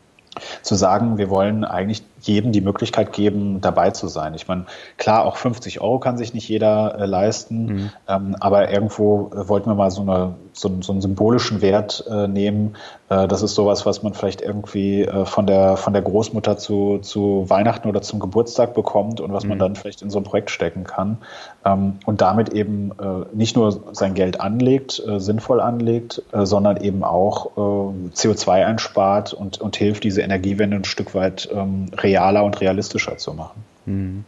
zu 0.61 0.75
sagen, 0.75 1.17
wir 1.17 1.29
wollen 1.29 1.65
eigentlich 1.65 2.03
jedem 2.27 2.51
die 2.51 2.61
Möglichkeit 2.61 3.13
geben, 3.13 3.61
dabei 3.61 3.91
zu 3.91 4.07
sein. 4.07 4.33
Ich 4.33 4.47
meine, 4.47 4.65
klar, 4.97 5.25
auch 5.25 5.37
50 5.37 5.81
Euro 5.81 5.99
kann 5.99 6.17
sich 6.17 6.33
nicht 6.33 6.47
jeder 6.47 6.99
äh, 6.99 7.05
leisten, 7.05 7.65
mhm. 7.65 7.89
ähm, 8.07 8.35
aber 8.39 8.71
irgendwo 8.71 9.31
äh, 9.33 9.47
wollten 9.47 9.69
wir 9.69 9.75
mal 9.75 9.91
so, 9.91 10.01
eine, 10.01 10.35
so, 10.53 10.71
so 10.81 10.91
einen 10.91 11.01
symbolischen 11.01 11.61
Wert 11.61 12.05
äh, 12.09 12.27
nehmen. 12.27 12.75
Äh, 13.09 13.27
das 13.27 13.41
ist 13.41 13.55
sowas, 13.55 13.85
was 13.85 14.03
man 14.03 14.13
vielleicht 14.13 14.41
irgendwie 14.41 15.01
äh, 15.03 15.25
von, 15.25 15.47
der, 15.47 15.77
von 15.77 15.93
der 15.93 16.01
Großmutter 16.01 16.57
zu, 16.57 16.99
zu 16.99 17.45
Weihnachten 17.47 17.87
oder 17.89 18.01
zum 18.01 18.19
Geburtstag 18.19 18.73
bekommt 18.73 19.21
und 19.21 19.33
was 19.33 19.43
mhm. 19.43 19.49
man 19.49 19.59
dann 19.59 19.75
vielleicht 19.75 20.01
in 20.01 20.09
so 20.09 20.19
ein 20.19 20.23
Projekt 20.23 20.51
stecken 20.51 20.83
kann 20.83 21.17
ähm, 21.65 21.97
und 22.05 22.21
damit 22.21 22.49
eben 22.49 22.91
nicht 23.33 23.55
nur 23.55 23.83
sein 23.93 24.13
Geld 24.13 24.41
anlegt, 24.41 25.01
sinnvoll 25.17 25.61
anlegt, 25.61 26.21
sondern 26.33 26.77
eben 26.77 27.03
auch 27.03 27.51
CO2 27.55 28.65
einspart 28.65 29.33
und, 29.33 29.59
und 29.61 29.75
hilft, 29.75 30.03
diese 30.03 30.21
Energiewende 30.21 30.77
ein 30.77 30.83
Stück 30.83 31.15
weit 31.15 31.49
ähm, 31.53 31.87
realer 32.11 32.43
und 32.43 32.59
realistischer 32.61 33.17
zu 33.17 33.33
machen. 33.33 33.63
Hm. 33.85 34.25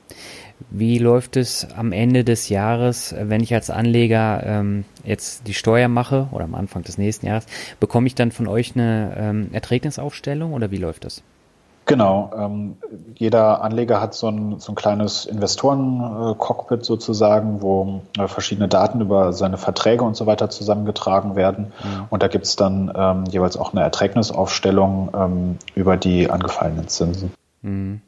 Wie 0.70 0.98
läuft 0.98 1.36
es 1.36 1.68
am 1.76 1.92
Ende 1.92 2.24
des 2.24 2.50
Jahres, 2.50 3.14
wenn 3.18 3.42
ich 3.42 3.54
als 3.54 3.70
Anleger 3.70 4.44
ähm, 4.46 4.86
jetzt 5.04 5.48
die 5.48 5.54
Steuer 5.54 5.88
mache 5.88 6.30
oder 6.32 6.46
am 6.46 6.56
Anfang 6.56 6.84
des 6.84 6.98
nächsten 6.98 7.28
Jahres, 7.28 7.46
bekomme 7.80 8.08
ich 8.08 8.16
dann 8.16 8.32
von 8.32 8.48
euch 8.48 8.76
eine 8.76 9.14
ähm, 9.18 9.50
Erträgnisaufstellung 9.52 10.54
oder 10.54 10.72
wie 10.72 10.78
läuft 10.78 11.06
das? 11.06 11.22
Genau. 11.86 12.32
Ähm, 12.38 12.78
jeder 13.16 13.62
Anleger 13.62 14.00
hat 14.00 14.14
so 14.14 14.30
ein, 14.30 14.60
so 14.60 14.72
ein 14.72 14.76
kleines 14.76 15.26
Investoren-Cockpit 15.26 16.86
sozusagen, 16.86 17.62
wo 17.62 18.02
äh, 18.18 18.28
verschiedene 18.28 18.70
Daten 18.70 19.02
über 19.02 19.34
seine 19.34 19.58
Verträge 19.58 20.04
und 20.04 20.16
so 20.16 20.26
weiter 20.26 20.50
zusammengetragen 20.50 21.36
werden. 21.36 21.74
Mhm. 21.84 22.06
Und 22.10 22.24
da 22.24 22.30
gibt 22.30 22.46
es 22.46 22.56
dann 22.56 22.92
ähm, 22.96 23.26
jeweils 23.30 23.58
auch 23.58 23.74
eine 23.74 23.82
Erträgnisaufstellung 23.82 25.10
ähm, 25.14 25.58
über 25.76 25.98
die 25.98 26.30
angefallenen 26.30 26.88
Zinsen. 26.88 27.34
Mhm. 27.64 28.02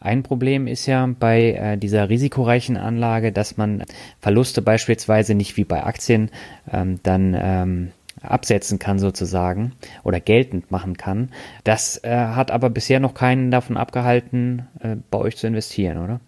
Ein 0.00 0.22
Problem 0.22 0.66
ist 0.66 0.86
ja 0.86 1.06
bei 1.18 1.52
äh, 1.52 1.76
dieser 1.76 2.08
risikoreichen 2.08 2.76
Anlage, 2.76 3.32
dass 3.32 3.56
man 3.56 3.84
Verluste 4.20 4.62
beispielsweise 4.62 5.34
nicht 5.34 5.56
wie 5.56 5.64
bei 5.64 5.84
Aktien 5.84 6.30
ähm, 6.72 7.00
dann 7.02 7.36
ähm, 7.38 7.92
absetzen 8.22 8.78
kann 8.78 8.98
sozusagen 8.98 9.72
oder 10.02 10.20
geltend 10.20 10.70
machen 10.70 10.96
kann. 10.96 11.30
Das 11.64 12.02
äh, 12.04 12.10
hat 12.10 12.50
aber 12.50 12.70
bisher 12.70 13.00
noch 13.00 13.14
keinen 13.14 13.50
davon 13.50 13.76
abgehalten, 13.76 14.66
äh, 14.80 14.96
bei 15.10 15.18
euch 15.18 15.36
zu 15.36 15.46
investieren, 15.46 15.98
oder? 15.98 16.20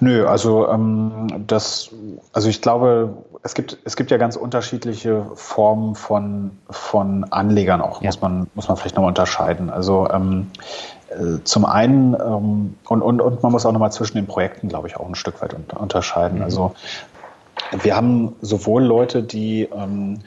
Nö, 0.00 0.26
also 0.26 0.68
ähm, 0.68 1.44
das, 1.46 1.90
also 2.32 2.48
ich 2.48 2.62
glaube, 2.62 3.16
es 3.42 3.54
gibt, 3.54 3.78
es 3.84 3.96
gibt 3.96 4.10
ja 4.10 4.16
ganz 4.16 4.36
unterschiedliche 4.36 5.26
Formen 5.34 5.94
von, 5.96 6.52
von 6.70 7.24
Anlegern 7.32 7.80
auch, 7.80 8.02
ja. 8.02 8.08
muss 8.08 8.20
man, 8.20 8.46
muss 8.54 8.68
man 8.68 8.76
vielleicht 8.76 8.94
nochmal 8.94 9.08
unterscheiden. 9.08 9.70
Also 9.70 10.08
ähm, 10.10 10.50
äh, 10.52 10.97
zum 11.44 11.64
einen, 11.64 12.14
ähm, 12.14 12.76
und, 12.88 13.02
und, 13.02 13.20
und 13.20 13.42
man 13.42 13.52
muss 13.52 13.64
auch 13.64 13.72
nochmal 13.72 13.92
zwischen 13.92 14.16
den 14.16 14.26
Projekten, 14.26 14.68
glaube 14.68 14.88
ich, 14.88 14.96
auch 14.96 15.08
ein 15.08 15.14
Stück 15.14 15.40
weit 15.42 15.54
unterscheiden. 15.74 16.38
Mhm. 16.38 16.44
Also 16.44 16.74
wir 17.82 17.96
haben 17.96 18.34
sowohl 18.40 18.84
Leute, 18.84 19.22
die 19.22 19.68
ähm, 19.74 20.20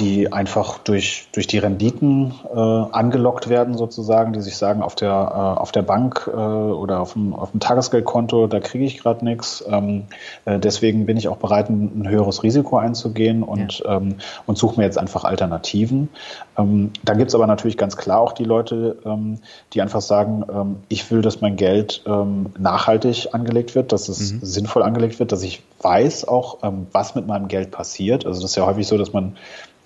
die 0.00 0.32
einfach 0.32 0.78
durch, 0.78 1.28
durch 1.32 1.46
die 1.46 1.58
Renditen 1.58 2.32
äh, 2.52 2.58
angelockt 2.58 3.48
werden 3.48 3.76
sozusagen, 3.76 4.32
die 4.32 4.40
sich 4.40 4.56
sagen, 4.56 4.82
auf 4.82 4.94
der, 4.94 5.10
äh, 5.10 5.60
auf 5.60 5.72
der 5.72 5.82
Bank 5.82 6.28
äh, 6.32 6.36
oder 6.36 7.00
auf 7.00 7.12
dem, 7.12 7.34
auf 7.34 7.50
dem 7.50 7.60
Tagesgeldkonto, 7.60 8.46
da 8.46 8.60
kriege 8.60 8.84
ich 8.84 8.98
gerade 8.98 9.24
nichts. 9.24 9.62
Ähm, 9.68 10.04
äh, 10.46 10.58
deswegen 10.58 11.04
bin 11.04 11.18
ich 11.18 11.28
auch 11.28 11.36
bereit, 11.36 11.68
ein, 11.68 12.00
ein 12.00 12.08
höheres 12.08 12.42
Risiko 12.42 12.78
einzugehen 12.78 13.42
und, 13.42 13.80
ja. 13.80 13.98
ähm, 13.98 14.16
und 14.46 14.56
suche 14.56 14.80
mir 14.80 14.86
jetzt 14.86 14.98
einfach 14.98 15.24
Alternativen. 15.24 16.08
Ähm, 16.56 16.90
dann 17.04 17.18
gibt 17.18 17.28
es 17.28 17.34
aber 17.34 17.46
natürlich 17.46 17.76
ganz 17.76 17.96
klar 17.96 18.20
auch 18.20 18.32
die 18.32 18.44
Leute, 18.44 18.96
ähm, 19.04 19.38
die 19.74 19.82
einfach 19.82 20.00
sagen, 20.00 20.44
ähm, 20.50 20.76
ich 20.88 21.10
will, 21.10 21.20
dass 21.20 21.42
mein 21.42 21.56
Geld 21.56 22.02
ähm, 22.06 22.46
nachhaltig 22.58 23.28
angelegt 23.32 23.74
wird, 23.74 23.92
dass 23.92 24.08
es 24.08 24.32
mhm. 24.32 24.40
sinnvoll 24.42 24.82
angelegt 24.82 25.18
wird, 25.18 25.30
dass 25.30 25.42
ich 25.42 25.62
weiß 25.82 26.26
auch, 26.26 26.58
ähm, 26.62 26.86
was 26.92 27.14
mit 27.14 27.26
meinem 27.26 27.48
Geld 27.48 27.70
passiert. 27.70 28.24
Also 28.24 28.40
das 28.40 28.52
ist 28.52 28.56
ja 28.56 28.66
häufig 28.66 28.86
so, 28.86 28.96
dass 28.96 29.12
man 29.12 29.36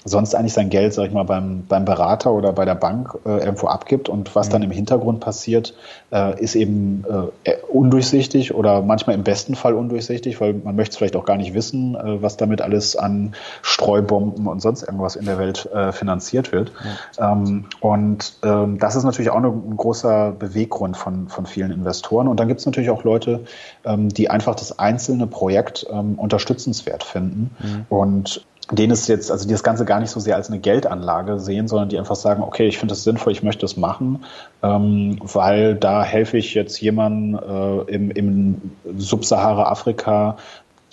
sonst 0.04 0.34
eigentlich 0.34 0.52
sein 0.52 0.68
Geld, 0.68 0.92
sag 0.92 1.06
ich 1.06 1.12
mal, 1.12 1.24
beim, 1.24 1.64
beim 1.66 1.84
Berater 1.84 2.32
oder 2.32 2.52
bei 2.52 2.64
der 2.64 2.74
Bank 2.74 3.18
äh, 3.24 3.38
irgendwo 3.38 3.68
abgibt 3.68 4.08
und 4.08 4.34
was 4.34 4.48
mhm. 4.48 4.52
dann 4.52 4.62
im 4.62 4.70
Hintergrund 4.70 5.20
passiert, 5.20 5.74
äh, 6.12 6.38
ist 6.40 6.54
eben 6.54 7.04
äh, 7.44 7.54
undurchsichtig 7.72 8.54
oder 8.54 8.82
manchmal 8.82 9.16
im 9.16 9.24
besten 9.24 9.54
Fall 9.54 9.74
undurchsichtig, 9.74 10.40
weil 10.40 10.52
man 10.52 10.76
möchte 10.76 10.92
es 10.92 10.96
vielleicht 10.98 11.16
auch 11.16 11.24
gar 11.24 11.38
nicht 11.38 11.54
wissen, 11.54 11.94
äh, 11.94 12.22
was 12.22 12.36
damit 12.36 12.60
alles 12.60 12.96
an 12.96 13.34
Streubomben 13.62 14.46
und 14.46 14.60
sonst 14.60 14.82
irgendwas 14.82 15.16
in 15.16 15.24
der 15.24 15.38
Welt 15.38 15.70
äh, 15.72 15.92
finanziert 15.92 16.52
wird. 16.52 16.72
Ja. 17.18 17.32
Ähm, 17.32 17.64
und 17.80 18.34
ähm, 18.42 18.78
das 18.78 18.96
ist 18.96 19.04
natürlich 19.04 19.30
auch 19.30 19.42
ein 19.42 19.76
großer 19.76 20.32
Beweggrund 20.32 20.98
von, 20.98 21.28
von 21.28 21.46
vielen 21.46 21.70
Investoren. 21.70 22.28
Und 22.28 22.38
dann 22.38 22.48
gibt 22.48 22.60
es 22.60 22.66
natürlich 22.66 22.90
auch 22.90 23.04
Leute, 23.04 23.44
ähm, 23.84 24.10
die 24.10 24.28
einfach 24.28 24.54
das 24.54 24.78
einzelne 24.78 25.26
Projekt 25.26 25.86
ähm, 25.90 26.14
unterstützenswert 26.18 27.04
finden 27.04 27.50
mhm. 27.62 27.86
und 27.88 28.44
denen 28.70 28.92
es 28.92 29.06
jetzt, 29.08 29.30
also 29.30 29.46
die 29.46 29.52
das 29.52 29.62
Ganze 29.62 29.84
gar 29.84 30.00
nicht 30.00 30.10
so 30.10 30.20
sehr 30.20 30.36
als 30.36 30.48
eine 30.48 30.58
Geldanlage 30.58 31.38
sehen, 31.38 31.68
sondern 31.68 31.88
die 31.90 31.98
einfach 31.98 32.16
sagen, 32.16 32.42
okay, 32.42 32.66
ich 32.66 32.78
finde 32.78 32.92
das 32.92 33.04
sinnvoll, 33.04 33.32
ich 33.32 33.42
möchte 33.42 33.62
das 33.62 33.76
machen, 33.76 34.24
ähm, 34.62 35.18
weil 35.20 35.74
da 35.74 36.02
helfe 36.02 36.38
ich 36.38 36.54
jetzt 36.54 36.80
jemandem 36.80 37.38
äh, 37.38 37.92
im, 37.92 38.10
im 38.10 38.72
Subsahara-Afrika 38.96 40.36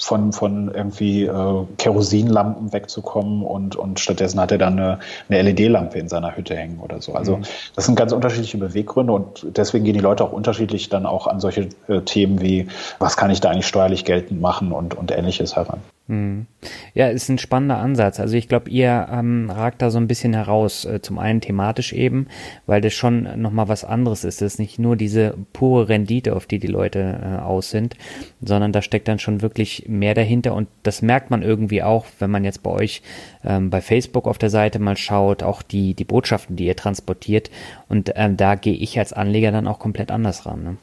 von, 0.02 0.34
von 0.34 0.74
irgendwie 0.74 1.26
äh, 1.26 1.66
Kerosinlampen 1.78 2.74
wegzukommen 2.74 3.44
und, 3.44 3.76
und 3.76 4.00
stattdessen 4.00 4.40
hat 4.40 4.52
er 4.52 4.58
dann 4.58 4.80
eine, 4.80 5.00
eine 5.30 5.42
LED-Lampe 5.44 6.00
in 6.00 6.10
seiner 6.10 6.36
Hütte 6.36 6.56
hängen 6.56 6.80
oder 6.80 7.02
so. 7.02 7.14
Also 7.14 7.38
mhm. 7.38 7.44
das 7.76 7.86
sind 7.86 7.96
ganz 7.96 8.12
unterschiedliche 8.12 8.58
Beweggründe 8.58 9.14
und 9.14 9.46
deswegen 9.56 9.86
gehen 9.86 9.94
die 9.94 10.00
Leute 10.00 10.24
auch 10.24 10.32
unterschiedlich 10.32 10.90
dann 10.90 11.06
auch 11.06 11.28
an 11.28 11.40
solche 11.40 11.70
äh, 11.88 12.02
Themen 12.02 12.42
wie, 12.42 12.68
was 13.00 13.16
kann 13.16 13.30
ich 13.30 13.42
da 13.42 13.50
eigentlich 13.50 13.68
steuerlich 13.68 14.04
geltend 14.04 14.42
machen 14.42 14.72
und, 14.72 14.96
und 14.96 15.12
ähnliches 15.12 15.56
heran. 15.56 15.82
Mhm. 16.12 16.48
Ja, 16.94 17.08
ist 17.08 17.30
ein 17.30 17.38
spannender 17.38 17.78
Ansatz. 17.78 18.20
Also 18.20 18.36
ich 18.36 18.50
glaube, 18.50 18.70
ihr 18.70 19.08
ähm, 19.10 19.50
ragt 19.50 19.82
da 19.82 19.90
so 19.90 19.98
ein 19.98 20.10
bisschen 20.10 20.34
heraus. 20.34 20.84
Äh, 20.84 21.02
zum 21.02 21.18
einen 21.18 21.40
thematisch 21.40 21.94
eben, 21.94 22.28
weil 22.66 22.82
das 22.82 22.94
schon 22.94 23.42
nochmal 23.42 23.70
was 23.70 23.86
anderes 23.86 24.26
ist. 24.26 24.42
Das 24.42 24.54
ist 24.54 24.60
nicht 24.60 24.78
nur 24.78 24.98
diese 24.98 25.36
pure 25.54 25.88
Rendite, 25.88 26.36
auf 26.36 26.48
die 26.48 26.60
die 26.60 26.68
Leute 26.68 27.18
äh, 27.24 27.42
aus 27.42 27.70
sind, 27.70 27.96
sondern 28.42 28.74
da 28.74 28.82
steckt 28.82 29.08
dann 29.08 29.20
schon 29.20 29.42
wirklich 29.42 29.86
mehr 29.88 30.14
dahinter 30.14 30.54
und 30.54 30.68
das 30.84 31.02
merkt 31.02 31.32
man 31.32 31.44
irgendwie 31.44 31.82
auch, 31.82 32.06
wenn 32.20 32.30
man 32.30 32.44
jetzt 32.44 32.62
bei 32.62 32.72
euch 32.72 33.02
ähm, 33.46 33.70
bei 33.70 33.80
Facebook 33.80 34.28
auf 34.28 34.38
der 34.38 34.50
Seite 34.50 34.80
mal 34.80 34.98
schaut, 34.98 35.44
auch 35.44 35.62
die, 35.62 35.94
die 35.94 36.04
Botschaften, 36.04 36.58
die 36.58 36.66
ihr 36.66 36.76
transportiert 36.76 37.50
und 37.88 38.12
ähm, 38.16 38.36
da 38.36 38.56
gehe 38.56 38.74
ich 38.74 39.00
als 39.00 39.14
Anleger 39.14 39.52
dann 39.54 39.68
auch 39.68 39.80
komplett 39.80 40.12
anders 40.12 40.46
ran. 40.46 40.64
Ne? 40.64 40.78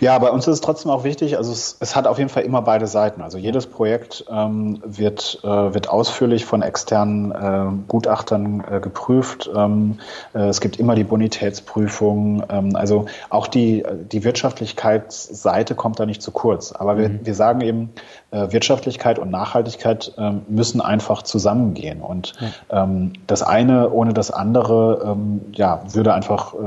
Ja, 0.00 0.18
bei 0.18 0.30
uns 0.30 0.46
ist 0.46 0.54
es 0.54 0.60
trotzdem 0.60 0.90
auch 0.90 1.04
wichtig, 1.04 1.36
also 1.36 1.52
es, 1.52 1.76
es 1.80 1.94
hat 1.94 2.06
auf 2.06 2.18
jeden 2.18 2.30
Fall 2.30 2.42
immer 2.44 2.62
beide 2.62 2.86
Seiten. 2.86 3.20
Also 3.20 3.38
jedes 3.38 3.66
Projekt 3.66 4.24
ähm, 4.30 4.82
wird, 4.84 5.40
äh, 5.42 5.46
wird 5.46 5.88
ausführlich 5.90 6.46
von 6.46 6.62
externen 6.62 7.32
äh, 7.32 7.66
Gutachtern 7.86 8.64
äh, 8.70 8.80
geprüft. 8.80 9.50
Ähm, 9.54 9.98
äh, 10.34 10.48
es 10.48 10.60
gibt 10.60 10.78
immer 10.78 10.94
die 10.94 11.04
Bonitätsprüfung. 11.04 12.44
Ähm, 12.48 12.76
also 12.76 13.06
auch 13.28 13.46
die, 13.46 13.84
die 14.10 14.24
Wirtschaftlichkeitsseite 14.24 15.74
kommt 15.74 16.00
da 16.00 16.06
nicht 16.06 16.22
zu 16.22 16.30
kurz. 16.30 16.72
Aber 16.72 16.96
wir, 16.96 17.10
mhm. 17.10 17.20
wir 17.24 17.34
sagen 17.34 17.60
eben, 17.60 17.90
äh, 18.30 18.52
Wirtschaftlichkeit 18.52 19.18
und 19.18 19.30
Nachhaltigkeit 19.30 20.12
ähm, 20.16 20.42
müssen 20.48 20.80
einfach 20.80 21.22
zusammengehen. 21.22 22.00
Und. 22.00 22.32
Ähm, 22.70 23.12
das 23.26 23.42
eine 23.42 23.90
ohne 23.90 24.14
das 24.14 24.30
andere 24.30 25.02
ähm, 25.04 25.40
ja, 25.52 25.82
würde 25.92 26.14
einfach 26.14 26.54
äh, 26.54 26.58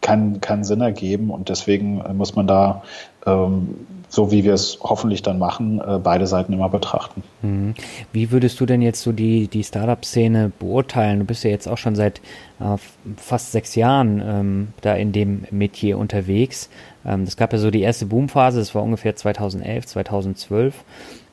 keinen, 0.00 0.40
keinen 0.40 0.64
Sinn 0.64 0.80
ergeben 0.80 1.30
und 1.30 1.48
deswegen 1.48 2.00
äh, 2.00 2.12
muss 2.12 2.34
man 2.34 2.46
da, 2.46 2.82
ähm, 3.26 3.86
so 4.08 4.32
wie 4.32 4.44
wir 4.44 4.54
es 4.54 4.78
hoffentlich 4.82 5.22
dann 5.22 5.38
machen, 5.38 5.80
äh, 5.80 5.98
beide 6.02 6.26
Seiten 6.26 6.52
immer 6.52 6.68
betrachten. 6.68 7.22
Mhm. 7.42 7.74
Wie 8.12 8.30
würdest 8.30 8.58
du 8.60 8.66
denn 8.66 8.82
jetzt 8.82 9.02
so 9.02 9.12
die, 9.12 9.48
die 9.48 9.62
Startup-Szene 9.62 10.52
beurteilen? 10.58 11.20
Du 11.20 11.24
bist 11.24 11.44
ja 11.44 11.50
jetzt 11.50 11.68
auch 11.68 11.78
schon 11.78 11.94
seit 11.94 12.20
äh, 12.60 12.76
fast 13.16 13.52
sechs 13.52 13.74
Jahren 13.74 14.22
ähm, 14.24 14.68
da 14.80 14.94
in 14.94 15.12
dem 15.12 15.44
Metier 15.50 15.98
unterwegs. 15.98 16.70
Ähm, 17.04 17.24
das 17.24 17.36
gab 17.36 17.52
ja 17.52 17.58
so 17.58 17.70
die 17.70 17.82
erste 17.82 18.06
Boomphase, 18.06 18.58
das 18.58 18.74
war 18.74 18.82
ungefähr 18.82 19.16
2011, 19.16 19.86
2012. 19.86 20.74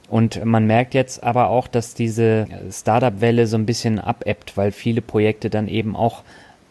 Und 0.09 0.43
man 0.45 0.65
merkt 0.65 0.93
jetzt 0.93 1.21
aber 1.23 1.49
auch, 1.49 1.67
dass 1.67 1.93
diese 1.93 2.47
Startup-Welle 2.71 3.45
so 3.45 3.57
ein 3.57 3.65
bisschen 3.65 3.99
abebbt, 3.99 4.55
weil 4.55 4.71
viele 4.71 5.01
Projekte 5.01 5.49
dann 5.49 5.67
eben 5.67 5.97
auch 5.97 6.23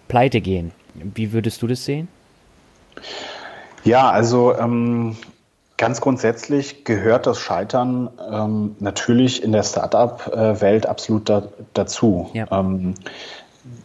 pleite 0.08 0.40
gehen. 0.40 0.72
Wie 1.14 1.32
würdest 1.32 1.62
du 1.62 1.66
das 1.66 1.84
sehen? 1.84 2.08
Ja, 3.84 4.10
also 4.10 4.56
ähm, 4.56 5.16
ganz 5.76 6.00
grundsätzlich 6.00 6.84
gehört 6.84 7.26
das 7.26 7.38
Scheitern 7.38 8.10
ähm, 8.30 8.76
natürlich 8.80 9.42
in 9.42 9.52
der 9.52 9.62
Startup-Welt 9.62 10.86
absolut 10.86 11.28
da, 11.28 11.44
dazu. 11.74 12.30
Ja. 12.32 12.46
Ähm, 12.50 12.94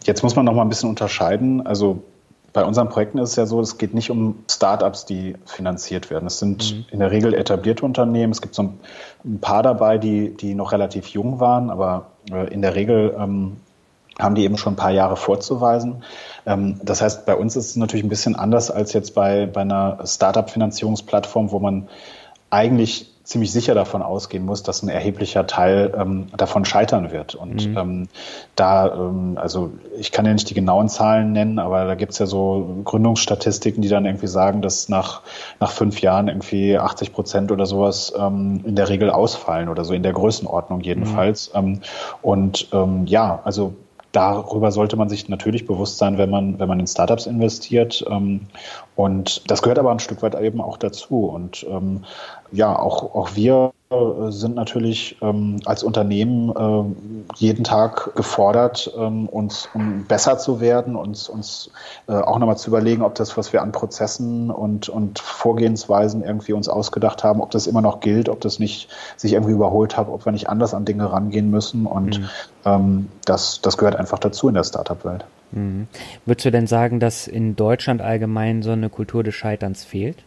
jetzt 0.04 0.22
muss 0.22 0.34
man 0.34 0.44
noch 0.44 0.54
mal 0.54 0.62
ein 0.62 0.68
bisschen 0.68 0.88
unterscheiden. 0.88 1.66
Also 1.66 2.02
bei 2.52 2.64
unseren 2.64 2.88
Projekten 2.88 3.18
ist 3.18 3.30
es 3.30 3.36
ja 3.36 3.46
so, 3.46 3.60
es 3.60 3.78
geht 3.78 3.94
nicht 3.94 4.10
um 4.10 4.44
Startups, 4.50 5.06
die 5.06 5.36
finanziert 5.46 6.10
werden. 6.10 6.26
Es 6.26 6.38
sind 6.38 6.74
mhm. 6.74 6.84
in 6.90 6.98
der 6.98 7.10
Regel 7.10 7.34
etablierte 7.34 7.84
Unternehmen. 7.84 8.32
Es 8.32 8.42
gibt 8.42 8.54
so 8.54 8.74
ein, 9.24 9.38
paar 9.40 9.62
dabei, 9.62 9.98
die, 9.98 10.34
die 10.34 10.54
noch 10.54 10.72
relativ 10.72 11.06
jung 11.08 11.40
waren, 11.40 11.70
aber 11.70 12.06
äh, 12.30 12.52
in 12.52 12.60
der 12.60 12.74
Regel 12.74 13.14
ähm, 13.18 13.56
haben 14.18 14.34
die 14.34 14.44
eben 14.44 14.56
schon 14.56 14.74
ein 14.74 14.76
paar 14.76 14.90
Jahre 14.90 15.16
vorzuweisen. 15.16 16.04
Ähm, 16.46 16.80
das 16.82 17.02
heißt, 17.02 17.26
bei 17.26 17.34
uns 17.34 17.56
ist 17.56 17.70
es 17.70 17.76
natürlich 17.76 18.04
ein 18.04 18.08
bisschen 18.10 18.36
anders 18.36 18.70
als 18.70 18.92
jetzt 18.92 19.14
bei, 19.14 19.46
bei 19.46 19.62
einer 19.62 20.00
Startup-Finanzierungsplattform, 20.04 21.50
wo 21.50 21.58
man 21.58 21.88
eigentlich 22.50 23.12
ziemlich 23.24 23.52
sicher 23.52 23.74
davon 23.74 24.02
ausgehen 24.02 24.44
muss, 24.44 24.62
dass 24.62 24.82
ein 24.82 24.88
erheblicher 24.88 25.46
Teil 25.46 25.92
ähm, 25.96 26.26
davon 26.36 26.64
scheitern 26.64 27.12
wird. 27.12 27.34
Und 27.34 27.68
mhm. 27.68 27.78
ähm, 27.78 28.08
da, 28.56 28.92
ähm, 28.92 29.38
also 29.40 29.70
ich 29.96 30.10
kann 30.10 30.26
ja 30.26 30.32
nicht 30.32 30.50
die 30.50 30.54
genauen 30.54 30.88
Zahlen 30.88 31.32
nennen, 31.32 31.58
aber 31.58 31.84
da 31.84 31.94
gibt's 31.94 32.18
ja 32.18 32.26
so 32.26 32.80
Gründungsstatistiken, 32.84 33.80
die 33.80 33.88
dann 33.88 34.06
irgendwie 34.06 34.26
sagen, 34.26 34.60
dass 34.60 34.88
nach, 34.88 35.22
nach 35.60 35.70
fünf 35.70 36.00
Jahren 36.00 36.28
irgendwie 36.28 36.76
80 36.76 37.12
Prozent 37.12 37.52
oder 37.52 37.64
sowas 37.64 38.12
ähm, 38.18 38.60
in 38.66 38.74
der 38.74 38.88
Regel 38.88 39.08
ausfallen 39.08 39.68
oder 39.68 39.84
so 39.84 39.94
in 39.94 40.02
der 40.02 40.12
Größenordnung 40.12 40.80
jedenfalls. 40.80 41.52
Mhm. 41.54 41.58
Ähm, 41.58 41.80
und 42.22 42.68
ähm, 42.72 43.06
ja, 43.06 43.40
also 43.44 43.74
darüber 44.12 44.70
sollte 44.70 44.96
man 44.96 45.08
sich 45.08 45.28
natürlich 45.28 45.66
bewusst 45.66 45.98
sein, 45.98 46.18
wenn 46.18 46.30
man, 46.30 46.58
wenn 46.58 46.68
man 46.68 46.80
in 46.80 46.86
Startups 46.86 47.26
investiert. 47.26 48.04
Ähm, 48.08 48.42
und 48.94 49.50
das 49.50 49.62
gehört 49.62 49.78
aber 49.78 49.90
ein 49.90 49.98
Stück 49.98 50.22
weit 50.22 50.38
eben 50.40 50.60
auch 50.60 50.76
dazu. 50.76 51.26
Und 51.26 51.66
ähm, 51.68 52.04
ja, 52.52 52.78
auch, 52.78 53.14
auch 53.14 53.34
wir 53.34 53.72
sind 54.30 54.54
natürlich 54.54 55.16
ähm, 55.22 55.60
als 55.64 55.82
Unternehmen 55.82 56.50
äh, 56.50 57.34
jeden 57.36 57.64
Tag 57.64 58.14
gefordert, 58.14 58.92
ähm, 58.96 59.28
uns 59.28 59.68
um 59.74 60.04
besser 60.04 60.38
zu 60.38 60.60
werden, 60.60 60.96
uns, 60.96 61.28
uns 61.28 61.70
äh, 62.08 62.12
auch 62.12 62.38
nochmal 62.38 62.56
zu 62.56 62.70
überlegen, 62.70 63.02
ob 63.02 63.14
das, 63.14 63.36
was 63.36 63.52
wir 63.52 63.62
an 63.62 63.72
Prozessen 63.72 64.50
und, 64.50 64.88
und 64.88 65.18
Vorgehensweisen 65.18 66.22
irgendwie 66.22 66.52
uns 66.52 66.68
ausgedacht 66.68 67.24
haben, 67.24 67.40
ob 67.40 67.50
das 67.50 67.66
immer 67.66 67.82
noch 67.82 68.00
gilt, 68.00 68.28
ob 68.28 68.40
das 68.40 68.58
nicht 68.58 68.88
sich 69.16 69.32
irgendwie 69.32 69.52
überholt 69.52 69.96
hat, 69.96 70.08
ob 70.08 70.24
wir 70.24 70.32
nicht 70.32 70.48
anders 70.48 70.74
an 70.74 70.84
Dinge 70.84 71.10
rangehen 71.10 71.50
müssen. 71.50 71.86
Und 71.86 72.20
mhm. 72.20 72.28
ähm, 72.64 73.08
das, 73.24 73.60
das 73.60 73.76
gehört 73.76 73.96
einfach 73.96 74.18
dazu 74.18 74.48
in 74.48 74.54
der 74.54 74.64
Startup-Welt. 74.64 75.24
Mhm. 75.52 75.86
Würdest 76.24 76.46
du 76.46 76.50
denn 76.50 76.66
sagen, 76.66 77.00
dass 77.00 77.26
in 77.26 77.56
Deutschland 77.56 78.00
allgemein 78.02 78.62
so 78.62 78.72
eine 78.72 78.88
Kultur 78.88 79.22
des 79.22 79.34
Scheiterns 79.34 79.84
fehlt? 79.84 80.24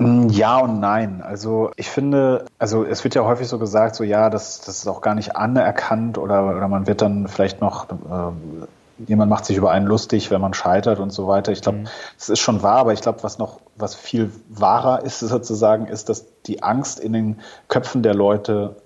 Ja 0.00 0.58
und 0.58 0.80
nein. 0.80 1.22
Also 1.22 1.70
ich 1.76 1.88
finde, 1.88 2.46
also 2.58 2.84
es 2.84 3.04
wird 3.04 3.14
ja 3.14 3.24
häufig 3.24 3.48
so 3.48 3.58
gesagt, 3.58 3.94
so 3.96 4.04
ja, 4.04 4.30
das, 4.30 4.60
das 4.60 4.78
ist 4.78 4.86
auch 4.86 5.00
gar 5.00 5.14
nicht 5.14 5.36
anerkannt 5.36 6.18
oder, 6.18 6.56
oder 6.56 6.68
man 6.68 6.86
wird 6.86 7.02
dann 7.02 7.28
vielleicht 7.28 7.60
noch, 7.60 7.90
äh, 7.90 9.06
jemand 9.06 9.30
macht 9.30 9.44
sich 9.44 9.56
über 9.56 9.70
einen 9.70 9.86
lustig, 9.86 10.30
wenn 10.30 10.40
man 10.40 10.54
scheitert 10.54 11.00
und 11.00 11.10
so 11.10 11.26
weiter. 11.26 11.52
Ich 11.52 11.62
glaube, 11.62 11.78
mhm. 11.78 11.88
das 12.18 12.28
ist 12.28 12.40
schon 12.40 12.62
wahr, 12.62 12.78
aber 12.78 12.92
ich 12.92 13.00
glaube, 13.00 13.22
was 13.22 13.38
noch, 13.38 13.60
was 13.76 13.94
viel 13.94 14.32
wahrer 14.48 15.04
ist 15.04 15.20
sozusagen, 15.20 15.86
ist, 15.86 16.08
dass 16.08 16.24
die 16.46 16.62
Angst 16.62 17.00
in 17.00 17.12
den 17.12 17.40
Köpfen 17.68 18.02
der 18.02 18.14
Leute 18.14 18.76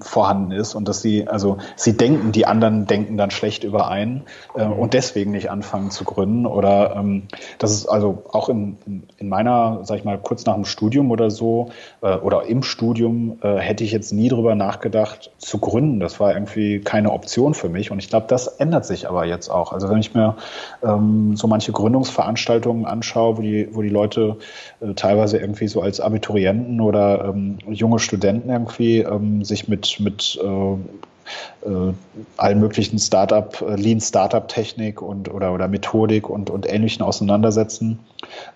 vorhanden 0.00 0.52
ist 0.52 0.74
und 0.74 0.88
dass 0.88 1.02
sie, 1.02 1.26
also 1.26 1.58
sie 1.74 1.96
denken, 1.96 2.30
die 2.30 2.46
anderen 2.46 2.86
denken 2.86 3.16
dann 3.16 3.32
schlecht 3.32 3.64
über 3.64 3.88
einen 3.88 4.22
äh, 4.56 4.64
mhm. 4.64 4.72
und 4.74 4.94
deswegen 4.94 5.32
nicht 5.32 5.50
anfangen 5.50 5.90
zu 5.90 6.04
gründen. 6.04 6.46
Oder 6.46 6.94
ähm, 6.96 7.24
das 7.58 7.72
ist 7.72 7.86
also 7.86 8.22
auch 8.30 8.48
in, 8.48 8.76
in 9.18 9.28
meiner, 9.28 9.80
sag 9.82 9.98
ich 9.98 10.04
mal, 10.04 10.18
kurz 10.18 10.46
nach 10.46 10.54
dem 10.54 10.64
Studium 10.64 11.10
oder 11.10 11.30
so 11.30 11.70
äh, 12.02 12.14
oder 12.14 12.44
im 12.44 12.62
Studium 12.62 13.38
äh, 13.42 13.56
hätte 13.56 13.82
ich 13.82 13.90
jetzt 13.90 14.12
nie 14.12 14.28
drüber 14.28 14.54
nachgedacht 14.54 15.32
zu 15.38 15.58
gründen. 15.58 15.98
Das 15.98 16.20
war 16.20 16.34
irgendwie 16.34 16.80
keine 16.80 17.10
Option 17.10 17.54
für 17.54 17.68
mich. 17.68 17.90
Und 17.90 17.98
ich 17.98 18.08
glaube, 18.08 18.26
das 18.28 18.46
ändert 18.46 18.86
sich 18.86 19.08
aber 19.08 19.24
jetzt 19.24 19.48
auch. 19.48 19.72
Also 19.72 19.90
wenn 19.90 19.98
ich 19.98 20.14
mir 20.14 20.36
ähm, 20.84 21.36
so 21.36 21.48
manche 21.48 21.72
Gründungsveranstaltungen 21.72 22.86
anschaue, 22.86 23.38
wo 23.38 23.42
die, 23.42 23.68
wo 23.72 23.82
die 23.82 23.88
Leute 23.88 24.36
äh, 24.80 24.94
teilweise 24.94 25.38
irgendwie 25.38 25.66
so 25.66 25.82
als 25.82 26.00
Abiturienten 26.00 26.80
oder 26.80 27.24
ähm, 27.24 27.58
junge 27.66 27.98
Studenten 27.98 28.50
irgendwie 28.50 29.00
ähm, 29.00 29.42
sich 29.64 29.68
mit, 29.68 30.00
mit 30.00 30.38
äh, 30.42 31.68
äh, 31.68 31.92
allen 32.36 32.60
möglichen 32.60 32.98
Startup, 32.98 33.60
äh, 33.62 33.76
Lean 33.76 34.00
Startup 34.00 34.46
Technik 34.46 35.00
und 35.00 35.32
oder, 35.32 35.52
oder 35.52 35.68
Methodik 35.68 36.28
und, 36.28 36.50
und 36.50 36.70
Ähnlichen 36.70 37.02
auseinandersetzen. 37.02 37.98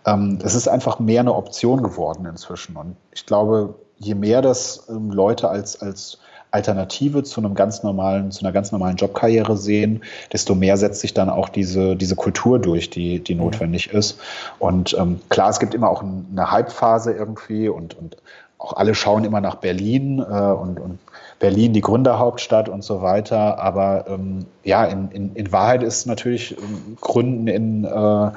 Ähm, 0.07 0.39
es 0.43 0.55
ist 0.55 0.69
einfach 0.69 0.99
mehr 0.99 1.21
eine 1.21 1.35
Option 1.35 1.83
geworden 1.83 2.27
inzwischen. 2.27 2.77
Und 2.77 2.97
ich 3.13 3.27
glaube, 3.27 3.75
je 3.99 4.15
mehr 4.15 4.43
das 4.43 4.87
ähm, 4.89 5.11
Leute 5.11 5.49
als, 5.49 5.81
als 5.81 6.19
Alternative 6.51 7.23
zu 7.25 7.43
einem 7.43 7.55
ganz 7.55 7.83
normalen, 7.83 8.31
zu 8.31 8.43
einer 8.43 8.53
ganz 8.53 8.73
normalen 8.73 8.97
Jobkarriere 8.97 9.57
sehen, 9.59 10.03
desto 10.33 10.55
mehr 10.55 10.79
setzt 10.79 11.01
sich 11.01 11.13
dann 11.13 11.29
auch 11.29 11.51
diese, 11.51 11.95
diese 11.95 12.17
Kultur 12.17 12.59
durch, 12.59 12.89
die, 12.89 13.23
die 13.23 13.35
notwendig 13.35 13.93
ist. 13.93 14.19
Und 14.59 14.97
ähm, 14.99 15.21
klar, 15.29 15.51
es 15.51 15.61
gibt 15.61 15.75
immer 15.75 15.91
auch 15.91 16.03
eine 16.03 16.51
Hype-Phase 16.51 17.13
irgendwie 17.13 17.69
und, 17.69 17.99
und 17.99 18.17
auch 18.59 18.75
alle 18.75 18.95
schauen 18.95 19.25
immer 19.25 19.41
nach 19.41 19.57
Berlin 19.57 20.19
äh, 20.19 20.23
und, 20.23 20.81
und 20.81 20.99
Berlin 21.39 21.73
die 21.73 21.81
Gründerhauptstadt 21.81 22.69
und 22.69 22.83
so 22.83 23.01
weiter. 23.03 23.61
Aber 23.61 24.07
ähm, 24.09 24.47
ja, 24.65 24.85
in, 24.85 25.11
in, 25.13 25.35
in 25.35 25.53
Wahrheit 25.53 25.83
ist 25.83 26.07
natürlich 26.07 26.59
ähm, 26.59 26.97
Gründen 27.01 27.47
in, 27.47 27.85
äh, 27.85 28.31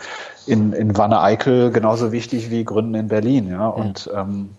in, 0.45 0.73
in 0.73 0.95
Wanne-Eickel 0.95 1.71
genauso 1.71 2.11
wichtig 2.11 2.51
wie 2.51 2.63
Gründen 2.63 2.93
in 2.93 3.07
Berlin. 3.07 3.49
Ja? 3.49 3.67
Und 3.67 4.09
ähm, 4.15 4.51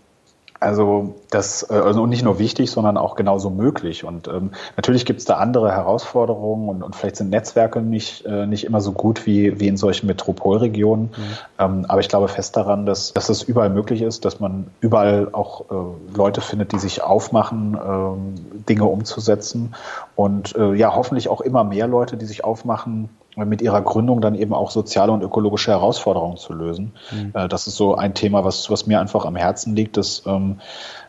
also 0.63 1.15
das 1.31 1.69
äh, 1.71 1.75
also 1.75 2.07
nicht 2.07 2.25
nur 2.25 2.39
wichtig, 2.39 2.71
sondern 2.71 2.97
auch 2.97 3.17
genauso 3.17 3.51
möglich. 3.51 4.05
Und 4.05 4.29
ähm, 4.29 4.53
natürlich 4.77 5.05
gibt 5.05 5.21
es 5.21 5.27
da 5.27 5.37
andere 5.37 5.73
Herausforderungen 5.73 6.69
und, 6.69 6.83
und 6.83 6.97
vielleicht 6.97 7.17
sind 7.17 7.31
Netzwerke 7.31 7.83
nicht, 7.83 8.25
äh, 8.25 8.47
nicht 8.47 8.65
immer 8.65 8.81
so 8.81 8.93
gut 8.93 9.27
wie, 9.27 9.61
wie 9.61 9.69
in 9.69 9.77
solchen 9.77 10.07
Metropolregionen. 10.07 11.07
Mhm. 11.07 11.39
Ähm, 11.59 11.87
aber 11.89 12.01
ich 12.01 12.09
glaube 12.09 12.29
fest 12.29 12.57
daran, 12.57 12.87
dass, 12.87 13.13
dass 13.13 13.29
es 13.29 13.43
überall 13.43 13.71
möglich 13.71 14.03
ist, 14.03 14.25
dass 14.25 14.41
man 14.41 14.69
überall 14.81 15.29
auch 15.33 15.71
äh, 15.71 16.17
Leute 16.17 16.41
findet, 16.41 16.73
die 16.73 16.79
sich 16.79 17.03
aufmachen, 17.03 17.75
äh, 17.75 18.69
Dinge 18.69 18.85
umzusetzen. 18.85 19.75
Und 20.17 20.55
äh, 20.57 20.75
ja, 20.75 20.95
hoffentlich 20.95 21.29
auch 21.29 21.41
immer 21.41 21.65
mehr 21.65 21.87
Leute, 21.87 22.17
die 22.17 22.27
sich 22.27 22.45
aufmachen, 22.45 23.09
mit 23.37 23.63
ihrer 23.63 23.81
Gründung 23.83 24.21
dann 24.21 24.35
eben 24.35 24.53
auch 24.53 24.71
soziale 24.71 25.13
und 25.13 25.23
ökologische 25.23 25.71
Herausforderungen 25.71 26.37
zu 26.37 26.53
lösen. 26.53 26.93
Mhm. 27.11 27.33
Äh, 27.35 27.49
das 27.49 27.67
ist 27.67 27.77
so 27.77 27.95
ein 27.95 28.15
Thema, 28.15 28.45
was, 28.45 28.71
was 28.71 28.87
mir 28.87 29.01
einfach 29.01 29.25
am 29.25 29.37
Herzen 29.37 29.75
liegt, 29.75 29.97
dass 29.97 30.23
ähm, 30.27 30.61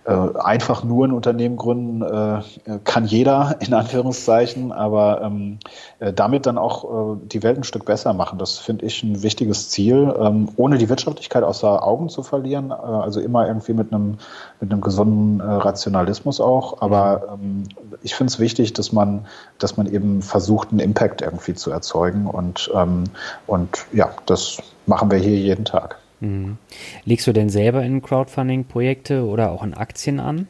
äh, 0.05 0.11
einfach 0.37 0.83
nur 0.83 1.07
ein 1.07 1.13
Unternehmen 1.13 1.55
gründen 1.55 2.01
äh, 2.01 2.41
kann 2.83 3.05
jeder, 3.05 3.55
in 3.59 3.73
Anführungszeichen, 3.73 4.71
aber 4.71 5.21
ähm, 5.21 5.59
äh, 5.99 6.11
damit 6.11 6.45
dann 6.45 6.57
auch 6.57 7.15
äh, 7.15 7.17
die 7.25 7.41
Welt 7.41 7.57
ein 7.57 7.63
Stück 7.63 7.85
besser 7.85 8.13
machen. 8.13 8.37
Das 8.37 8.57
finde 8.57 8.85
ich 8.85 9.01
ein 9.03 9.23
wichtiges 9.23 9.69
Ziel, 9.69 10.13
ähm, 10.19 10.49
ohne 10.57 10.77
die 10.77 10.89
Wirtschaftlichkeit 10.89 11.43
außer 11.43 11.83
Augen 11.83 12.09
zu 12.09 12.21
verlieren, 12.21 12.71
äh, 12.71 12.73
also 12.73 13.21
immer 13.21 13.47
irgendwie 13.47 13.73
mit 13.73 13.93
einem, 13.93 14.17
mit 14.59 14.71
einem 14.71 14.81
gesunden 14.81 15.39
äh, 15.39 15.43
Rationalismus 15.43 16.41
auch. 16.41 16.81
Aber 16.81 17.37
ähm, 17.41 17.63
ich 18.01 18.15
finde 18.15 18.31
es 18.31 18.39
wichtig, 18.39 18.73
dass 18.73 18.91
man, 18.91 19.25
dass 19.57 19.77
man 19.77 19.87
eben 19.87 20.21
versucht, 20.21 20.71
einen 20.71 20.79
Impact 20.79 21.21
irgendwie 21.21 21.53
zu 21.53 21.71
erzeugen 21.71 22.27
und, 22.27 22.69
ähm, 22.75 23.05
und 23.47 23.85
ja, 23.93 24.09
das 24.25 24.57
machen 24.85 25.09
wir 25.11 25.17
hier 25.17 25.37
jeden 25.37 25.63
Tag. 25.63 26.02
Mhm. 26.23 26.57
Legst 27.03 27.27
du 27.27 27.33
denn 27.33 27.49
selber 27.49 27.83
in 27.83 28.01
Crowdfunding-Projekte 28.01 29.25
oder 29.25 29.51
auch 29.51 29.63
in 29.63 29.73
Aktien 29.73 30.19
an? 30.19 30.47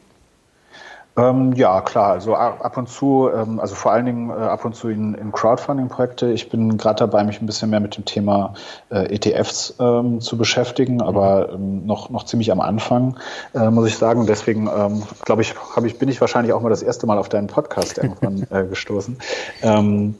Ähm, 1.16 1.52
ja, 1.52 1.80
klar. 1.80 2.12
Also 2.12 2.34
ab 2.34 2.76
und 2.76 2.88
zu, 2.88 3.28
ähm, 3.32 3.60
also 3.60 3.76
vor 3.76 3.92
allen 3.92 4.06
Dingen 4.06 4.30
äh, 4.30 4.34
ab 4.34 4.64
und 4.64 4.74
zu 4.74 4.88
in, 4.88 5.14
in 5.14 5.30
Crowdfunding-Projekte. 5.30 6.32
Ich 6.32 6.48
bin 6.48 6.76
gerade 6.76 6.98
dabei, 6.98 7.22
mich 7.22 7.40
ein 7.40 7.46
bisschen 7.46 7.70
mehr 7.70 7.78
mit 7.78 7.96
dem 7.96 8.04
Thema 8.04 8.54
äh, 8.90 9.14
ETFs 9.14 9.74
ähm, 9.78 10.20
zu 10.20 10.36
beschäftigen, 10.36 11.00
aber 11.02 11.50
ähm, 11.52 11.86
noch, 11.86 12.10
noch 12.10 12.24
ziemlich 12.24 12.50
am 12.50 12.60
Anfang, 12.60 13.16
äh, 13.54 13.70
muss 13.70 13.86
ich 13.86 13.96
sagen. 13.96 14.26
Deswegen, 14.26 14.68
ähm, 14.68 15.04
glaube 15.24 15.42
ich, 15.42 15.54
hab 15.54 15.84
ich, 15.84 15.98
bin 15.98 16.08
ich 16.08 16.20
wahrscheinlich 16.20 16.52
auch 16.52 16.62
mal 16.62 16.70
das 16.70 16.82
erste 16.82 17.06
Mal 17.06 17.18
auf 17.18 17.28
deinen 17.28 17.46
Podcast 17.46 17.98
irgendwann 17.98 18.46
äh, 18.50 18.64
gestoßen. 18.66 19.16
Ähm, 19.62 20.16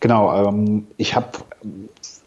genau, 0.00 0.52
ich 0.98 1.16
habe 1.16 1.28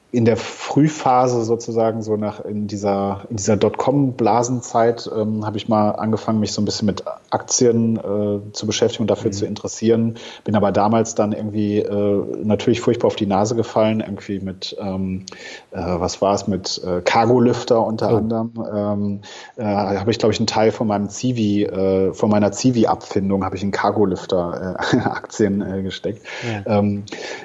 in 0.10 0.24
der 0.24 0.38
Frühphase 0.38 1.44
sozusagen, 1.44 2.02
so 2.02 2.16
nach 2.16 2.44
in 2.46 2.68
dieser, 2.68 3.26
in 3.30 3.36
dieser 3.36 3.58
Dotcom-Blasenzeit, 3.58 5.10
ähm, 5.14 5.46
habe 5.46 5.58
ich 5.58 5.68
mal 5.68 5.92
angefangen, 5.92 6.40
mich 6.40 6.54
so 6.54 6.62
ein 6.62 6.66
bisschen 6.66 6.86
mit 6.86 7.04
Aktien 7.30 7.98
äh, 7.98 8.54
zu 8.54 8.66
beschäftigen 8.68 9.04
und 9.04 9.12
dafür 9.12 9.32
mhm. 9.32 9.34
zu 9.34 9.46
interessieren. 9.46 10.16
Bin 10.46 10.56
aber 10.56 10.72
damals 10.72 11.14
dann 11.16 11.34
irgendwie 11.34 11.80
äh, 11.80 12.24
natürlich 12.42 12.80
furchtbar 12.80 13.08
auf 13.08 13.18
die 13.18 13.26
Nase 13.26 13.56
gefallen, 13.56 14.00
irgendwie 14.00 14.40
mit, 14.40 14.78
ähm, 14.80 15.26
äh, 15.72 15.82
was 15.82 16.22
war 16.22 16.34
es, 16.36 16.48
mit 16.48 16.82
äh, 16.86 17.02
Cargo-Lifter 17.02 17.86
unter 17.86 18.14
oh. 18.14 18.18
anderem. 18.18 18.54
Ähm, 18.74 19.22
äh, 19.58 19.66
habe 19.66 20.12
ich, 20.12 20.20
glaube 20.20 20.32
ich, 20.32 20.40
einen 20.40 20.48
Teil 20.48 20.72
von 20.72 20.88
meinem 20.88 21.10
Zivi, 21.10 21.64
äh, 21.64 22.14
von 22.14 22.30
meiner 22.30 22.54
Zivi-Abfindung 22.54 23.44
habe 23.44 23.58
ich 23.58 23.64
in 23.64 23.72
Cargo-Lifter-Aktien 23.72 25.62
äh, 25.80 25.84
gesteckt. 25.84 26.26
Ja. 26.66 26.80
Ähm, 26.80 27.04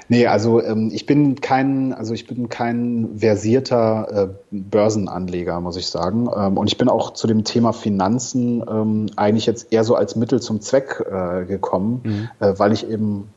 nee, 0.09 0.29
also 0.29 0.63
ähm, 0.63 0.91
ich 0.93 1.07
bin 1.07 1.41
kein, 1.41 1.93
also 1.93 2.15
ich 2.15 2.29
bin 2.29 2.49
kein 2.53 3.17
versierter 3.17 4.29
äh, 4.29 4.29
Börsenanleger, 4.51 5.59
muss 5.61 5.77
ich 5.77 5.87
sagen. 5.87 6.29
Ähm, 6.37 6.59
und 6.59 6.67
ich 6.69 6.77
bin 6.77 6.89
auch 6.89 7.15
zu 7.15 7.27
dem 7.27 7.45
Thema 7.45 7.73
Finanzen 7.73 8.63
ähm, 8.69 9.07
eigentlich 9.17 9.47
jetzt 9.47 9.73
eher 9.73 9.83
so 9.85 9.97
als 9.97 10.15
Mittel 10.15 10.41
zum 10.41 10.61
Zweck 10.61 11.03
äh, 11.11 11.47
gekommen, 11.47 12.01
mhm. 12.05 12.29
äh, 12.47 12.59
weil 12.59 12.73
ich 12.73 12.89
eben 12.89 13.31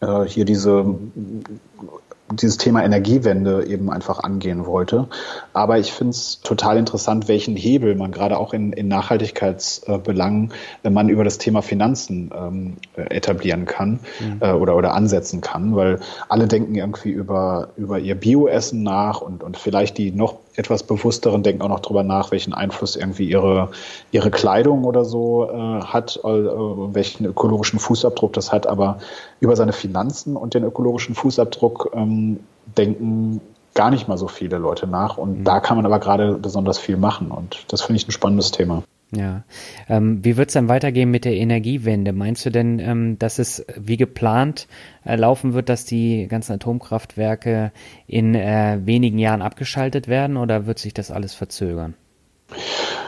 äh, 0.00 0.22
hier 0.22 0.46
diese 0.46 0.86
dieses 2.32 2.56
Thema 2.56 2.84
Energiewende 2.84 3.66
eben 3.66 3.90
einfach 3.90 4.18
angehen 4.20 4.66
wollte. 4.66 5.08
Aber 5.52 5.78
ich 5.78 5.92
finde 5.92 6.10
es 6.10 6.40
total 6.40 6.76
interessant, 6.76 7.28
welchen 7.28 7.56
Hebel 7.56 7.94
man 7.94 8.10
gerade 8.10 8.38
auch 8.38 8.52
in, 8.52 8.72
in 8.72 8.88
Nachhaltigkeitsbelangen 8.88 10.52
äh, 10.82 10.90
man 10.90 11.08
über 11.08 11.24
das 11.24 11.38
Thema 11.38 11.62
Finanzen 11.62 12.30
ähm, 12.36 12.76
etablieren 12.96 13.64
kann 13.64 14.00
mhm. 14.20 14.38
äh, 14.40 14.52
oder, 14.52 14.76
oder 14.76 14.94
ansetzen 14.94 15.40
kann, 15.40 15.76
weil 15.76 16.00
alle 16.28 16.48
denken 16.48 16.74
irgendwie 16.74 17.10
über, 17.10 17.68
über 17.76 17.98
ihr 17.98 18.14
Bioessen 18.14 18.82
nach 18.82 19.20
und, 19.20 19.42
und 19.42 19.56
vielleicht 19.56 19.98
die 19.98 20.10
noch 20.10 20.38
etwas 20.56 20.82
bewussteren 20.82 21.42
denken 21.42 21.62
auch 21.62 21.68
noch 21.68 21.80
drüber 21.80 22.02
nach, 22.02 22.30
welchen 22.30 22.54
Einfluss 22.54 22.96
irgendwie 22.96 23.28
ihre, 23.28 23.70
ihre 24.10 24.30
Kleidung 24.30 24.84
oder 24.84 25.04
so 25.04 25.50
äh, 25.50 25.82
hat, 25.82 26.20
äh, 26.24 26.28
welchen 26.28 27.26
ökologischen 27.26 27.78
Fußabdruck 27.78 28.32
das 28.32 28.52
hat. 28.52 28.66
Aber 28.66 28.98
über 29.40 29.56
seine 29.56 29.72
Finanzen 29.72 30.36
und 30.36 30.54
den 30.54 30.64
ökologischen 30.64 31.14
Fußabdruck 31.14 31.92
ähm, 31.94 32.40
denken 32.76 33.40
gar 33.74 33.90
nicht 33.90 34.08
mal 34.08 34.18
so 34.18 34.28
viele 34.28 34.58
Leute 34.58 34.86
nach. 34.86 35.18
Und 35.18 35.40
mhm. 35.40 35.44
da 35.44 35.60
kann 35.60 35.76
man 35.76 35.86
aber 35.86 35.98
gerade 35.98 36.34
besonders 36.34 36.78
viel 36.78 36.96
machen. 36.96 37.30
Und 37.30 37.64
das 37.68 37.82
finde 37.82 38.00
ich 38.00 38.08
ein 38.08 38.12
spannendes 38.12 38.50
Thema. 38.50 38.82
Ja. 39.12 39.44
Ähm, 39.88 40.24
wie 40.24 40.36
wird 40.36 40.48
es 40.48 40.54
dann 40.54 40.68
weitergehen 40.68 41.10
mit 41.10 41.24
der 41.24 41.34
Energiewende? 41.34 42.12
Meinst 42.12 42.44
du 42.44 42.50
denn, 42.50 42.80
ähm, 42.80 43.18
dass 43.18 43.38
es 43.38 43.64
wie 43.76 43.96
geplant 43.96 44.66
äh, 45.04 45.14
laufen 45.14 45.54
wird, 45.54 45.68
dass 45.68 45.84
die 45.84 46.26
ganzen 46.26 46.54
Atomkraftwerke 46.54 47.70
in 48.08 48.34
äh, 48.34 48.80
wenigen 48.84 49.18
Jahren 49.18 49.42
abgeschaltet 49.42 50.08
werden 50.08 50.36
oder 50.36 50.66
wird 50.66 50.80
sich 50.80 50.92
das 50.92 51.12
alles 51.12 51.34
verzögern? 51.34 51.94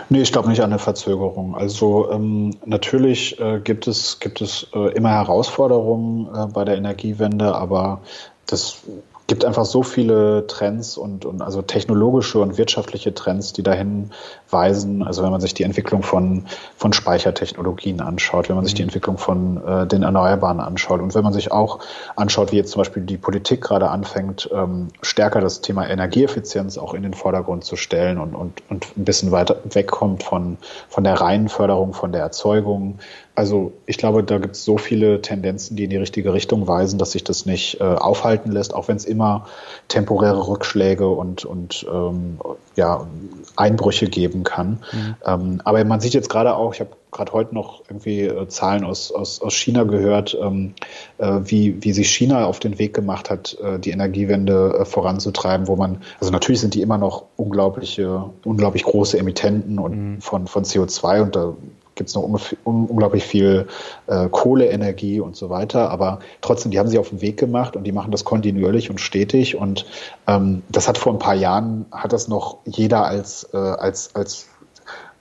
Nee, 0.08 0.22
ich 0.22 0.32
glaube 0.32 0.48
nicht 0.48 0.60
an 0.60 0.70
eine 0.70 0.78
Verzögerung. 0.78 1.54
Also 1.54 2.10
ähm, 2.12 2.54
natürlich 2.64 3.38
äh, 3.40 3.60
gibt 3.60 3.88
es, 3.88 4.20
gibt 4.20 4.40
es 4.40 4.68
äh, 4.74 4.92
immer 4.94 5.10
Herausforderungen 5.10 6.28
äh, 6.34 6.46
bei 6.46 6.64
der 6.64 6.76
Energiewende, 6.76 7.54
aber 7.54 8.00
das 8.46 8.82
gibt 9.28 9.44
einfach 9.44 9.66
so 9.66 9.82
viele 9.82 10.46
Trends 10.46 10.96
und, 10.96 11.26
und 11.26 11.42
also 11.42 11.60
technologische 11.60 12.38
und 12.40 12.56
wirtschaftliche 12.56 13.12
Trends, 13.12 13.52
die 13.52 13.62
dahin 13.62 14.10
weisen. 14.48 15.02
Also 15.02 15.22
wenn 15.22 15.30
man 15.30 15.42
sich 15.42 15.52
die 15.52 15.64
Entwicklung 15.64 16.02
von, 16.02 16.46
von 16.76 16.94
Speichertechnologien 16.94 18.00
anschaut, 18.00 18.48
wenn 18.48 18.56
man 18.56 18.64
sich 18.64 18.72
die 18.72 18.82
mhm. 18.82 18.88
Entwicklung 18.88 19.18
von 19.18 19.62
äh, 19.64 19.86
den 19.86 20.02
Erneuerbaren 20.02 20.60
anschaut 20.60 21.02
und 21.02 21.14
wenn 21.14 21.22
man 21.22 21.34
sich 21.34 21.52
auch 21.52 21.80
anschaut, 22.16 22.52
wie 22.52 22.56
jetzt 22.56 22.70
zum 22.70 22.80
Beispiel 22.80 23.02
die 23.02 23.18
Politik 23.18 23.60
gerade 23.60 23.90
anfängt, 23.90 24.48
ähm, 24.50 24.88
stärker 25.02 25.42
das 25.42 25.60
Thema 25.60 25.86
Energieeffizienz 25.86 26.78
auch 26.78 26.94
in 26.94 27.02
den 27.02 27.12
Vordergrund 27.12 27.64
zu 27.64 27.76
stellen 27.76 28.18
und, 28.18 28.34
und, 28.34 28.62
und 28.70 28.96
ein 28.96 29.04
bisschen 29.04 29.30
weiter 29.30 29.56
wegkommt 29.64 30.22
von, 30.22 30.56
von 30.88 31.04
der 31.04 31.20
reinen 31.20 31.50
Förderung, 31.50 31.92
von 31.92 32.12
der 32.12 32.22
Erzeugung, 32.22 32.98
also 33.38 33.72
ich 33.86 33.98
glaube, 33.98 34.24
da 34.24 34.38
gibt 34.38 34.56
es 34.56 34.64
so 34.64 34.78
viele 34.78 35.22
Tendenzen, 35.22 35.76
die 35.76 35.84
in 35.84 35.90
die 35.90 35.96
richtige 35.96 36.32
Richtung 36.32 36.66
weisen, 36.66 36.98
dass 36.98 37.12
sich 37.12 37.22
das 37.22 37.46
nicht 37.46 37.80
äh, 37.80 37.84
aufhalten 37.84 38.50
lässt, 38.50 38.74
auch 38.74 38.88
wenn 38.88 38.96
es 38.96 39.04
immer 39.04 39.46
temporäre 39.86 40.48
Rückschläge 40.48 41.06
und, 41.08 41.44
und 41.44 41.86
ähm, 41.88 42.38
ja, 42.74 43.06
Einbrüche 43.54 44.08
geben 44.08 44.42
kann. 44.42 44.80
Mhm. 44.92 45.14
Ähm, 45.24 45.62
aber 45.64 45.84
man 45.84 46.00
sieht 46.00 46.14
jetzt 46.14 46.28
gerade 46.28 46.56
auch, 46.56 46.74
ich 46.74 46.80
habe 46.80 46.90
gerade 47.12 47.32
heute 47.32 47.54
noch 47.54 47.84
irgendwie 47.88 48.22
äh, 48.22 48.48
Zahlen 48.48 48.84
aus, 48.84 49.12
aus, 49.12 49.40
aus 49.40 49.54
China 49.54 49.84
gehört, 49.84 50.36
ähm, 50.40 50.74
äh, 51.18 51.40
wie, 51.44 51.82
wie 51.82 51.92
sich 51.92 52.10
China 52.10 52.44
auf 52.44 52.58
den 52.58 52.80
Weg 52.80 52.92
gemacht 52.92 53.30
hat, 53.30 53.56
äh, 53.62 53.78
die 53.78 53.90
Energiewende 53.90 54.80
äh, 54.80 54.84
voranzutreiben, 54.84 55.68
wo 55.68 55.76
man, 55.76 56.02
also 56.18 56.32
natürlich 56.32 56.60
sind 56.60 56.74
die 56.74 56.82
immer 56.82 56.98
noch 56.98 57.24
unglaubliche, 57.36 58.24
unglaublich 58.44 58.82
große 58.82 59.16
Emittenten 59.16 59.78
und 59.78 59.96
mhm. 59.96 60.20
von, 60.20 60.48
von 60.48 60.64
CO2 60.64 61.22
und 61.22 61.36
da 61.36 61.54
gibt 61.98 62.08
es 62.08 62.14
noch 62.14 62.22
un 62.22 62.40
unglaublich 62.64 63.24
viel 63.24 63.66
äh, 64.06 64.28
Kohleenergie 64.30 65.20
und 65.20 65.36
so 65.36 65.50
weiter. 65.50 65.90
Aber 65.90 66.20
trotzdem, 66.40 66.70
die 66.70 66.78
haben 66.78 66.88
sich 66.88 66.98
auf 66.98 67.10
den 67.10 67.20
Weg 67.20 67.36
gemacht 67.36 67.76
und 67.76 67.84
die 67.84 67.92
machen 67.92 68.10
das 68.10 68.24
kontinuierlich 68.24 68.88
und 68.88 69.00
stetig. 69.00 69.56
Und 69.56 69.84
ähm, 70.26 70.62
das 70.70 70.88
hat 70.88 70.96
vor 70.96 71.12
ein 71.12 71.18
paar 71.18 71.34
Jahren, 71.34 71.84
hat 71.92 72.14
das 72.14 72.28
noch 72.28 72.58
jeder 72.64 73.04
als, 73.04 73.48
äh, 73.52 73.58
als, 73.58 74.14
als 74.14 74.46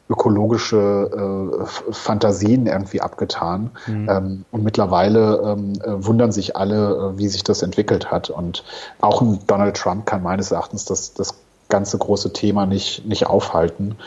ökologische 0.09 1.57
äh, 1.59 1.93
Fantasien 1.93 2.67
irgendwie 2.67 3.01
abgetan. 3.01 3.71
Mhm. 3.87 4.09
Ähm, 4.09 4.45
und 4.51 4.63
mittlerweile 4.63 5.41
ähm, 5.43 5.73
äh, 5.83 6.05
wundern 6.05 6.31
sich 6.31 6.55
alle, 6.55 7.13
äh, 7.15 7.17
wie 7.17 7.27
sich 7.27 7.43
das 7.43 7.61
entwickelt 7.61 8.09
hat. 8.09 8.29
Und 8.29 8.63
auch 9.01 9.21
ein 9.21 9.39
Donald 9.47 9.75
Trump 9.75 10.05
kann 10.05 10.23
meines 10.23 10.51
Erachtens 10.51 10.85
das, 10.85 11.13
das 11.13 11.35
ganze 11.69 11.97
große 11.97 12.31
Thema 12.31 12.65
nicht, 12.65 13.05
nicht 13.05 13.27
aufhalten. 13.27 13.97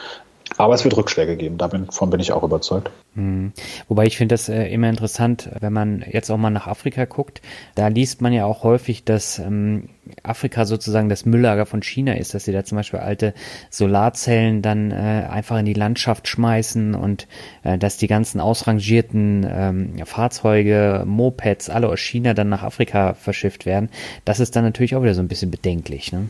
Aber 0.57 0.75
es 0.75 0.85
wird 0.85 0.97
Rückschläge 0.97 1.37
geben, 1.37 1.59
davon 1.59 2.11
bin 2.11 2.21
ich 2.21 2.33
auch 2.33 2.43
überzeugt. 2.43 2.91
Mhm. 3.15 3.53
Wobei 3.89 4.07
ich 4.07 4.17
finde 4.17 4.35
das 4.35 4.49
äh, 4.49 4.67
immer 4.67 4.89
interessant, 4.89 5.49
wenn 5.61 5.73
man 5.73 6.05
jetzt 6.09 6.31
auch 6.31 6.37
mal 6.37 6.51
nach 6.51 6.67
Afrika 6.67 7.05
guckt. 7.05 7.41
Da 7.75 7.89
liest 7.89 8.21
man 8.21 8.33
ja 8.33 8.45
auch 8.45 8.63
häufig, 8.63 9.05
dass 9.05 9.39
ähm, 9.39 9.89
Afrika 10.23 10.65
sozusagen 10.65 11.09
das 11.09 11.25
Mülllager 11.25 11.67
von 11.67 11.83
China 11.83 12.15
ist, 12.15 12.35
dass 12.35 12.45
sie 12.45 12.53
da 12.53 12.65
zum 12.65 12.77
Beispiel 12.77 13.01
alte 13.01 13.35
Solarzellen 13.71 14.61
dann 14.63 14.91
äh, 14.91 15.27
einfach 15.31 15.59
in 15.59 15.67
die 15.67 15.75
Landschaft 15.75 16.29
schmeißen 16.29 16.95
und 16.95 17.27
äh, 17.63 17.79
dass 17.79 17.97
die 17.97 18.09
ganzen 18.09 18.41
ausrangierten 18.41 19.47
ähm, 19.49 19.95
Fahrzeuge, 20.05 21.05
Mopeds, 21.07 21.71
alle 21.71 21.89
aus 21.89 22.01
China 22.01 22.35
dann 22.35 22.49
nach 22.49 22.63
Afrika 22.63 23.15
verschifft 23.15 23.67
werden. 23.67 23.89
Das 24.25 24.41
ist 24.41 24.57
dann 24.57 24.65
natürlich 24.65 24.95
auch 24.95 25.03
wieder 25.03 25.15
so 25.15 25.23
ein 25.23 25.29
bisschen 25.29 25.51
bedenklich. 25.51 26.13
Ne? 26.13 26.29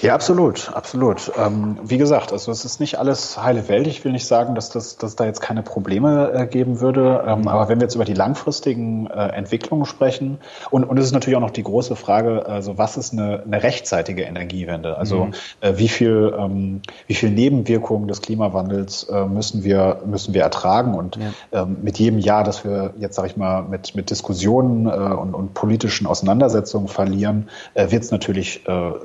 Ja, 0.00 0.14
absolut, 0.14 0.70
absolut. 0.72 1.32
Ähm, 1.36 1.78
wie 1.82 1.98
gesagt, 1.98 2.32
also 2.32 2.52
es 2.52 2.64
ist 2.64 2.78
nicht 2.78 2.98
alles 2.98 3.42
heile 3.42 3.68
Welt. 3.68 3.88
Ich 3.88 4.04
will 4.04 4.12
nicht 4.12 4.26
sagen, 4.26 4.54
dass 4.54 4.70
das, 4.70 4.96
dass 4.96 5.16
da 5.16 5.24
jetzt 5.24 5.40
keine 5.40 5.62
Probleme 5.62 6.30
äh, 6.32 6.46
geben 6.46 6.80
würde. 6.80 7.24
Ähm, 7.26 7.48
aber 7.48 7.68
wenn 7.68 7.80
wir 7.80 7.86
jetzt 7.86 7.96
über 7.96 8.04
die 8.04 8.14
langfristigen 8.14 9.08
äh, 9.08 9.28
Entwicklungen 9.30 9.86
sprechen, 9.86 10.38
und, 10.70 10.84
und 10.84 10.98
es 10.98 11.06
ist 11.06 11.12
natürlich 11.12 11.36
auch 11.36 11.42
noch 11.42 11.50
die 11.50 11.64
große 11.64 11.96
Frage, 11.96 12.46
also 12.46 12.78
was 12.78 12.96
ist 12.96 13.12
eine, 13.12 13.42
eine 13.44 13.62
rechtzeitige 13.62 14.22
Energiewende? 14.22 14.96
Also 14.96 15.26
mhm. 15.26 15.34
äh, 15.60 15.76
wie 15.76 15.88
viel, 15.88 16.32
ähm, 16.38 16.82
wie 17.08 17.14
viel 17.14 17.30
Nebenwirkungen 17.30 18.06
des 18.06 18.22
Klimawandels 18.22 19.04
äh, 19.04 19.26
müssen 19.26 19.64
wir, 19.64 20.02
müssen 20.06 20.32
wir 20.32 20.42
ertragen? 20.42 20.94
Und 20.94 21.16
ja. 21.16 21.62
ähm, 21.62 21.78
mit 21.82 21.98
jedem 21.98 22.20
Jahr, 22.20 22.44
dass 22.44 22.64
wir 22.64 22.94
jetzt, 22.98 23.16
sag 23.16 23.26
ich 23.26 23.36
mal, 23.36 23.62
mit, 23.62 23.96
mit 23.96 24.10
Diskussionen 24.10 24.86
äh, 24.86 24.90
und, 24.90 25.34
und 25.34 25.54
politischen 25.54 26.06
Auseinandersetzungen 26.06 26.86
verlieren, 26.86 27.48
äh, 27.74 27.90
wird 27.90 28.04
es 28.04 28.10
natürlich 28.12 28.62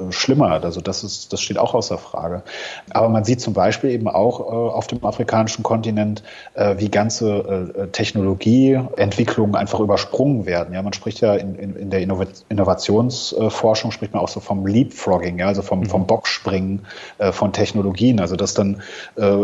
schlimmer 0.09 0.42
Schlimmer. 0.43 0.63
Also 0.63 0.81
das 0.81 1.03
ist, 1.03 1.33
das 1.33 1.41
steht 1.41 1.57
auch 1.57 1.73
außer 1.73 1.97
Frage. 1.97 2.43
Aber 2.91 3.09
man 3.09 3.23
sieht 3.23 3.41
zum 3.41 3.53
Beispiel 3.53 3.91
eben 3.91 4.07
auch 4.07 4.39
äh, 4.39 4.43
auf 4.43 4.87
dem 4.87 5.03
afrikanischen 5.03 5.63
Kontinent, 5.63 6.23
äh, 6.53 6.75
wie 6.77 6.89
ganze 6.89 7.73
äh, 7.75 7.87
Technologieentwicklungen 7.87 9.55
einfach 9.55 9.79
übersprungen 9.79 10.45
werden. 10.45 10.73
Ja, 10.73 10.81
man 10.81 10.93
spricht 10.93 11.21
ja 11.21 11.35
in, 11.35 11.55
in, 11.55 11.75
in 11.75 11.89
der 11.89 12.01
Innovationsforschung 12.49 13.91
spricht 13.91 14.13
man 14.13 14.21
auch 14.21 14.29
so 14.29 14.39
vom 14.39 14.65
Leapfrogging, 14.65 15.39
ja, 15.39 15.47
also 15.47 15.61
vom, 15.61 15.81
mhm. 15.81 15.85
vom 15.85 16.07
Bockspringen 16.07 16.85
äh, 17.17 17.31
von 17.31 17.53
Technologien. 17.53 18.19
Also 18.19 18.35
dass 18.35 18.53
dann 18.53 18.81
äh, 19.15 19.37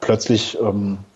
plötzlich 0.00 0.58
ähm, 0.60 0.98
äh, 0.98 1.13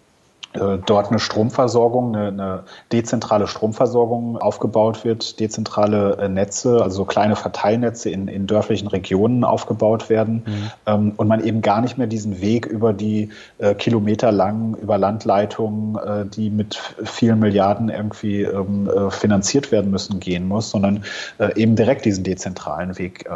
dort 0.55 1.11
eine 1.11 1.18
Stromversorgung, 1.18 2.16
eine, 2.16 2.28
eine, 2.28 2.62
dezentrale 2.90 3.46
Stromversorgung 3.46 4.38
aufgebaut 4.38 5.05
wird, 5.05 5.40
dezentrale 5.40 6.16
äh, 6.16 6.28
Netze, 6.28 6.82
also 6.82 6.99
so 6.99 7.05
kleine 7.05 7.36
Verteilnetze 7.36 8.11
in, 8.11 8.28
in 8.28 8.46
dörflichen 8.46 8.88
Regionen 8.88 9.44
aufgebaut 9.44 10.09
werden 10.09 10.42
mhm. 10.46 10.70
ähm, 10.86 11.12
und 11.16 11.28
man 11.28 11.44
eben 11.44 11.61
gar 11.61 11.80
nicht 11.80 11.99
mehr 11.99 12.07
diesen 12.07 12.40
Weg 12.40 12.66
über 12.66 12.92
die 12.92 13.30
äh, 13.59 13.74
Kilometer 13.74 14.32
lang, 14.32 14.74
über 14.74 14.99
Landleitungen, 14.99 15.96
äh, 15.96 16.26
die 16.26 16.51
mit 16.51 16.76
vielen 17.05 17.38
Milliarden 17.38 17.88
irgendwie 17.88 18.42
ähm, 18.42 18.88
äh, 18.88 19.11
finanziert 19.11 19.70
werden 19.70 19.90
müssen, 19.90 20.18
gehen 20.18 20.49
muss, 20.49 20.70
sondern 20.70 21.05
äh, 21.38 21.55
eben 21.61 21.76
direkt 21.76 22.05
diesen 22.05 22.24
dezentralen 22.24 22.99
Weg 22.99 23.28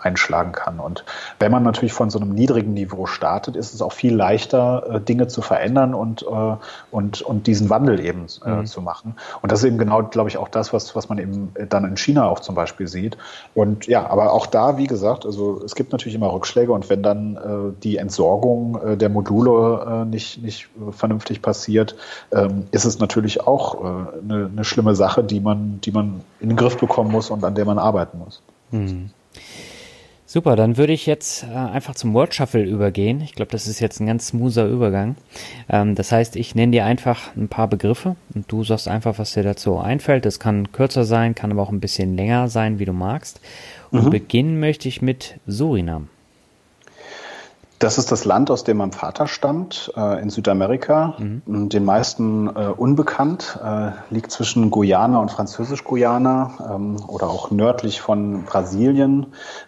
einschlagen 0.00 0.52
kann. 0.52 0.78
Und 0.80 1.04
wenn 1.38 1.50
man 1.50 1.62
natürlich 1.62 1.92
von 1.92 2.10
so 2.10 2.18
einem 2.18 2.30
niedrigen 2.30 2.72
Niveau 2.74 3.06
startet, 3.06 3.56
ist 3.56 3.74
es 3.74 3.82
auch 3.82 3.92
viel 3.92 4.14
leichter, 4.14 5.00
Dinge 5.06 5.26
zu 5.26 5.42
verändern 5.42 5.94
und 5.94 6.24
und, 6.90 7.22
und 7.22 7.46
diesen 7.46 7.70
Wandel 7.70 8.00
eben 8.00 8.26
äh, 8.44 8.50
mhm. 8.50 8.66
zu 8.66 8.80
machen. 8.80 9.14
Und 9.42 9.52
das 9.52 9.60
ist 9.60 9.66
eben 9.66 9.78
genau, 9.78 10.02
glaube 10.02 10.28
ich, 10.28 10.36
auch 10.36 10.48
das, 10.48 10.72
was, 10.72 10.94
was 10.96 11.08
man 11.08 11.18
eben 11.18 11.52
dann 11.68 11.84
in 11.84 11.96
China 11.96 12.28
auch 12.28 12.40
zum 12.40 12.54
Beispiel 12.54 12.88
sieht. 12.88 13.16
Und 13.54 13.86
ja, 13.86 14.08
aber 14.08 14.32
auch 14.32 14.46
da, 14.46 14.78
wie 14.78 14.86
gesagt, 14.86 15.26
also 15.26 15.62
es 15.64 15.74
gibt 15.74 15.92
natürlich 15.92 16.14
immer 16.14 16.32
Rückschläge 16.32 16.72
und 16.72 16.88
wenn 16.90 17.02
dann 17.02 17.36
äh, 17.36 17.82
die 17.82 17.96
Entsorgung 17.96 18.80
äh, 18.84 18.96
der 18.96 19.08
Module 19.08 20.02
äh, 20.02 20.04
nicht, 20.04 20.42
nicht 20.42 20.68
vernünftig 20.90 21.42
passiert, 21.42 21.96
ähm, 22.32 22.64
ist 22.70 22.84
es 22.84 22.98
natürlich 22.98 23.46
auch 23.46 23.74
äh, 23.74 23.86
eine, 24.22 24.50
eine 24.52 24.64
schlimme 24.64 24.94
Sache, 24.94 25.24
die 25.24 25.40
man, 25.40 25.80
die 25.82 25.92
man 25.92 26.20
in 26.40 26.48
den 26.48 26.56
Griff 26.56 26.76
bekommen 26.76 27.10
muss 27.10 27.30
und 27.30 27.44
an 27.44 27.54
der 27.54 27.64
man 27.64 27.78
arbeiten 27.78 28.18
muss. 28.18 28.42
Mhm. 28.70 29.10
Super, 30.34 30.56
dann 30.56 30.76
würde 30.76 30.92
ich 30.92 31.06
jetzt 31.06 31.44
äh, 31.44 31.54
einfach 31.54 31.94
zum 31.94 32.12
Word 32.12 32.34
Shuffle 32.34 32.64
übergehen. 32.64 33.20
Ich 33.20 33.36
glaube, 33.36 33.52
das 33.52 33.68
ist 33.68 33.78
jetzt 33.78 34.00
ein 34.00 34.08
ganz 34.08 34.26
smoother 34.26 34.66
Übergang. 34.66 35.14
Ähm, 35.68 35.94
das 35.94 36.10
heißt, 36.10 36.34
ich 36.34 36.56
nenne 36.56 36.72
dir 36.72 36.84
einfach 36.84 37.36
ein 37.36 37.46
paar 37.46 37.68
Begriffe 37.68 38.16
und 38.34 38.50
du 38.50 38.64
sagst 38.64 38.88
einfach, 38.88 39.16
was 39.20 39.34
dir 39.34 39.44
dazu 39.44 39.78
einfällt. 39.78 40.26
Das 40.26 40.40
kann 40.40 40.72
kürzer 40.72 41.04
sein, 41.04 41.36
kann 41.36 41.52
aber 41.52 41.62
auch 41.62 41.70
ein 41.70 41.78
bisschen 41.78 42.16
länger 42.16 42.48
sein, 42.48 42.80
wie 42.80 42.84
du 42.84 42.92
magst. 42.92 43.40
Und 43.92 44.06
mhm. 44.06 44.10
beginnen 44.10 44.58
möchte 44.58 44.88
ich 44.88 45.00
mit 45.00 45.38
Surinam. 45.46 46.08
Das 47.84 47.98
ist 47.98 48.10
das 48.10 48.24
Land, 48.24 48.50
aus 48.50 48.64
dem 48.64 48.78
mein 48.78 48.92
Vater 48.92 49.26
stammt, 49.26 49.92
äh, 49.94 50.22
in 50.22 50.30
Südamerika. 50.30 51.16
Mhm. 51.18 51.68
Den 51.68 51.84
meisten 51.84 52.46
äh, 52.46 52.68
unbekannt, 52.74 53.58
äh, 53.62 53.90
liegt 54.08 54.30
zwischen 54.30 54.70
Guyana 54.70 55.20
und 55.20 55.30
Französisch-Guyana 55.30 56.76
ähm, 56.76 56.96
oder 57.06 57.28
auch 57.28 57.50
nördlich 57.50 58.00
von 58.00 58.44
Brasilien 58.44 59.26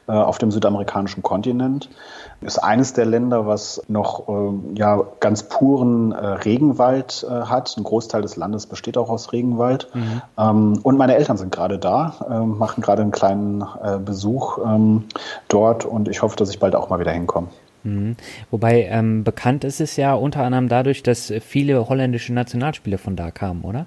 äh, 0.08 0.12
auf 0.12 0.38
dem 0.38 0.50
südamerikanischen 0.50 1.22
Kontinent. 1.22 1.90
Ist 2.40 2.56
eines 2.56 2.94
der 2.94 3.04
Länder, 3.04 3.46
was 3.46 3.82
noch 3.86 4.26
äh, 4.30 4.78
ja, 4.78 5.02
ganz 5.20 5.42
puren 5.42 6.12
äh, 6.12 6.26
Regenwald 6.26 7.26
hat. 7.28 7.74
Ein 7.76 7.84
Großteil 7.84 8.22
des 8.22 8.36
Landes 8.36 8.64
besteht 8.64 8.96
auch 8.96 9.10
aus 9.10 9.34
Regenwald. 9.34 9.90
Mhm. 9.92 10.22
Ähm, 10.38 10.80
und 10.82 10.96
meine 10.96 11.16
Eltern 11.16 11.36
sind 11.36 11.52
gerade 11.52 11.78
da, 11.78 12.44
machen 12.46 12.82
gerade 12.82 13.02
einen 13.02 13.10
kleinen 13.10 13.62
Besuch 14.06 14.58
ähm, 14.64 15.04
dort 15.48 15.84
und 15.84 16.08
ich 16.08 16.22
hoffe, 16.22 16.36
dass 16.36 16.48
ich 16.48 16.58
bald 16.58 16.74
auch 16.74 16.88
mal 16.88 16.98
wieder 16.98 17.12
hinkomme. 17.12 17.48
Mhm. 17.86 18.16
Wobei 18.50 18.84
ähm, 18.84 19.24
bekannt 19.24 19.64
ist 19.64 19.80
es 19.80 19.96
ja 19.96 20.14
unter 20.14 20.42
anderem 20.42 20.68
dadurch, 20.68 21.02
dass 21.02 21.32
viele 21.40 21.88
holländische 21.88 22.32
Nationalspieler 22.32 22.98
von 22.98 23.16
da 23.16 23.30
kamen, 23.30 23.62
oder? 23.62 23.86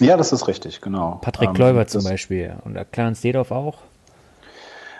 Ja, 0.00 0.16
das 0.16 0.32
ist 0.32 0.48
richtig, 0.48 0.80
genau. 0.80 1.18
Patrick 1.22 1.50
ähm, 1.50 1.54
Kluivert 1.54 1.90
zum 1.90 2.02
Beispiel 2.04 2.54
und 2.64 2.76
Clarence 2.92 3.20
Dedorf 3.20 3.50
auch. 3.52 3.78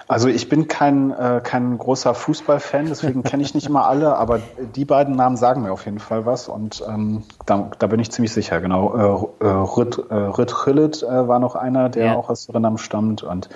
Also 0.08 0.28
ich 0.28 0.48
bin 0.48 0.68
kein, 0.68 1.10
äh, 1.12 1.40
kein 1.42 1.76
großer 1.78 2.14
Fußballfan, 2.14 2.86
deswegen 2.86 3.22
kenne 3.22 3.42
ich 3.42 3.54
nicht 3.54 3.66
immer 3.66 3.86
alle, 3.86 4.16
aber 4.16 4.40
die 4.74 4.84
beiden 4.84 5.14
Namen 5.16 5.36
sagen 5.36 5.62
mir 5.62 5.72
auf 5.72 5.84
jeden 5.84 5.98
Fall 5.98 6.26
was 6.26 6.48
und 6.48 6.82
ähm, 6.88 7.22
da, 7.46 7.70
da 7.78 7.86
bin 7.86 8.00
ich 8.00 8.10
ziemlich 8.10 8.32
sicher, 8.32 8.60
genau. 8.60 9.30
Äh, 9.40 9.44
äh, 9.44 9.48
Rüd, 9.48 9.98
äh, 10.10 10.14
Rüd 10.14 10.54
Gullit 10.54 11.02
äh, 11.02 11.28
war 11.28 11.38
noch 11.38 11.54
einer, 11.54 11.88
der 11.88 12.06
ja. 12.06 12.16
auch 12.16 12.28
aus 12.28 12.44
Surinam 12.44 12.78
stammt 12.78 13.22
und 13.22 13.48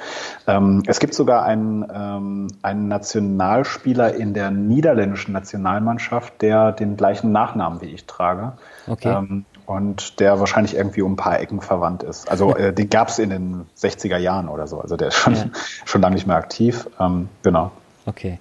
ähm, 0.47 0.82
es 0.86 1.01
gibt 1.01 1.14
sogar 1.14 1.44
einen, 1.44 1.84
ähm, 1.92 2.49
einen 2.62 2.88
Nationalspieler 2.88 4.14
in 4.14 4.34
der 4.34 4.51
niederländischen 4.51 5.32
Nationalmannschaft, 5.32 6.42
der 6.42 6.72
den 6.72 6.97
gleichen 6.97 7.32
Nachnamen 7.32 7.80
wie 7.80 7.86
ich 7.86 8.07
trage. 8.07 8.53
Okay. 8.86 9.09
Ähm, 9.09 9.44
und 9.67 10.21
der 10.21 10.39
wahrscheinlich 10.39 10.75
irgendwie 10.75 11.03
um 11.03 11.12
ein 11.12 11.17
paar 11.17 11.41
Ecken 11.41 11.61
verwandt 11.61 12.03
ist. 12.03 12.31
Also 12.31 12.55
äh, 12.55 12.73
den 12.73 12.89
gab 12.89 13.09
es 13.09 13.19
in 13.19 13.31
den 13.31 13.67
60er 13.77 14.17
Jahren 14.17 14.49
oder 14.49 14.67
so. 14.67 14.81
Also 14.81 14.97
der 14.97 15.09
ist 15.09 15.17
schon, 15.17 15.35
ja. 15.35 15.45
schon 15.85 16.01
lange 16.01 16.14
nicht 16.14 16.27
mehr 16.27 16.37
aktiv. 16.37 16.89
Ähm, 17.01 17.29
genau. 17.43 17.73
Okay. 18.07 18.39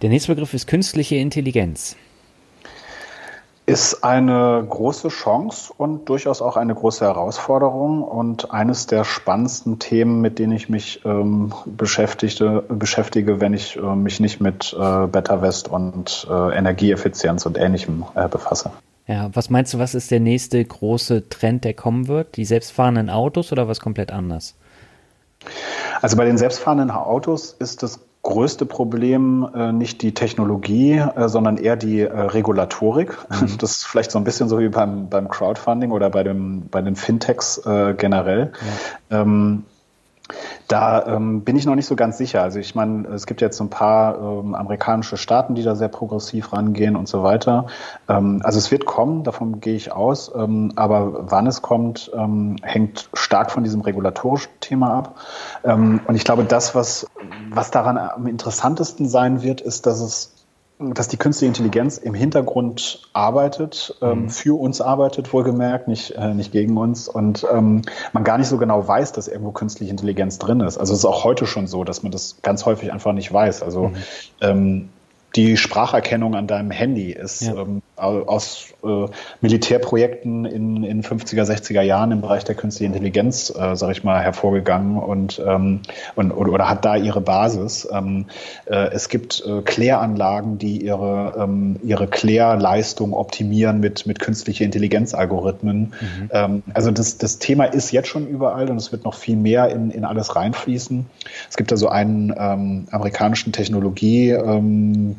Der 0.00 0.08
nächste 0.08 0.32
Begriff 0.32 0.54
ist 0.54 0.66
künstliche 0.66 1.16
Intelligenz. 1.16 1.96
Ist 3.66 4.02
eine 4.02 4.64
große 4.66 5.08
Chance 5.08 5.74
und 5.76 6.08
durchaus 6.08 6.40
auch 6.40 6.56
eine 6.56 6.74
große 6.74 7.04
Herausforderung 7.04 8.02
und 8.02 8.50
eines 8.50 8.86
der 8.86 9.04
spannendsten 9.04 9.78
Themen, 9.78 10.22
mit 10.22 10.38
denen 10.38 10.52
ich 10.52 10.70
mich 10.70 11.04
ähm, 11.04 11.52
beschäftigte, 11.66 12.64
beschäftige, 12.68 13.42
wenn 13.42 13.52
ich 13.52 13.76
äh, 13.76 13.80
mich 13.80 14.20
nicht 14.20 14.40
mit 14.40 14.74
äh, 14.78 15.06
Better 15.06 15.42
West 15.42 15.68
und 15.68 16.26
äh, 16.30 16.56
Energieeffizienz 16.56 17.44
und 17.44 17.58
Ähnlichem 17.58 18.06
äh, 18.14 18.26
befasse. 18.28 18.70
Ja, 19.08 19.30
was 19.32 19.48
meinst 19.48 19.72
du, 19.72 19.78
was 19.78 19.94
ist 19.94 20.10
der 20.10 20.20
nächste 20.20 20.62
große 20.62 21.30
Trend, 21.30 21.64
der 21.64 21.72
kommen 21.72 22.08
wird? 22.08 22.36
Die 22.36 22.44
selbstfahrenden 22.44 23.08
Autos 23.08 23.50
oder 23.52 23.66
was 23.66 23.80
komplett 23.80 24.12
anders? 24.12 24.54
Also 26.02 26.16
bei 26.18 26.26
den 26.26 26.36
selbstfahrenden 26.36 26.90
Autos 26.90 27.56
ist 27.58 27.82
das 27.82 28.00
größte 28.22 28.66
Problem 28.66 29.48
äh, 29.54 29.72
nicht 29.72 30.02
die 30.02 30.12
Technologie, 30.12 30.98
äh, 30.98 31.28
sondern 31.28 31.56
eher 31.56 31.76
die 31.76 32.00
äh, 32.00 32.06
Regulatorik. 32.12 33.16
Mhm. 33.30 33.56
Das 33.58 33.78
ist 33.78 33.86
vielleicht 33.86 34.10
so 34.10 34.18
ein 34.18 34.24
bisschen 34.24 34.50
so 34.50 34.58
wie 34.58 34.68
beim, 34.68 35.08
beim 35.08 35.28
Crowdfunding 35.28 35.90
oder 35.90 36.10
bei, 36.10 36.22
dem, 36.22 36.68
bei 36.68 36.82
den 36.82 36.94
Fintechs 36.94 37.58
äh, 37.64 37.94
generell. 37.94 38.52
Ja. 39.10 39.22
Ähm, 39.22 39.64
da 40.68 41.06
ähm, 41.06 41.42
bin 41.42 41.56
ich 41.56 41.66
noch 41.66 41.74
nicht 41.74 41.86
so 41.86 41.96
ganz 41.96 42.18
sicher. 42.18 42.42
Also 42.42 42.58
ich 42.58 42.74
meine, 42.74 43.08
es 43.08 43.26
gibt 43.26 43.40
jetzt 43.40 43.60
ein 43.60 43.70
paar 43.70 44.18
ähm, 44.18 44.54
amerikanische 44.54 45.16
Staaten, 45.16 45.54
die 45.54 45.62
da 45.62 45.74
sehr 45.74 45.88
progressiv 45.88 46.52
rangehen 46.52 46.96
und 46.96 47.08
so 47.08 47.22
weiter. 47.22 47.66
Ähm, 48.08 48.40
also 48.44 48.58
es 48.58 48.70
wird 48.70 48.84
kommen, 48.84 49.24
davon 49.24 49.60
gehe 49.60 49.74
ich 49.74 49.92
aus. 49.92 50.30
Ähm, 50.34 50.72
aber 50.76 51.30
wann 51.30 51.46
es 51.46 51.62
kommt, 51.62 52.10
ähm, 52.14 52.56
hängt 52.62 53.08
stark 53.14 53.50
von 53.50 53.64
diesem 53.64 53.80
regulatorischen 53.80 54.52
Thema 54.60 54.94
ab. 54.94 55.16
Ähm, 55.64 56.00
und 56.06 56.14
ich 56.14 56.24
glaube, 56.24 56.44
das, 56.44 56.74
was, 56.74 57.06
was 57.50 57.70
daran 57.70 57.96
am 57.96 58.26
interessantesten 58.26 59.08
sein 59.08 59.42
wird, 59.42 59.60
ist, 59.60 59.86
dass 59.86 60.00
es 60.00 60.37
dass 60.78 61.08
die 61.08 61.16
künstliche 61.16 61.48
Intelligenz 61.48 61.98
im 61.98 62.14
Hintergrund 62.14 63.08
arbeitet, 63.12 63.96
ähm, 64.00 64.22
mhm. 64.22 64.30
für 64.30 64.58
uns 64.58 64.80
arbeitet, 64.80 65.32
wohlgemerkt, 65.32 65.88
nicht, 65.88 66.12
äh, 66.12 66.34
nicht 66.34 66.52
gegen 66.52 66.76
uns 66.76 67.08
und 67.08 67.44
ähm, 67.52 67.82
man 68.12 68.24
gar 68.24 68.38
nicht 68.38 68.48
so 68.48 68.58
genau 68.58 68.86
weiß, 68.86 69.12
dass 69.12 69.26
irgendwo 69.26 69.50
künstliche 69.50 69.90
Intelligenz 69.90 70.38
drin 70.38 70.60
ist. 70.60 70.78
Also 70.78 70.92
es 70.92 71.00
ist 71.00 71.04
auch 71.04 71.24
heute 71.24 71.46
schon 71.46 71.66
so, 71.66 71.82
dass 71.82 72.02
man 72.02 72.12
das 72.12 72.36
ganz 72.42 72.64
häufig 72.64 72.92
einfach 72.92 73.12
nicht 73.12 73.32
weiß. 73.32 73.62
Also 73.62 73.88
mhm. 73.88 73.96
ähm, 74.40 74.88
die 75.36 75.56
Spracherkennung 75.56 76.34
an 76.34 76.46
deinem 76.46 76.70
Handy 76.70 77.12
ist 77.12 77.42
ja. 77.42 77.54
ähm, 77.54 77.82
aus 77.96 78.72
äh, 78.82 79.06
Militärprojekten 79.40 80.46
in, 80.46 80.84
in 80.84 81.02
50er, 81.02 81.42
60er 81.42 81.82
Jahren 81.82 82.12
im 82.12 82.22
Bereich 82.22 82.44
der 82.44 82.54
künstlichen 82.54 82.94
Intelligenz, 82.94 83.50
äh, 83.50 83.76
sage 83.76 83.92
ich 83.92 84.04
mal, 84.04 84.20
hervorgegangen 84.20 84.98
und, 84.98 85.42
ähm, 85.44 85.80
und 86.14 86.32
oder, 86.32 86.52
oder, 86.52 86.68
hat 86.68 86.84
da 86.84 86.96
ihre 86.96 87.20
Basis. 87.20 87.86
Ähm, 87.92 88.26
äh, 88.66 88.90
es 88.92 89.08
gibt 89.08 89.44
äh, 89.46 89.60
Kläranlagen, 89.62 90.58
die 90.58 90.82
ihre, 90.82 91.34
ähm, 91.38 91.76
ihre 91.82 92.06
Klärleistung 92.06 93.12
optimieren 93.12 93.80
mit, 93.80 94.06
mit 94.06 94.20
künstlichen 94.20 94.64
Intelligenzalgorithmen. 94.64 95.92
Mhm. 96.00 96.30
Ähm, 96.30 96.62
also 96.72 96.90
das, 96.90 97.18
das 97.18 97.38
Thema 97.38 97.64
ist 97.64 97.92
jetzt 97.92 98.08
schon 98.08 98.26
überall 98.26 98.70
und 98.70 98.76
es 98.76 98.92
wird 98.92 99.04
noch 99.04 99.14
viel 99.14 99.36
mehr 99.36 99.68
in, 99.68 99.90
in 99.90 100.04
alles 100.04 100.36
reinfließen. 100.36 101.04
Es 101.50 101.56
gibt 101.56 101.70
da 101.70 101.76
so 101.76 101.88
einen 101.88 102.34
ähm, 102.36 102.86
amerikanischen 102.90 103.52
Technologie, 103.52 104.30
ähm, 104.30 105.16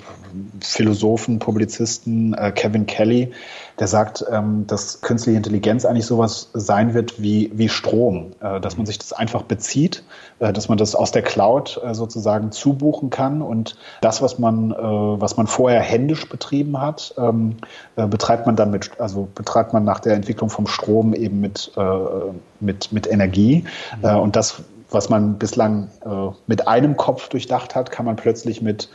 Philosophen, 0.62 1.40
Publizisten, 1.40 2.34
äh, 2.34 2.52
Kevin 2.52 2.86
Kelly, 2.86 3.32
der 3.80 3.88
sagt, 3.88 4.26
ähm, 4.30 4.68
dass 4.68 5.02
künstliche 5.02 5.38
Intelligenz 5.38 5.86
eigentlich 5.86 6.06
sowas 6.06 6.50
sein 6.54 6.94
wird 6.94 7.22
wie, 7.22 7.50
wie 7.54 7.70
Strom, 7.70 8.32
äh, 8.42 8.60
dass 8.60 8.78
man 8.78 8.86
sich 8.86 9.00
das 9.00 9.14
einfach 9.14 9.44
bezieht, 9.44 10.04
äh, 10.40 10.52
dass 10.54 10.70
man 10.70 10.78
das 10.78 10.96
aus 10.96 11.12
der 11.12 11.22
Cloud 11.22 11.80
äh, 11.84 11.94
sozusagen 11.94 12.52
zubuchen 12.52 13.10
kann 13.10 13.42
und 13.42 13.78
das, 14.02 14.22
was 14.22 14.38
man, 14.38 14.72
äh, 14.72 14.76
was 14.76 15.38
man 15.38 15.48
vorher 15.48 15.82
händisch 15.82 16.28
betrieben 16.28 16.80
hat, 16.80 17.14
ähm, 17.18 17.58
äh, 17.96 18.06
betreibt 18.06 18.46
man 18.46 18.56
dann 18.56 18.72
mit, 18.72 18.92
also 19.00 19.28
betreibt 19.34 19.74
man 19.74 19.84
nach 19.84 20.00
der 20.00 20.14
Entwicklung 20.14 20.50
vom 20.50 20.68
Strom 20.68 21.14
eben 21.14 21.40
mit, 21.40 21.72
äh, 21.78 21.82
mit, 22.60 22.92
mit 22.92 23.08
Energie 23.08 23.64
mhm. 24.02 24.20
und 24.20 24.36
das, 24.36 24.62
was 24.92 25.08
man 25.08 25.38
bislang 25.38 25.90
mit 26.48 26.68
einem 26.68 26.98
Kopf 26.98 27.30
durchdacht 27.30 27.76
hat, 27.76 27.92
kann 27.92 28.08
man 28.08 28.16
plötzlich 28.16 28.64
mit 28.64 28.90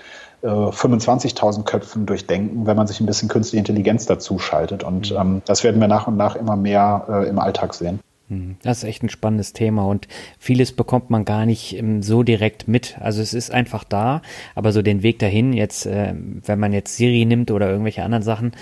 25.000 0.45 1.61
äh, 1.61 1.63
Köpfen 1.65 2.07
durchdenken, 2.07 2.67
wenn 2.67 2.77
man 2.77 2.87
sich 2.87 3.01
ein 3.01 3.07
bisschen 3.07 3.29
künstliche 3.29 3.61
Intelligenz 3.61 4.07
dazu 4.07 4.39
schaltet. 4.39 4.85
Und 4.85 5.11
mhm. 5.11 5.17
ähm, 5.17 5.43
das 5.47 5.65
werden 5.65 5.81
wir 5.81 5.89
nach 5.89 6.07
und 6.07 6.17
nach 6.17 6.37
immer 6.37 6.57
mehr 6.57 7.07
äh, 7.09 7.29
im 7.29 7.39
Alltag 7.39 7.75
sehen. 7.75 8.01
Mhm. 8.29 8.57
Das 8.63 8.79
ist 8.79 8.85
echt 8.85 9.03
ein 9.03 9.11
spannendes 9.11 9.53
Thema 9.53 9.87
und 9.87 10.09
vieles 10.39 10.73
bekommt 10.73 11.11
man 11.11 11.25
gar 11.25 11.47
nicht 11.47 11.77
ähm, 11.77 12.03
so 12.03 12.23
direkt 12.23 12.69
mit. 12.69 12.97
Also 13.01 13.23
es 13.23 13.35
ist 13.35 13.51
einfach 13.51 13.85
da, 13.85 14.23
aber 14.55 14.73
so 14.73 14.83
den 14.83 15.03
Weg 15.03 15.19
dahin, 15.19 15.53
jetzt, 15.53 15.87
äh, 15.87 16.15
wenn 16.15 16.59
man 16.59 16.73
jetzt 16.73 16.97
Siri 16.97 17.25
nimmt 17.25 17.51
oder 17.51 17.69
irgendwelche 17.69 18.03
anderen 18.03 18.23
Sachen, 18.23 18.53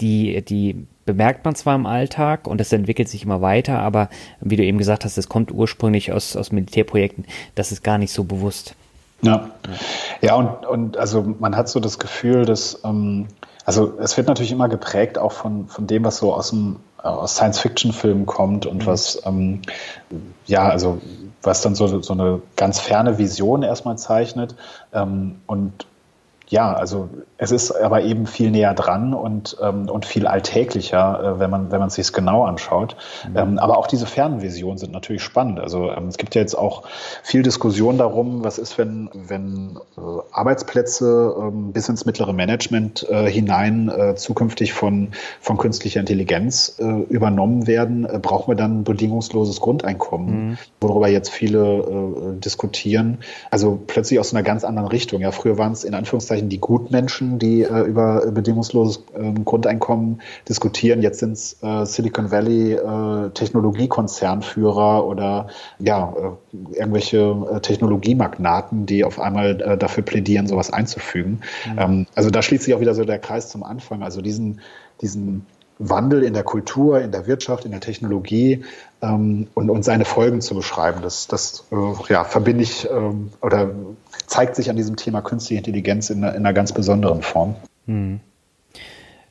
die, 0.00 0.42
die 0.42 0.86
bemerkt 1.04 1.44
man 1.44 1.54
zwar 1.54 1.76
im 1.76 1.86
Alltag 1.86 2.46
und 2.46 2.60
es 2.60 2.72
entwickelt 2.72 3.08
sich 3.08 3.24
immer 3.24 3.40
weiter, 3.40 3.78
aber 3.78 4.08
wie 4.40 4.56
du 4.56 4.64
eben 4.64 4.78
gesagt 4.78 5.04
hast, 5.04 5.18
es 5.18 5.28
kommt 5.28 5.52
ursprünglich 5.52 6.12
aus, 6.12 6.36
aus 6.36 6.50
Militärprojekten, 6.50 7.26
das 7.54 7.72
ist 7.72 7.84
gar 7.84 7.98
nicht 7.98 8.12
so 8.12 8.24
bewusst. 8.24 8.74
Ja, 9.22 9.50
ja 10.20 10.34
und, 10.34 10.66
und 10.66 10.96
also 10.96 11.22
man 11.38 11.56
hat 11.56 11.68
so 11.68 11.80
das 11.80 11.98
Gefühl, 11.98 12.44
dass, 12.44 12.80
ähm, 12.84 13.28
also 13.64 13.94
es 13.98 14.16
wird 14.16 14.28
natürlich 14.28 14.52
immer 14.52 14.68
geprägt 14.68 15.18
auch 15.18 15.32
von, 15.32 15.68
von 15.68 15.86
dem, 15.86 16.04
was 16.04 16.18
so 16.18 16.34
aus 16.34 16.50
dem 16.50 16.76
äh, 17.02 17.08
aus 17.08 17.36
Science-Fiction-Filmen 17.36 18.26
kommt 18.26 18.66
und 18.66 18.82
mhm. 18.82 18.86
was, 18.86 19.22
ähm, 19.24 19.62
ja, 20.46 20.68
also 20.68 21.00
was 21.42 21.62
dann 21.62 21.74
so, 21.74 22.02
so 22.02 22.12
eine 22.12 22.42
ganz 22.56 22.80
ferne 22.80 23.18
Vision 23.18 23.62
erstmal 23.62 23.96
zeichnet. 23.96 24.56
Ähm, 24.92 25.36
und 25.46 25.86
ja, 26.48 26.72
also 26.72 27.08
es 27.38 27.50
ist 27.50 27.72
aber 27.72 28.02
eben 28.02 28.26
viel 28.26 28.50
näher 28.50 28.72
dran 28.74 29.14
und, 29.14 29.56
ähm, 29.60 29.88
und 29.90 30.06
viel 30.06 30.26
alltäglicher, 30.26 31.20
äh, 31.22 31.40
wenn 31.40 31.50
man 31.50 31.72
wenn 31.72 31.80
man 31.80 31.88
es 31.88 31.94
sich 31.94 32.12
genau 32.12 32.44
anschaut. 32.44 32.96
Mhm. 33.28 33.36
Ähm, 33.36 33.58
aber 33.58 33.78
auch 33.78 33.88
diese 33.88 34.06
Fernvisionen 34.06 34.78
sind 34.78 34.92
natürlich 34.92 35.22
spannend. 35.22 35.58
Also 35.58 35.90
ähm, 35.90 36.06
es 36.06 36.18
gibt 36.18 36.34
ja 36.34 36.40
jetzt 36.40 36.54
auch 36.54 36.84
viel 37.22 37.42
Diskussion 37.42 37.98
darum, 37.98 38.44
was 38.44 38.58
ist, 38.58 38.78
wenn 38.78 39.10
wenn 39.12 39.78
äh, 39.96 40.00
Arbeitsplätze 40.30 41.34
ähm, 41.38 41.72
bis 41.72 41.88
ins 41.88 42.06
mittlere 42.06 42.32
Management 42.32 43.06
äh, 43.10 43.28
hinein 43.28 43.88
äh, 43.88 44.14
zukünftig 44.14 44.72
von 44.72 45.08
von 45.40 45.56
künstlicher 45.56 46.00
Intelligenz 46.00 46.76
äh, 46.78 46.84
übernommen 46.84 47.66
werden, 47.66 48.04
äh, 48.04 48.20
brauchen 48.20 48.52
wir 48.52 48.56
dann 48.56 48.80
ein 48.80 48.84
bedingungsloses 48.84 49.60
Grundeinkommen, 49.60 50.50
mhm. 50.50 50.58
worüber 50.80 51.08
jetzt 51.08 51.30
viele 51.30 51.58
äh, 51.58 52.40
diskutieren. 52.40 53.18
Also 53.50 53.78
plötzlich 53.84 54.20
aus 54.20 54.32
einer 54.32 54.44
ganz 54.44 54.62
anderen 54.64 54.88
Richtung. 54.88 55.20
Ja, 55.20 55.32
früher 55.32 55.58
waren 55.58 55.72
es 55.72 55.82
in 55.82 55.94
Anführungszeichen 55.94 56.35
die 56.42 56.58
Gutmenschen 56.58 57.06
Menschen, 57.06 57.38
die 57.38 57.62
äh, 57.62 57.82
über 57.82 58.30
bedingungsloses 58.30 59.04
äh, 59.14 59.32
Grundeinkommen 59.44 60.20
diskutieren. 60.48 61.02
Jetzt 61.02 61.20
sind 61.20 61.32
es 61.32 61.62
äh, 61.62 61.84
Silicon 61.84 62.30
Valley 62.30 62.72
äh, 62.72 63.30
Technologiekonzernführer 63.30 65.06
oder 65.06 65.48
ja, 65.78 66.12
äh, 66.12 66.76
irgendwelche 66.78 67.18
äh, 67.50 67.60
Technologiemagnaten, 67.60 68.86
die 68.86 69.04
auf 69.04 69.20
einmal 69.20 69.56
dafür 69.78 70.02
plädieren, 70.04 70.46
sowas 70.46 70.72
einzufügen. 70.72 71.40
Mhm. 71.72 71.78
Ähm, 71.78 72.06
also 72.14 72.30
da 72.30 72.42
schließt 72.42 72.64
sich 72.64 72.74
auch 72.74 72.80
wieder 72.80 72.94
so 72.94 73.04
der 73.04 73.18
Kreis 73.18 73.48
zum 73.48 73.62
Anfang. 73.62 74.02
Also 74.02 74.20
diesen, 74.20 74.60
diesen 75.00 75.46
Wandel 75.78 76.22
in 76.22 76.32
der 76.32 76.42
Kultur, 76.42 77.00
in 77.00 77.12
der 77.12 77.26
Wirtschaft, 77.26 77.64
in 77.64 77.70
der 77.70 77.80
Technologie 77.80 78.64
ähm, 79.02 79.48
und, 79.54 79.68
und 79.68 79.84
seine 79.84 80.04
Folgen 80.04 80.40
zu 80.40 80.54
beschreiben. 80.54 81.00
Das, 81.02 81.26
das 81.26 81.64
äh, 81.70 82.12
ja, 82.12 82.24
verbinde 82.24 82.62
ich 82.62 82.88
ähm, 82.90 83.30
oder 83.42 83.70
zeigt 84.26 84.56
sich 84.56 84.70
an 84.70 84.76
diesem 84.76 84.96
Thema 84.96 85.22
künstliche 85.22 85.58
Intelligenz 85.58 86.10
in, 86.10 86.18
in 86.18 86.24
einer 86.24 86.52
ganz 86.52 86.72
besonderen 86.72 87.22
Form. 87.22 87.56
Hm. 87.86 88.20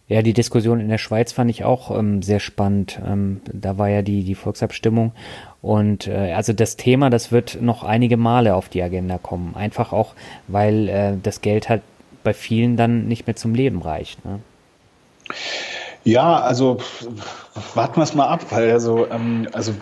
Ja, 0.08 0.22
die 0.22 0.34
Diskussion 0.34 0.80
in 0.80 0.90
der 0.90 1.00
Schweiz 1.00 1.32
fand 1.32 1.50
ich 1.50 1.64
auch 1.64 1.90
ähm, 1.98 2.22
sehr 2.22 2.40
spannend. 2.40 3.00
Ähm, 3.04 3.42
da 3.52 3.80
war 3.80 3.90
ja 3.90 4.04
die, 4.04 4.24
die 4.24 4.36
Volksabstimmung. 4.36 5.14
Und 5.64 6.06
äh, 6.08 6.34
also 6.34 6.54
das 6.54 6.78
Thema, 6.78 7.10
das 7.10 7.32
wird 7.32 7.60
noch 7.60 7.84
einige 7.84 8.16
Male 8.16 8.54
auf 8.54 8.70
die 8.70 8.84
Agenda 8.84 9.18
kommen. 9.18 9.56
Einfach 9.56 9.94
auch, 9.94 10.14
weil 10.48 10.90
äh, 10.90 11.14
das 11.22 11.42
Geld 11.42 11.70
halt 11.70 11.82
bei 12.24 12.36
vielen 12.36 12.78
dann 12.78 13.08
nicht 13.08 13.26
mehr 13.26 13.36
zum 13.36 13.56
Leben 13.56 13.82
reicht. 13.82 14.24
Ne? 14.26 14.40
Ja, 16.04 16.40
also 16.40 16.78
warten 17.74 17.98
wir 17.98 18.04
es 18.04 18.14
mal 18.14 18.28
ab, 18.28 18.46
weil 18.52 18.72
also, 18.72 19.10
ähm, 19.10 19.48
also 19.54 19.74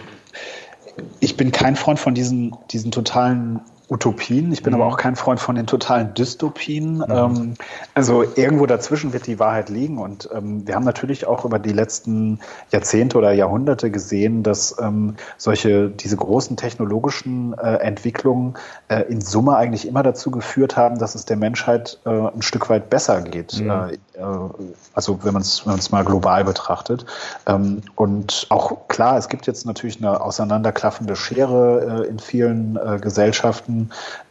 ich 1.20 1.36
bin 1.36 1.51
kein 1.51 1.76
Freund 1.76 1.99
von 1.99 2.14
diesen, 2.14 2.55
diesen 2.72 2.91
totalen 2.91 3.59
Utopien. 3.89 4.51
Ich 4.53 4.63
bin 4.63 4.73
mhm. 4.73 4.81
aber 4.81 4.91
auch 4.91 4.97
kein 4.97 5.15
Freund 5.15 5.39
von 5.39 5.55
den 5.55 5.67
totalen 5.67 6.13
Dystopien. 6.13 6.97
Mhm. 6.97 7.05
Ähm, 7.09 7.53
also 7.93 8.23
irgendwo 8.23 8.65
dazwischen 8.65 9.13
wird 9.13 9.27
die 9.27 9.39
Wahrheit 9.39 9.69
liegen. 9.69 9.97
Und 9.97 10.29
ähm, 10.34 10.65
wir 10.65 10.75
haben 10.75 10.86
natürlich 10.86 11.27
auch 11.27 11.43
über 11.43 11.59
die 11.59 11.73
letzten 11.73 12.39
Jahrzehnte 12.71 13.17
oder 13.17 13.34
Jahrhunderte 13.34 13.91
gesehen, 13.91 14.43
dass 14.43 14.75
ähm, 14.79 15.15
solche, 15.38 15.89
diese 15.89 16.15
großen 16.15 16.55
technologischen 16.55 17.53
äh, 17.57 17.75
Entwicklungen 17.75 18.55
äh, 18.88 19.01
in 19.03 19.19
Summe 19.19 19.57
eigentlich 19.57 19.88
immer 19.88 20.03
dazu 20.03 20.31
geführt 20.31 20.77
haben, 20.77 20.97
dass 20.97 21.15
es 21.15 21.25
der 21.25 21.38
Menschheit 21.38 21.99
äh, 22.05 22.09
ein 22.09 22.41
Stück 22.41 22.69
weit 22.69 22.89
besser 22.89 23.21
geht. 23.21 23.59
Mhm. 23.59 23.69
Äh, 23.69 23.93
äh, 23.93 24.25
also 24.93 25.19
wenn 25.23 25.34
man 25.34 25.41
es 25.41 25.67
wenn 25.67 25.79
mal 25.91 26.05
global 26.05 26.45
betrachtet. 26.45 27.05
Ähm, 27.45 27.81
und 27.95 28.47
auch 28.49 28.88
klar, 28.88 29.17
es 29.17 29.27
gibt 29.27 29.45
jetzt 29.45 29.65
natürlich 29.65 29.97
eine 29.97 30.21
auseinanderklaffende 30.21 31.15
Schere 31.15 32.05
äh, 32.05 32.07
in 32.07 32.19
vielen 32.19 32.79
Gesellschaften 33.01 33.72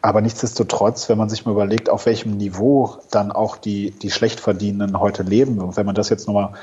aber 0.01 0.21
nichtsdestotrotz, 0.21 1.09
wenn 1.09 1.17
man 1.17 1.29
sich 1.29 1.45
mal 1.45 1.51
überlegt, 1.51 1.89
auf 1.89 2.05
welchem 2.05 2.37
Niveau 2.37 2.97
dann 3.11 3.31
auch 3.31 3.57
die, 3.57 3.91
die 3.91 4.11
Schlechtverdienenden 4.11 4.99
heute 4.99 5.23
leben, 5.23 5.59
und 5.59 5.77
wenn 5.77 5.85
man 5.85 5.95
das 5.95 6.09
jetzt 6.09 6.27
nochmal 6.27 6.53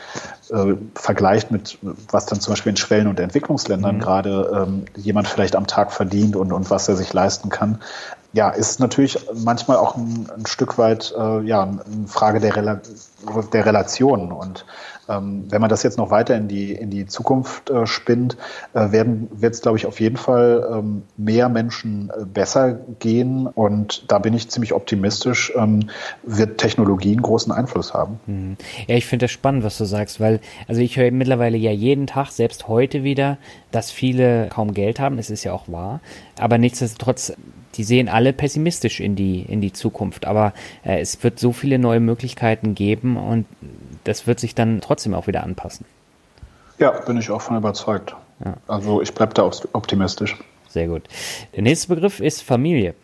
äh, 0.50 0.74
vergleicht 0.94 1.50
mit, 1.50 1.78
was 2.10 2.26
dann 2.26 2.40
zum 2.40 2.52
Beispiel 2.52 2.70
in 2.70 2.76
Schwellen- 2.76 3.08
und 3.08 3.20
Entwicklungsländern 3.20 3.96
mhm. 3.96 4.00
gerade 4.00 4.66
ähm, 4.66 4.84
jemand 4.96 5.28
vielleicht 5.28 5.56
am 5.56 5.66
Tag 5.66 5.92
verdient 5.92 6.36
und, 6.36 6.52
und 6.52 6.70
was 6.70 6.88
er 6.88 6.96
sich 6.96 7.12
leisten 7.12 7.48
kann, 7.48 7.78
ja, 8.32 8.50
ist 8.50 8.78
natürlich 8.78 9.18
manchmal 9.34 9.78
auch 9.78 9.96
ein, 9.96 10.28
ein 10.36 10.46
Stück 10.46 10.78
weit 10.78 11.12
äh, 11.18 11.40
ja, 11.40 11.62
eine 11.62 12.06
Frage 12.06 12.38
der, 12.40 12.54
Rela 12.54 12.80
der 13.52 13.66
Relationen. 13.66 14.30
Und 14.30 14.64
wenn 15.18 15.60
man 15.60 15.70
das 15.70 15.82
jetzt 15.82 15.98
noch 15.98 16.10
weiter 16.10 16.36
in 16.36 16.48
die, 16.48 16.72
in 16.72 16.90
die 16.90 17.06
Zukunft 17.06 17.70
äh, 17.70 17.86
spinnt, 17.86 18.36
äh, 18.74 18.90
wird 18.92 19.54
es, 19.54 19.60
glaube 19.60 19.78
ich, 19.78 19.86
auf 19.86 20.00
jeden 20.00 20.16
Fall 20.16 20.68
ähm, 20.72 21.02
mehr 21.16 21.48
Menschen 21.48 22.10
äh, 22.10 22.24
besser 22.24 22.78
gehen. 22.98 23.46
Und 23.46 24.04
da 24.10 24.18
bin 24.18 24.34
ich 24.34 24.48
ziemlich 24.50 24.72
optimistisch, 24.72 25.52
ähm, 25.56 25.90
wird 26.22 26.58
Technologie 26.58 27.12
einen 27.12 27.22
großen 27.22 27.52
Einfluss 27.52 27.94
haben. 27.94 28.20
Mhm. 28.26 28.56
Ja, 28.86 28.96
ich 28.96 29.06
finde 29.06 29.24
das 29.24 29.30
spannend, 29.30 29.64
was 29.64 29.78
du 29.78 29.84
sagst, 29.84 30.20
weil, 30.20 30.40
also 30.68 30.80
ich 30.80 30.96
höre 30.96 31.10
mittlerweile 31.10 31.56
ja 31.56 31.72
jeden 31.72 32.06
Tag, 32.06 32.30
selbst 32.30 32.68
heute 32.68 33.02
wieder, 33.02 33.38
dass 33.72 33.90
viele 33.90 34.48
kaum 34.48 34.74
Geld 34.74 35.00
haben. 35.00 35.18
Es 35.18 35.30
ist 35.30 35.44
ja 35.44 35.52
auch 35.52 35.68
wahr. 35.68 36.00
Aber 36.38 36.58
nichtsdestotrotz 36.58 37.32
die 37.76 37.84
sehen 37.84 38.08
alle 38.08 38.32
pessimistisch 38.32 39.00
in 39.00 39.16
die, 39.16 39.42
in 39.42 39.60
die 39.60 39.72
Zukunft. 39.72 40.26
Aber 40.26 40.52
äh, 40.84 41.00
es 41.00 41.22
wird 41.22 41.38
so 41.38 41.52
viele 41.52 41.78
neue 41.78 42.00
Möglichkeiten 42.00 42.74
geben 42.74 43.16
und 43.16 43.46
das 44.04 44.26
wird 44.26 44.40
sich 44.40 44.54
dann 44.54 44.80
trotzdem 44.80 45.14
auch 45.14 45.26
wieder 45.26 45.44
anpassen. 45.44 45.86
Ja, 46.78 46.90
bin 46.90 47.18
ich 47.18 47.30
auch 47.30 47.42
von 47.42 47.56
überzeugt. 47.56 48.16
Ja. 48.44 48.54
Also 48.66 49.02
ich 49.02 49.12
bleibe 49.12 49.34
da 49.34 49.48
optimistisch. 49.72 50.36
Sehr 50.68 50.88
gut. 50.88 51.02
Der 51.54 51.62
nächste 51.62 51.88
Begriff 51.88 52.20
ist 52.20 52.42
Familie. 52.42 52.94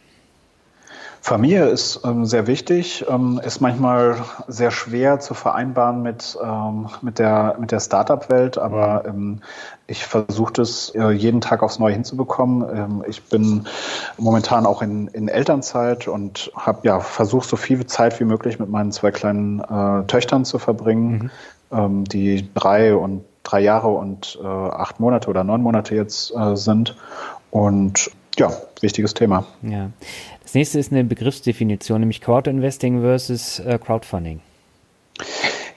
Familie 1.27 1.64
ist 1.64 2.03
ähm, 2.05 2.24
sehr 2.24 2.47
wichtig, 2.47 3.05
ähm, 3.11 3.41
ist 3.45 3.61
manchmal 3.61 4.14
sehr 4.47 4.70
schwer 4.70 5.18
zu 5.18 5.35
vereinbaren 5.35 6.01
mit, 6.01 6.39
ähm, 6.41 6.87
mit 7.03 7.18
der, 7.18 7.57
mit 7.59 7.72
der 7.72 7.81
Startup-Welt, 7.81 8.59
aber 8.59 9.07
ähm, 9.07 9.41
ich 9.89 10.07
versuche 10.07 10.53
das 10.53 10.91
äh, 10.95 11.11
jeden 11.11 11.41
Tag 11.41 11.64
aufs 11.64 11.81
Neue 11.81 11.95
hinzubekommen. 11.95 12.64
Ähm, 12.72 13.05
ich 13.09 13.24
bin 13.24 13.66
momentan 14.18 14.66
auch 14.66 14.83
in, 14.83 15.09
in 15.09 15.27
Elternzeit 15.27 16.07
und 16.07 16.53
habe 16.55 16.87
ja 16.87 17.01
versucht, 17.01 17.49
so 17.49 17.57
viel 17.57 17.85
Zeit 17.87 18.20
wie 18.20 18.24
möglich 18.24 18.61
mit 18.61 18.70
meinen 18.70 18.93
zwei 18.93 19.11
kleinen 19.11 19.59
äh, 19.59 20.07
Töchtern 20.07 20.45
zu 20.45 20.61
verbringen, 20.61 21.33
mhm. 21.72 21.77
ähm, 21.77 22.05
die 22.05 22.49
drei 22.55 22.95
und 22.95 23.24
drei 23.43 23.62
Jahre 23.62 23.89
und 23.89 24.39
äh, 24.41 24.47
acht 24.47 25.01
Monate 25.01 25.29
oder 25.29 25.43
neun 25.43 25.62
Monate 25.62 25.97
jetzt 25.97 26.33
äh, 26.37 26.55
sind. 26.55 26.97
Und 27.51 28.12
ja, 28.37 28.53
wichtiges 28.80 29.14
Thema. 29.14 29.47
Ja. 29.62 29.91
Das 30.43 30.55
nächste 30.55 30.78
ist 30.78 30.93
eine 30.93 31.05
Begriffsdefinition, 31.05 32.01
nämlich 32.01 32.20
Crowdinvesting 32.20 33.01
versus 33.01 33.59
äh, 33.61 33.78
Crowdfunding. 33.78 34.41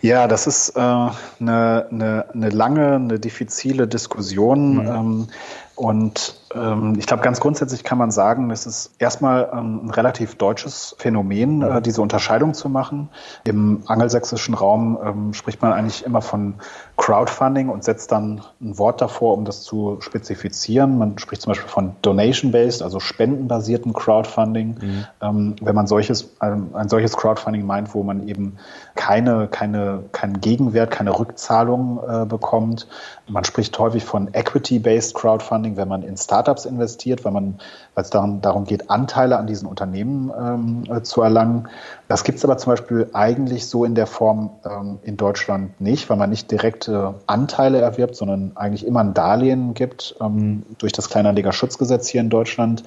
Ja, 0.02 0.28
das 0.28 0.48
ist 0.48 0.70
äh, 0.76 0.80
eine, 0.80 1.14
eine, 1.40 2.26
eine 2.34 2.50
lange, 2.50 2.96
eine 2.96 3.20
diffizile 3.20 3.88
Diskussion. 3.88 4.76
Mhm. 4.76 4.88
Ähm, 4.88 5.28
und 5.76 6.39
ich 6.52 7.06
glaube, 7.06 7.22
ganz 7.22 7.40
grundsätzlich 7.40 7.84
kann 7.84 8.00
man 8.00 8.10
sagen, 8.10 8.50
es 8.50 8.66
ist 8.66 8.96
erstmal 8.98 9.50
ähm, 9.54 9.86
ein 9.86 9.90
relativ 9.92 10.36
deutsches 10.36 10.96
Phänomen, 10.98 11.62
äh, 11.62 11.80
diese 11.80 12.02
Unterscheidung 12.02 12.56
zu 12.56 12.70
machen. 12.70 13.10
Im 13.44 13.84
angelsächsischen 13.86 14.56
Raum 14.56 14.98
ähm, 15.04 15.34
spricht 15.34 15.62
man 15.62 15.74
eigentlich 15.74 16.04
immer 16.04 16.24
von 16.24 16.56
Crowdfunding 16.98 17.70
und 17.70 17.84
setzt 17.84 18.12
dann 18.12 18.42
ein 18.62 18.80
Wort 18.80 19.00
davor, 19.00 19.38
um 19.38 19.46
das 19.46 19.62
zu 19.62 19.98
spezifizieren. 20.02 20.98
Man 20.98 21.20
spricht 21.20 21.44
zum 21.44 21.52
Beispiel 21.52 21.70
von 21.70 21.96
Donation-based, 22.02 22.82
also 22.82 23.00
spendenbasierten 23.00 23.94
Crowdfunding. 23.94 24.78
Mhm. 24.82 25.06
Ähm, 25.22 25.56
wenn 25.62 25.76
man 25.76 25.86
solches, 25.86 26.36
ein, 26.40 26.90
solches 26.90 27.16
Crowdfunding 27.16 27.64
meint, 27.64 27.94
wo 27.94 28.02
man 28.02 28.28
eben 28.28 28.58
keine, 28.96 29.48
keine, 29.48 30.04
keinen 30.12 30.42
Gegenwert, 30.42 30.90
keine 30.90 31.18
Rückzahlung 31.18 32.00
äh, 32.08 32.26
bekommt. 32.26 32.88
Man 33.28 33.44
spricht 33.44 33.78
häufig 33.78 34.04
von 34.04 34.34
Equity-based 34.34 35.14
Crowdfunding, 35.14 35.78
wenn 35.78 35.88
man 35.88 36.02
in 36.02 36.18
Startups 36.40 36.66
investiert, 36.66 37.26
weil 37.26 37.34
man, 37.34 37.60
weil 37.96 38.04
es 38.04 38.10
darum, 38.10 38.42
darum 38.42 38.64
geht, 38.64 38.90
Anteile 38.90 39.38
an 39.38 39.46
diesen 39.46 39.68
Unternehmen 39.68 40.32
ähm, 40.40 40.84
äh, 40.90 41.02
zu 41.02 41.22
erlangen. 41.22 41.68
Das 42.08 42.24
gibt 42.24 42.38
es 42.38 42.46
aber 42.46 42.58
zum 42.58 42.72
Beispiel 42.72 43.10
eigentlich 43.14 43.68
so 43.68 43.84
in 43.84 43.94
der 43.94 44.08
Form 44.08 44.52
ähm, 44.66 45.00
in 45.04 45.18
Deutschland 45.18 45.80
nicht, 45.82 46.10
weil 46.10 46.18
man 46.18 46.30
nicht 46.30 46.50
direkte 46.50 47.16
Anteile 47.28 47.82
erwirbt, 47.82 48.16
sondern 48.16 48.54
eigentlich 48.56 48.86
immer 48.86 49.02
ein 49.02 49.14
Darlehen 49.14 49.74
gibt. 49.74 50.16
Ähm, 50.22 50.64
durch 50.78 50.94
das 50.94 51.10
Kleinanlegerschutzgesetz 51.10 52.08
hier 52.08 52.22
in 52.22 52.30
Deutschland 52.30 52.84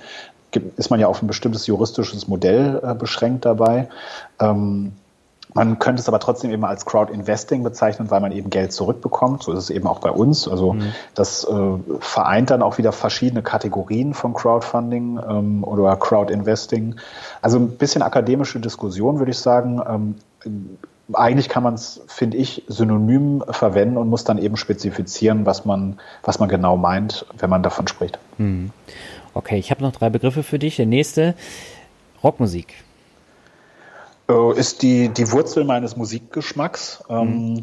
ist 0.77 0.91
man 0.91 1.01
ja 1.01 1.07
auf 1.07 1.23
ein 1.23 1.27
bestimmtes 1.27 1.67
juristisches 1.67 2.29
Modell 2.29 2.81
äh, 2.83 2.95
beschränkt 2.95 3.45
dabei. 3.45 3.89
Ähm, 4.41 4.93
man 5.55 5.79
könnte 5.79 6.01
es 6.01 6.09
aber 6.09 6.19
trotzdem 6.19 6.51
eben 6.51 6.65
als 6.65 6.87
Crowd-Investing 6.87 7.63
bezeichnen, 7.63 8.11
weil 8.11 8.21
man 8.21 8.33
eben 8.33 8.51
Geld 8.51 8.73
zurückbekommt. 8.73 9.43
So 9.43 9.53
ist 9.53 9.59
es 9.59 9.71
eben 9.71 9.87
auch 9.87 9.99
bei 10.01 10.11
uns. 10.11 10.49
Also 10.49 10.75
mhm. 10.75 10.93
das 11.15 11.45
äh, 11.45 11.79
vereint 12.01 12.51
dann 12.51 12.63
auch 12.63 12.79
wieder 12.79 12.93
verschiedene 12.93 13.43
Kategorien 13.43 14.15
von 14.15 14.35
Crowdfunding 14.35 15.21
ähm, 15.29 15.65
oder 15.65 15.97
Crowd-Investing. 15.97 16.97
Also 17.41 17.59
ein 17.59 17.77
bisschen 17.77 18.03
akademische 18.03 18.61
Diskussion, 18.61 19.19
würde 19.19 19.33
ich 19.33 19.39
sagen. 19.39 19.81
Ähm, 19.87 20.15
eigentlich 21.13 21.49
kann 21.49 21.63
man 21.63 21.75
es, 21.75 22.01
finde 22.07 22.37
ich, 22.39 22.65
synonym 22.69 23.45
verwenden 23.51 23.97
und 23.97 24.09
muss 24.09 24.25
dann 24.25 24.39
eben 24.39 24.57
spezifizieren, 24.57 25.47
was 25.47 25.65
man, 25.65 25.99
was 26.23 26.39
man 26.39 26.49
genau 26.49 26.77
meint, 26.77 27.27
wenn 27.39 27.51
man 27.51 27.63
davon 27.63 27.89
spricht. 27.89 28.19
Mhm. 28.39 28.71
Okay, 29.35 29.59
ich 29.59 29.71
habe 29.71 29.83
noch 29.83 29.93
drei 29.93 30.11
Begriffe 30.11 30.43
für 30.43 30.59
dich. 30.59 30.77
Der 30.77 30.87
nächste, 30.87 31.35
Rockmusik. 32.23 32.75
Äh, 34.33 34.59
ist 34.59 34.83
die, 34.83 35.09
die 35.09 35.30
Wurzel 35.30 35.64
meines 35.64 35.97
Musikgeschmacks. 35.97 37.05
Ähm, 37.09 37.55
mhm. 37.55 37.62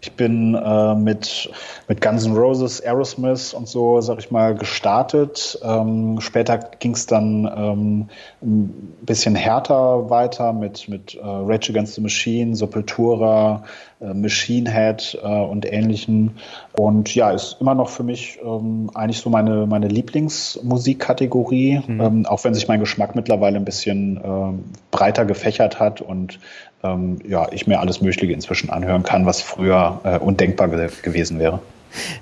Ich 0.00 0.12
bin 0.12 0.54
äh, 0.54 0.94
mit, 0.94 1.50
mit 1.88 2.00
Guns 2.00 2.26
N' 2.26 2.36
Roses, 2.36 2.80
Aerosmith 2.80 3.54
und 3.54 3.68
so, 3.68 4.00
sag 4.00 4.18
ich 4.18 4.30
mal, 4.30 4.54
gestartet. 4.54 5.58
Ähm, 5.62 6.20
später 6.20 6.58
ging 6.58 6.92
es 6.92 7.06
dann 7.06 7.50
ähm, 7.56 8.08
ein 8.42 8.94
bisschen 9.02 9.34
härter 9.34 10.08
weiter 10.10 10.52
mit, 10.52 10.88
mit 10.88 11.14
äh, 11.14 11.20
Rage 11.22 11.70
Against 11.70 11.94
the 11.94 12.00
Machine, 12.00 12.54
Sepultura, 12.54 13.64
Machine 14.00 14.70
Head 14.70 15.18
äh, 15.22 15.26
und 15.26 15.70
ähnlichen. 15.70 16.36
Und 16.72 17.14
ja, 17.14 17.30
ist 17.30 17.56
immer 17.60 17.74
noch 17.74 17.88
für 17.88 18.02
mich 18.02 18.38
ähm, 18.44 18.90
eigentlich 18.94 19.18
so 19.18 19.30
meine, 19.30 19.66
meine 19.66 19.88
Lieblingsmusikkategorie, 19.88 21.80
mhm. 21.86 22.00
ähm, 22.00 22.26
auch 22.26 22.44
wenn 22.44 22.54
sich 22.54 22.68
mein 22.68 22.80
Geschmack 22.80 23.16
mittlerweile 23.16 23.56
ein 23.56 23.64
bisschen 23.64 24.18
äh, 24.18 24.52
breiter 24.90 25.24
gefächert 25.24 25.80
hat 25.80 26.02
und 26.02 26.38
ähm, 26.82 27.18
ja, 27.26 27.48
ich 27.50 27.66
mir 27.66 27.80
alles 27.80 28.00
Mögliche 28.02 28.32
inzwischen 28.32 28.70
anhören 28.70 29.02
kann, 29.02 29.24
was 29.24 29.40
früher 29.40 30.00
äh, 30.04 30.18
undenkbar 30.18 30.68
ge 30.68 30.90
gewesen 31.02 31.38
wäre. 31.38 31.60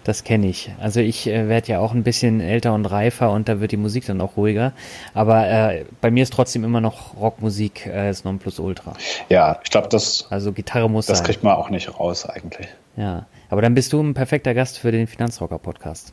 Das 0.04 0.24
kenne 0.24 0.46
ich. 0.48 0.70
Also 0.80 1.00
ich 1.00 1.26
äh, 1.26 1.48
werde 1.48 1.68
ja 1.68 1.78
auch 1.80 1.92
ein 1.92 2.02
bisschen 2.02 2.40
älter 2.40 2.74
und 2.74 2.86
reifer 2.86 3.30
und 3.30 3.48
da 3.48 3.60
wird 3.60 3.72
die 3.72 3.76
Musik 3.76 4.06
dann 4.06 4.20
auch 4.20 4.36
ruhiger. 4.36 4.72
Aber 5.14 5.48
äh, 5.48 5.84
bei 6.00 6.10
mir 6.10 6.22
ist 6.22 6.32
trotzdem 6.32 6.64
immer 6.64 6.80
noch 6.80 7.16
Rockmusik 7.18 7.86
äh, 7.86 8.08
das 8.08 8.24
Nonplusultra. 8.24 8.94
Ja, 9.28 9.58
ich 9.64 9.70
glaube, 9.70 9.88
das. 9.88 10.26
Also 10.30 10.52
Gitarre 10.52 10.88
muss 10.90 11.06
Das 11.06 11.18
sein. 11.18 11.26
kriegt 11.26 11.42
man 11.42 11.54
auch 11.54 11.70
nicht 11.70 11.98
raus 11.98 12.26
eigentlich. 12.26 12.68
Ja, 12.96 13.26
aber 13.50 13.62
dann 13.62 13.74
bist 13.74 13.92
du 13.92 14.00
ein 14.00 14.14
perfekter 14.14 14.54
Gast 14.54 14.78
für 14.78 14.92
den 14.92 15.06
Finanzrocker-Podcast. 15.06 16.12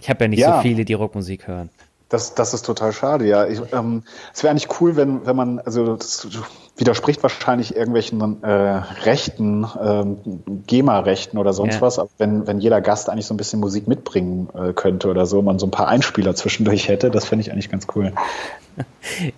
Ich 0.00 0.08
habe 0.08 0.24
ja 0.24 0.28
nicht 0.28 0.40
ja. 0.40 0.56
so 0.56 0.62
viele, 0.62 0.84
die 0.84 0.94
Rockmusik 0.94 1.48
hören. 1.48 1.70
Das, 2.08 2.34
das 2.34 2.54
ist 2.54 2.64
total 2.64 2.92
schade, 2.92 3.26
ja. 3.26 3.46
Ich, 3.46 3.60
ähm, 3.72 4.02
es 4.32 4.42
wäre 4.42 4.50
eigentlich 4.50 4.80
cool, 4.80 4.96
wenn, 4.96 5.26
wenn 5.26 5.36
man, 5.36 5.58
also 5.58 5.96
das 5.96 6.26
widerspricht 6.76 7.22
wahrscheinlich 7.22 7.76
irgendwelchen 7.76 8.42
äh, 8.42 8.48
Rechten, 8.48 9.64
äh, 9.64 10.04
GEMA-Rechten 10.66 11.36
oder 11.36 11.52
sonst 11.52 11.76
ja. 11.76 11.80
was, 11.82 11.98
aber 11.98 12.08
wenn, 12.16 12.46
wenn 12.46 12.60
jeder 12.60 12.80
Gast 12.80 13.10
eigentlich 13.10 13.26
so 13.26 13.34
ein 13.34 13.36
bisschen 13.36 13.60
Musik 13.60 13.88
mitbringen 13.88 14.48
äh, 14.54 14.72
könnte 14.72 15.08
oder 15.08 15.26
so, 15.26 15.42
man 15.42 15.58
so 15.58 15.66
ein 15.66 15.70
paar 15.70 15.88
Einspieler 15.88 16.34
zwischendurch 16.34 16.88
hätte, 16.88 17.10
das 17.10 17.26
fände 17.26 17.42
ich 17.42 17.52
eigentlich 17.52 17.70
ganz 17.70 17.86
cool. 17.94 18.12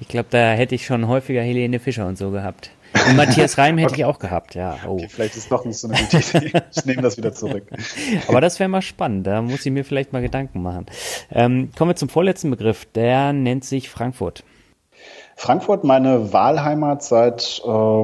Ich 0.00 0.08
glaube, 0.08 0.26
da 0.28 0.50
hätte 0.50 0.74
ich 0.74 0.84
schon 0.84 1.08
häufiger 1.08 1.40
Helene 1.40 1.78
Fischer 1.78 2.06
und 2.06 2.18
so 2.18 2.30
gehabt. 2.30 2.70
Und 2.92 3.16
Matthias 3.16 3.58
Reim 3.58 3.78
hätte 3.78 3.92
okay. 3.92 4.02
ich 4.02 4.04
auch 4.04 4.18
gehabt, 4.18 4.54
ja. 4.54 4.76
Oh. 4.86 4.94
Okay, 4.94 5.08
vielleicht 5.08 5.36
ist 5.36 5.44
es 5.44 5.48
doch 5.48 5.64
nicht 5.64 5.78
so 5.78 5.88
eine 5.88 5.98
gute 5.98 6.18
Idee. 6.18 6.52
Ich 6.74 6.84
nehme 6.84 7.02
das 7.02 7.16
wieder 7.16 7.32
zurück. 7.32 7.64
Aber 8.28 8.40
das 8.40 8.58
wäre 8.58 8.68
mal 8.68 8.82
spannend. 8.82 9.26
Da 9.26 9.42
muss 9.42 9.64
ich 9.64 9.72
mir 9.72 9.84
vielleicht 9.84 10.12
mal 10.12 10.22
Gedanken 10.22 10.62
machen. 10.62 10.86
Ähm, 11.30 11.70
kommen 11.76 11.90
wir 11.90 11.96
zum 11.96 12.08
vorletzten 12.08 12.50
Begriff. 12.50 12.86
Der 12.94 13.32
nennt 13.32 13.64
sich 13.64 13.88
Frankfurt. 13.88 14.44
Frankfurt, 15.36 15.84
meine 15.84 16.32
Wahlheimat 16.32 17.02
seit, 17.02 17.62
äh, 17.64 18.02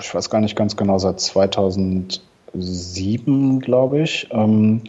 ich 0.00 0.14
weiß 0.14 0.30
gar 0.30 0.40
nicht 0.40 0.56
ganz 0.56 0.76
genau, 0.76 0.98
seit 0.98 1.20
2007, 1.20 3.60
glaube 3.60 4.00
ich. 4.00 4.28
Ähm, 4.30 4.84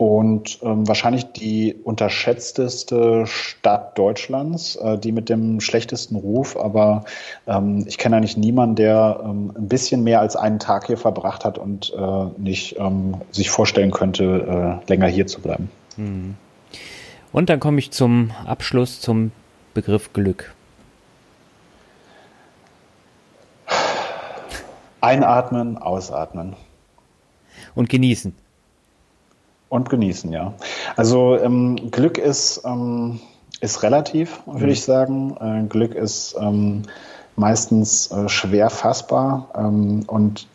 und 0.00 0.60
ähm, 0.62 0.88
wahrscheinlich 0.88 1.26
die 1.32 1.74
unterschätzteste 1.74 3.26
Stadt 3.26 3.98
Deutschlands, 3.98 4.76
äh, 4.76 4.96
die 4.96 5.12
mit 5.12 5.28
dem 5.28 5.60
schlechtesten 5.60 6.16
Ruf. 6.16 6.56
Aber 6.56 7.04
ähm, 7.46 7.84
ich 7.86 7.98
kenne 7.98 8.16
eigentlich 8.16 8.38
niemanden, 8.38 8.76
der 8.76 9.20
ähm, 9.22 9.52
ein 9.54 9.68
bisschen 9.68 10.02
mehr 10.02 10.22
als 10.22 10.36
einen 10.36 10.58
Tag 10.58 10.86
hier 10.86 10.96
verbracht 10.96 11.44
hat 11.44 11.58
und 11.58 11.92
äh, 11.94 12.24
nicht 12.38 12.78
ähm, 12.78 13.16
sich 13.30 13.50
vorstellen 13.50 13.90
könnte, 13.90 14.80
äh, 14.82 14.88
länger 14.88 15.06
hier 15.06 15.26
zu 15.26 15.42
bleiben. 15.42 15.70
Hm. 15.96 16.34
Und 17.30 17.50
dann 17.50 17.60
komme 17.60 17.78
ich 17.78 17.90
zum 17.90 18.30
Abschluss 18.46 19.02
zum 19.02 19.32
Begriff 19.74 20.14
Glück. 20.14 20.54
Einatmen, 25.02 25.76
ausatmen. 25.76 26.56
Und 27.74 27.90
genießen. 27.90 28.34
Und 29.70 29.88
genießen, 29.88 30.32
ja. 30.32 30.52
Also 30.96 31.38
ähm, 31.38 31.90
Glück 31.92 32.18
ist, 32.18 32.62
ähm, 32.66 33.20
ist 33.60 33.82
relativ, 33.82 34.40
würde 34.44 34.66
mhm. 34.66 34.72
ich 34.72 34.82
sagen. 34.82 35.36
Äh, 35.40 35.68
Glück 35.68 35.94
ist 35.94 36.36
ähm, 36.38 36.82
meistens 37.36 38.10
äh, 38.10 38.28
schwer 38.28 38.68
fassbar 38.68 39.48
ähm, 39.56 40.02
und 40.08 40.48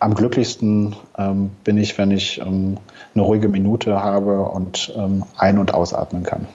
am 0.00 0.14
glücklichsten 0.14 0.96
ähm, 1.18 1.50
bin 1.62 1.76
ich, 1.76 1.96
wenn 1.98 2.10
ich 2.10 2.40
ähm, 2.40 2.78
eine 3.14 3.22
ruhige 3.22 3.48
Minute 3.48 4.02
habe 4.02 4.40
und 4.40 4.92
ein- 5.36 5.58
und 5.58 5.72
ausatmen 5.72 6.24
kann. 6.24 6.48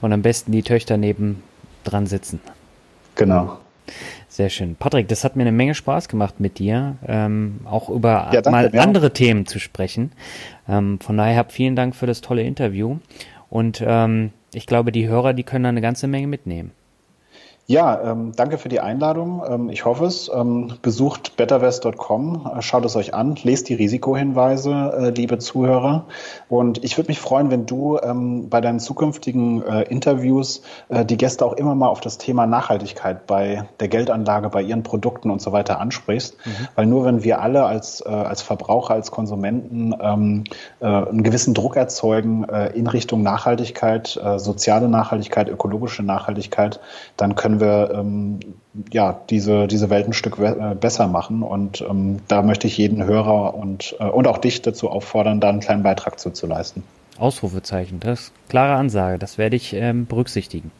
Und 0.00 0.12
am 0.12 0.22
besten 0.22 0.52
die 0.52 0.62
Töchter 0.62 0.96
neben 0.96 1.42
dran 1.84 2.06
sitzen. 2.06 2.40
Genau. 3.16 3.58
Sehr 4.32 4.48
schön. 4.48 4.76
Patrick, 4.76 5.08
das 5.08 5.24
hat 5.24 5.36
mir 5.36 5.42
eine 5.42 5.52
Menge 5.52 5.74
Spaß 5.74 6.08
gemacht 6.08 6.40
mit 6.40 6.58
dir, 6.58 6.96
ähm, 7.06 7.60
auch 7.66 7.90
über 7.90 8.30
ja, 8.32 8.40
danke, 8.40 8.50
mal 8.50 8.70
ja. 8.72 8.80
andere 8.80 9.12
Themen 9.12 9.44
zu 9.44 9.58
sprechen. 9.58 10.12
Ähm, 10.66 10.98
von 11.00 11.18
daher 11.18 11.36
hab 11.36 11.52
vielen 11.52 11.76
Dank 11.76 11.94
für 11.94 12.06
das 12.06 12.22
tolle 12.22 12.42
Interview. 12.42 12.96
Und 13.50 13.84
ähm, 13.86 14.30
ich 14.54 14.66
glaube, 14.66 14.90
die 14.90 15.06
Hörer, 15.06 15.34
die 15.34 15.42
können 15.42 15.64
da 15.64 15.68
eine 15.68 15.82
ganze 15.82 16.06
Menge 16.06 16.28
mitnehmen. 16.28 16.70
Ja, 17.66 18.00
ähm, 18.02 18.32
danke 18.34 18.58
für 18.58 18.68
die 18.68 18.80
Einladung. 18.80 19.42
Ähm, 19.48 19.70
ich 19.70 19.84
hoffe 19.84 20.04
es. 20.04 20.30
Ähm, 20.34 20.74
besucht 20.82 21.36
betterwest.com, 21.36 22.50
äh, 22.58 22.60
schaut 22.62 22.84
es 22.84 22.96
euch 22.96 23.14
an, 23.14 23.36
lest 23.44 23.68
die 23.68 23.74
Risikohinweise, 23.74 24.72
äh, 24.98 25.10
liebe 25.10 25.38
Zuhörer. 25.38 26.06
Und 26.48 26.82
ich 26.82 26.98
würde 26.98 27.08
mich 27.08 27.20
freuen, 27.20 27.52
wenn 27.52 27.64
du 27.64 27.98
ähm, 28.02 28.48
bei 28.48 28.60
deinen 28.60 28.80
zukünftigen 28.80 29.62
äh, 29.62 29.82
Interviews 29.82 30.62
äh, 30.88 31.04
die 31.04 31.16
Gäste 31.16 31.46
auch 31.46 31.52
immer 31.52 31.76
mal 31.76 31.86
auf 31.86 32.00
das 32.00 32.18
Thema 32.18 32.46
Nachhaltigkeit 32.46 33.28
bei 33.28 33.64
der 33.78 33.86
Geldanlage, 33.86 34.48
bei 34.48 34.60
ihren 34.60 34.82
Produkten 34.82 35.30
und 35.30 35.40
so 35.40 35.52
weiter 35.52 35.78
ansprichst. 35.80 36.36
Mhm. 36.44 36.68
Weil 36.74 36.86
nur 36.86 37.04
wenn 37.04 37.22
wir 37.22 37.40
alle 37.40 37.64
als, 37.64 38.00
äh, 38.04 38.08
als 38.08 38.42
Verbraucher, 38.42 38.94
als 38.94 39.12
Konsumenten 39.12 39.94
ähm, 40.00 40.44
äh, 40.80 40.86
einen 40.86 41.22
gewissen 41.22 41.54
Druck 41.54 41.76
erzeugen 41.76 42.44
in 42.74 42.86
Richtung 42.86 43.22
Nachhaltigkeit, 43.22 44.20
soziale 44.36 44.88
Nachhaltigkeit, 44.88 45.48
ökologische 45.48 46.02
Nachhaltigkeit, 46.02 46.80
dann 47.16 47.34
können 47.34 47.51
wir 47.60 47.72
wir 47.72 47.94
ähm, 47.94 48.40
ja, 48.90 49.20
diese, 49.30 49.66
diese 49.66 49.90
Welt 49.90 50.06
ein 50.06 50.12
Stück 50.12 50.38
äh, 50.38 50.74
besser 50.74 51.06
machen. 51.06 51.42
Und 51.42 51.80
ähm, 51.82 52.20
da 52.28 52.42
möchte 52.42 52.66
ich 52.66 52.76
jeden 52.78 53.04
Hörer 53.04 53.54
und, 53.54 53.96
äh, 53.98 54.04
und 54.04 54.26
auch 54.26 54.38
dich 54.38 54.62
dazu 54.62 54.90
auffordern, 54.90 55.40
da 55.40 55.48
einen 55.48 55.60
kleinen 55.60 55.82
Beitrag 55.82 56.18
zu, 56.18 56.30
zu 56.30 56.46
leisten. 56.46 56.82
Ausrufezeichen, 57.18 58.00
das 58.00 58.20
ist 58.20 58.32
klare 58.48 58.74
Ansage, 58.74 59.18
das 59.18 59.36
werde 59.36 59.54
ich 59.54 59.74
ähm, 59.74 60.06
berücksichtigen. 60.06 60.70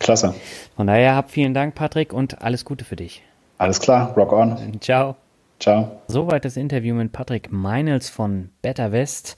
Klasse. 0.00 0.34
Von 0.76 0.88
daher 0.88 1.14
hab 1.14 1.30
vielen 1.30 1.54
Dank, 1.54 1.74
Patrick, 1.74 2.12
und 2.12 2.42
alles 2.42 2.64
Gute 2.64 2.84
für 2.84 2.96
dich. 2.96 3.22
Alles 3.58 3.80
klar, 3.80 4.12
rock 4.16 4.32
on. 4.32 4.80
Ciao. 4.80 5.16
Ciao. 5.60 6.00
Soweit 6.08 6.46
das 6.46 6.56
Interview 6.56 6.94
mit 6.94 7.12
Patrick 7.12 7.52
Meinels 7.52 8.08
von 8.08 8.48
Better 8.62 8.92
West. 8.92 9.36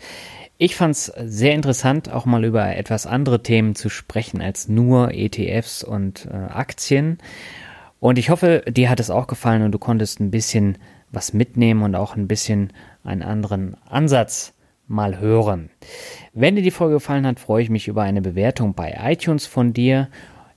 Ich 0.64 0.76
fand 0.76 0.94
es 0.94 1.06
sehr 1.06 1.54
interessant, 1.54 2.12
auch 2.12 2.24
mal 2.24 2.44
über 2.44 2.76
etwas 2.76 3.04
andere 3.04 3.42
Themen 3.42 3.74
zu 3.74 3.88
sprechen 3.88 4.40
als 4.40 4.68
nur 4.68 5.12
ETFs 5.12 5.82
und 5.82 6.28
äh, 6.30 6.36
Aktien. 6.36 7.18
Und 7.98 8.16
ich 8.16 8.30
hoffe, 8.30 8.62
dir 8.68 8.88
hat 8.88 9.00
es 9.00 9.10
auch 9.10 9.26
gefallen 9.26 9.62
und 9.62 9.72
du 9.72 9.80
konntest 9.80 10.20
ein 10.20 10.30
bisschen 10.30 10.78
was 11.10 11.32
mitnehmen 11.32 11.82
und 11.82 11.96
auch 11.96 12.14
ein 12.14 12.28
bisschen 12.28 12.72
einen 13.02 13.24
anderen 13.24 13.76
Ansatz 13.88 14.54
mal 14.86 15.18
hören. 15.18 15.68
Wenn 16.32 16.54
dir 16.54 16.62
die 16.62 16.70
Folge 16.70 16.94
gefallen 16.94 17.26
hat, 17.26 17.40
freue 17.40 17.64
ich 17.64 17.68
mich 17.68 17.88
über 17.88 18.02
eine 18.02 18.22
Bewertung 18.22 18.74
bei 18.74 18.96
iTunes 19.02 19.46
von 19.46 19.72
dir, 19.72 20.10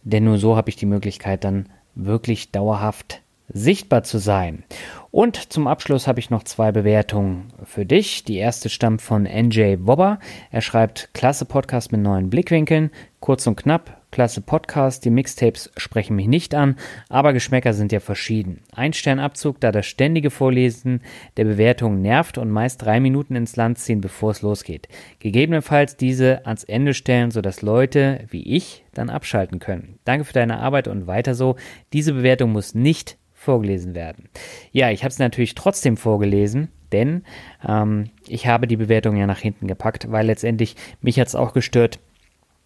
denn 0.04 0.26
nur 0.26 0.38
so 0.38 0.56
habe 0.56 0.70
ich 0.70 0.76
die 0.76 0.86
Möglichkeit 0.86 1.44
dann 1.44 1.68
wirklich 1.96 2.52
dauerhaft 2.52 3.24
sichtbar 3.48 4.04
zu 4.04 4.18
sein. 4.18 4.64
Und 5.12 5.54
zum 5.54 5.68
Abschluss 5.68 6.08
habe 6.08 6.20
ich 6.20 6.30
noch 6.30 6.44
zwei 6.44 6.72
Bewertungen 6.72 7.54
für 7.64 7.86
dich. 7.86 8.26
Die 8.26 8.38
erste 8.38 8.70
stammt 8.70 9.02
von 9.02 9.24
NJ 9.24 9.78
Wobber. 9.80 10.20
Er 10.52 10.62
schreibt, 10.62 11.10
klasse 11.14 11.46
Podcast 11.46 11.92
mit 11.92 12.02
neuen 12.02 12.30
Blickwinkeln, 12.30 12.92
kurz 13.22 13.48
und 13.48 13.56
knapp, 13.56 14.02
klasse 14.12 14.42
Podcast. 14.42 15.06
Die 15.06 15.10
Mixtapes 15.10 15.72
sprechen 15.78 16.18
mich 16.18 16.28
nicht 16.28 16.54
an, 16.54 16.76
aber 17.08 17.32
Geschmäcker 17.32 17.74
sind 17.74 17.92
ja 17.92 18.02
verschieden. 18.02 18.62
Ein 18.74 18.92
Sternabzug, 18.92 19.62
da 19.62 19.72
das 19.72 19.86
ständige 19.86 20.32
Vorlesen 20.32 21.02
der 21.38 21.46
Bewertungen 21.46 22.02
nervt 22.02 22.38
und 22.38 22.52
meist 22.52 22.82
drei 22.82 23.00
Minuten 23.00 23.36
ins 23.36 23.56
Land 23.56 23.78
ziehen, 23.78 24.02
bevor 24.02 24.32
es 24.32 24.42
losgeht. 24.42 24.90
Gegebenenfalls 25.20 25.96
diese 25.96 26.46
ans 26.46 26.66
Ende 26.66 26.94
stellen, 26.94 27.32
sodass 27.32 27.62
Leute 27.62 28.26
wie 28.30 28.56
ich 28.56 28.84
dann 28.94 29.10
abschalten 29.10 29.60
können. 29.60 30.00
Danke 30.04 30.26
für 30.26 30.34
deine 30.34 30.60
Arbeit 30.60 30.90
und 30.90 31.08
weiter 31.08 31.36
so. 31.36 31.56
Diese 31.94 32.14
Bewertung 32.14 32.52
muss 32.52 32.76
nicht 32.76 33.18
vorgelesen 33.46 33.96
werden. 33.96 34.30
Ja, 34.72 34.92
ich 34.92 35.04
habe 35.04 35.12
es 35.12 35.20
natürlich 35.20 35.56
trotzdem 35.56 35.96
vorgelesen, 35.96 36.70
denn 36.92 37.24
ähm, 37.68 38.10
ich 38.28 38.48
habe 38.48 38.68
die 38.68 38.78
Bewertung 38.78 39.16
ja 39.16 39.28
nach 39.28 39.40
hinten 39.40 39.68
gepackt, 39.68 40.12
weil 40.12 40.26
letztendlich 40.26 40.76
mich 41.02 41.20
hat 41.20 41.28
es 41.28 41.36
auch 41.36 41.54
gestört, 41.54 42.00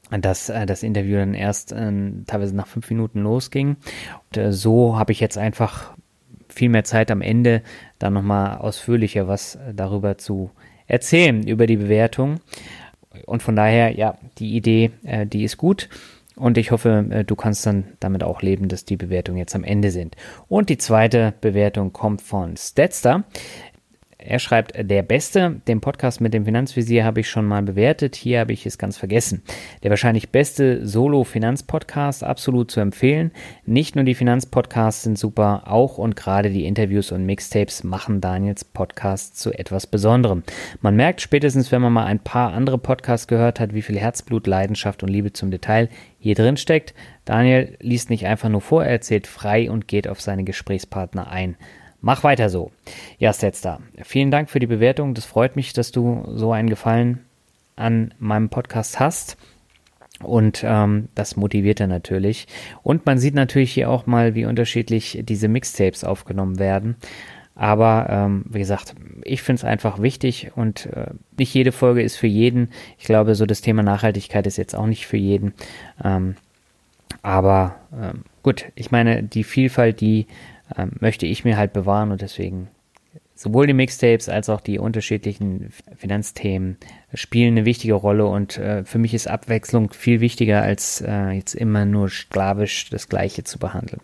dass 0.09 0.49
äh, 0.49 0.65
das 0.65 0.83
Interview 0.83 1.17
dann 1.17 1.33
erst 1.33 1.71
äh, 1.71 1.91
teilweise 2.25 2.55
nach 2.55 2.67
fünf 2.67 2.89
Minuten 2.89 3.21
losging. 3.21 3.77
Und 4.29 4.37
äh, 4.37 4.51
so 4.51 4.97
habe 4.97 5.11
ich 5.11 5.19
jetzt 5.19 5.37
einfach 5.37 5.93
viel 6.47 6.69
mehr 6.69 6.83
Zeit 6.83 7.11
am 7.11 7.21
Ende, 7.21 7.61
dann 7.99 8.13
nochmal 8.13 8.57
ausführlicher 8.57 9.27
was 9.27 9.55
äh, 9.55 9.73
darüber 9.73 10.17
zu 10.17 10.49
erzählen, 10.87 11.47
über 11.47 11.67
die 11.67 11.77
Bewertung. 11.77 12.39
Und 13.25 13.43
von 13.43 13.55
daher, 13.55 13.91
ja, 13.95 14.17
die 14.37 14.55
Idee, 14.55 14.91
äh, 15.03 15.25
die 15.25 15.43
ist 15.43 15.57
gut. 15.57 15.89
Und 16.39 16.57
ich 16.57 16.71
hoffe, 16.71 17.05
äh, 17.09 17.23
du 17.25 17.35
kannst 17.35 17.65
dann 17.65 17.83
damit 17.99 18.23
auch 18.23 18.41
leben, 18.41 18.69
dass 18.69 18.85
die 18.85 18.95
Bewertungen 18.95 19.37
jetzt 19.37 19.55
am 19.55 19.65
Ende 19.65 19.91
sind. 19.91 20.15
Und 20.47 20.69
die 20.69 20.77
zweite 20.77 21.33
Bewertung 21.41 21.91
kommt 21.91 22.21
von 22.21 22.55
Statster. 22.55 23.25
Er 24.21 24.39
schreibt, 24.39 24.73
der 24.77 25.01
Beste, 25.01 25.61
den 25.69 25.79
Podcast 25.79 26.19
mit 26.19 26.33
dem 26.33 26.43
Finanzvisier 26.43 27.05
habe 27.05 27.21
ich 27.21 27.29
schon 27.29 27.45
mal 27.45 27.61
bewertet, 27.61 28.17
hier 28.17 28.41
habe 28.41 28.51
ich 28.51 28.65
es 28.65 28.77
ganz 28.77 28.97
vergessen. 28.97 29.43
Der 29.81 29.91
wahrscheinlich 29.91 30.29
beste 30.29 30.85
Solo-Finanzpodcast, 30.85 32.25
absolut 32.25 32.69
zu 32.69 32.81
empfehlen. 32.81 33.31
Nicht 33.65 33.95
nur 33.95 34.03
die 34.03 34.15
Finanzpodcasts 34.15 35.03
sind 35.03 35.17
super, 35.17 35.63
auch 35.67 35.97
und 35.97 36.17
gerade 36.17 36.49
die 36.49 36.65
Interviews 36.65 37.13
und 37.13 37.25
Mixtapes 37.25 37.85
machen 37.85 38.19
Daniels 38.19 38.65
Podcast 38.65 39.39
zu 39.39 39.53
etwas 39.53 39.87
Besonderem. 39.87 40.43
Man 40.81 40.97
merkt 40.97 41.21
spätestens, 41.21 41.71
wenn 41.71 41.81
man 41.81 41.93
mal 41.93 42.05
ein 42.05 42.19
paar 42.19 42.51
andere 42.51 42.77
Podcasts 42.77 43.27
gehört 43.27 43.61
hat, 43.61 43.73
wie 43.73 43.81
viel 43.81 43.97
Herzblut, 43.97 44.47
Leidenschaft 44.47 45.01
und 45.01 45.07
Liebe 45.07 45.31
zum 45.31 45.49
Detail 45.49 45.87
hier 46.19 46.35
drin 46.35 46.57
steckt. 46.57 46.93
Daniel 47.23 47.77
liest 47.79 48.09
nicht 48.09 48.25
einfach 48.25 48.49
nur 48.49 48.59
vor, 48.59 48.83
er 48.83 48.91
erzählt 48.91 49.27
frei 49.27 49.71
und 49.71 49.87
geht 49.87 50.09
auf 50.09 50.19
seine 50.19 50.43
Gesprächspartner 50.43 51.31
ein. 51.31 51.55
Mach 52.01 52.23
weiter 52.23 52.49
so. 52.49 52.71
Ja, 53.17 53.33
Stetster, 53.33 53.79
vielen 54.03 54.31
Dank 54.31 54.49
für 54.49 54.59
die 54.59 54.67
Bewertung. 54.67 55.13
Das 55.13 55.25
freut 55.25 55.55
mich, 55.55 55.73
dass 55.73 55.91
du 55.91 56.23
so 56.33 56.51
einen 56.51 56.69
Gefallen 56.69 57.25
an 57.75 58.13
meinem 58.19 58.49
Podcast 58.49 58.99
hast. 58.99 59.37
Und 60.21 60.63
ähm, 60.65 61.07
das 61.15 61.37
motiviert 61.37 61.79
er 61.79 61.87
natürlich. 61.87 62.47
Und 62.83 63.05
man 63.05 63.19
sieht 63.19 63.35
natürlich 63.35 63.71
hier 63.71 63.89
auch 63.89 64.05
mal, 64.05 64.35
wie 64.35 64.45
unterschiedlich 64.45 65.19
diese 65.23 65.47
Mixtapes 65.47 66.03
aufgenommen 66.03 66.59
werden. 66.59 66.95
Aber 67.55 68.07
ähm, 68.09 68.45
wie 68.47 68.59
gesagt, 68.59 68.95
ich 69.23 69.41
finde 69.41 69.59
es 69.59 69.65
einfach 69.65 70.01
wichtig 70.01 70.51
und 70.55 70.85
äh, 70.87 71.07
nicht 71.37 71.53
jede 71.53 71.73
Folge 71.73 72.01
ist 72.01 72.15
für 72.15 72.27
jeden. 72.27 72.69
Ich 72.97 73.05
glaube, 73.05 73.35
so 73.35 73.45
das 73.45 73.59
Thema 73.59 73.83
Nachhaltigkeit 73.83 74.47
ist 74.47 74.57
jetzt 74.57 74.75
auch 74.75 74.85
nicht 74.85 75.07
für 75.07 75.17
jeden. 75.17 75.53
Ähm, 76.01 76.35
aber 77.21 77.75
ähm, 77.93 78.23
gut, 78.43 78.65
ich 78.75 78.91
meine, 78.91 79.23
die 79.23 79.43
Vielfalt, 79.43 79.99
die 79.99 80.27
ähm, 80.77 80.91
möchte 80.99 81.25
ich 81.25 81.43
mir 81.43 81.57
halt 81.57 81.73
bewahren 81.73 82.11
und 82.11 82.21
deswegen 82.21 82.69
sowohl 83.39 83.67
die 83.67 83.73
Mixtapes 83.73 84.27
als 84.27 84.49
auch 84.49 84.59
die 84.59 84.79
unterschiedlichen 84.79 85.71
Finanzthemen 85.95 86.77
spielen 87.13 87.53
eine 87.53 87.65
wichtige 87.65 87.93
Rolle 87.93 88.25
und 88.25 88.57
äh, 88.57 88.83
für 88.83 88.97
mich 88.97 89.13
ist 89.13 89.29
Abwechslung 89.29 89.93
viel 89.93 90.19
wichtiger 90.19 90.61
als 90.61 90.99
äh, 90.99 91.31
jetzt 91.31 91.53
immer 91.53 91.85
nur 91.85 92.09
sklavisch 92.09 92.89
das 92.89 93.07
Gleiche 93.07 93.45
zu 93.45 93.57
behandeln. 93.57 94.01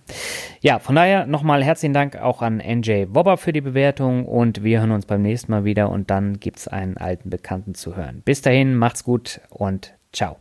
Ja, 0.62 0.80
von 0.80 0.96
daher 0.96 1.26
nochmal 1.28 1.66
herzlichen 1.66 1.94
Dank 1.94 2.16
auch 2.16 2.42
an 2.42 2.58
NJ 2.66 3.08
Wobber 3.10 3.36
für 3.36 3.52
die 3.52 3.60
Bewertung 3.60 4.26
und 4.26 4.64
wir 4.64 4.80
hören 4.80 4.92
uns 4.92 5.06
beim 5.06 5.22
nächsten 5.22 5.52
Mal 5.52 5.66
wieder 5.66 5.90
und 5.90 6.10
dann 6.10 6.40
gibt 6.40 6.60
es 6.60 6.68
einen 6.70 6.96
alten 6.96 7.30
Bekannten 7.30 7.76
zu 7.76 7.98
hören. 7.98 8.22
Bis 8.24 8.42
dahin, 8.42 8.76
macht's 8.76 9.04
gut 9.04 9.42
und 9.50 9.94
ciao. 10.14 10.38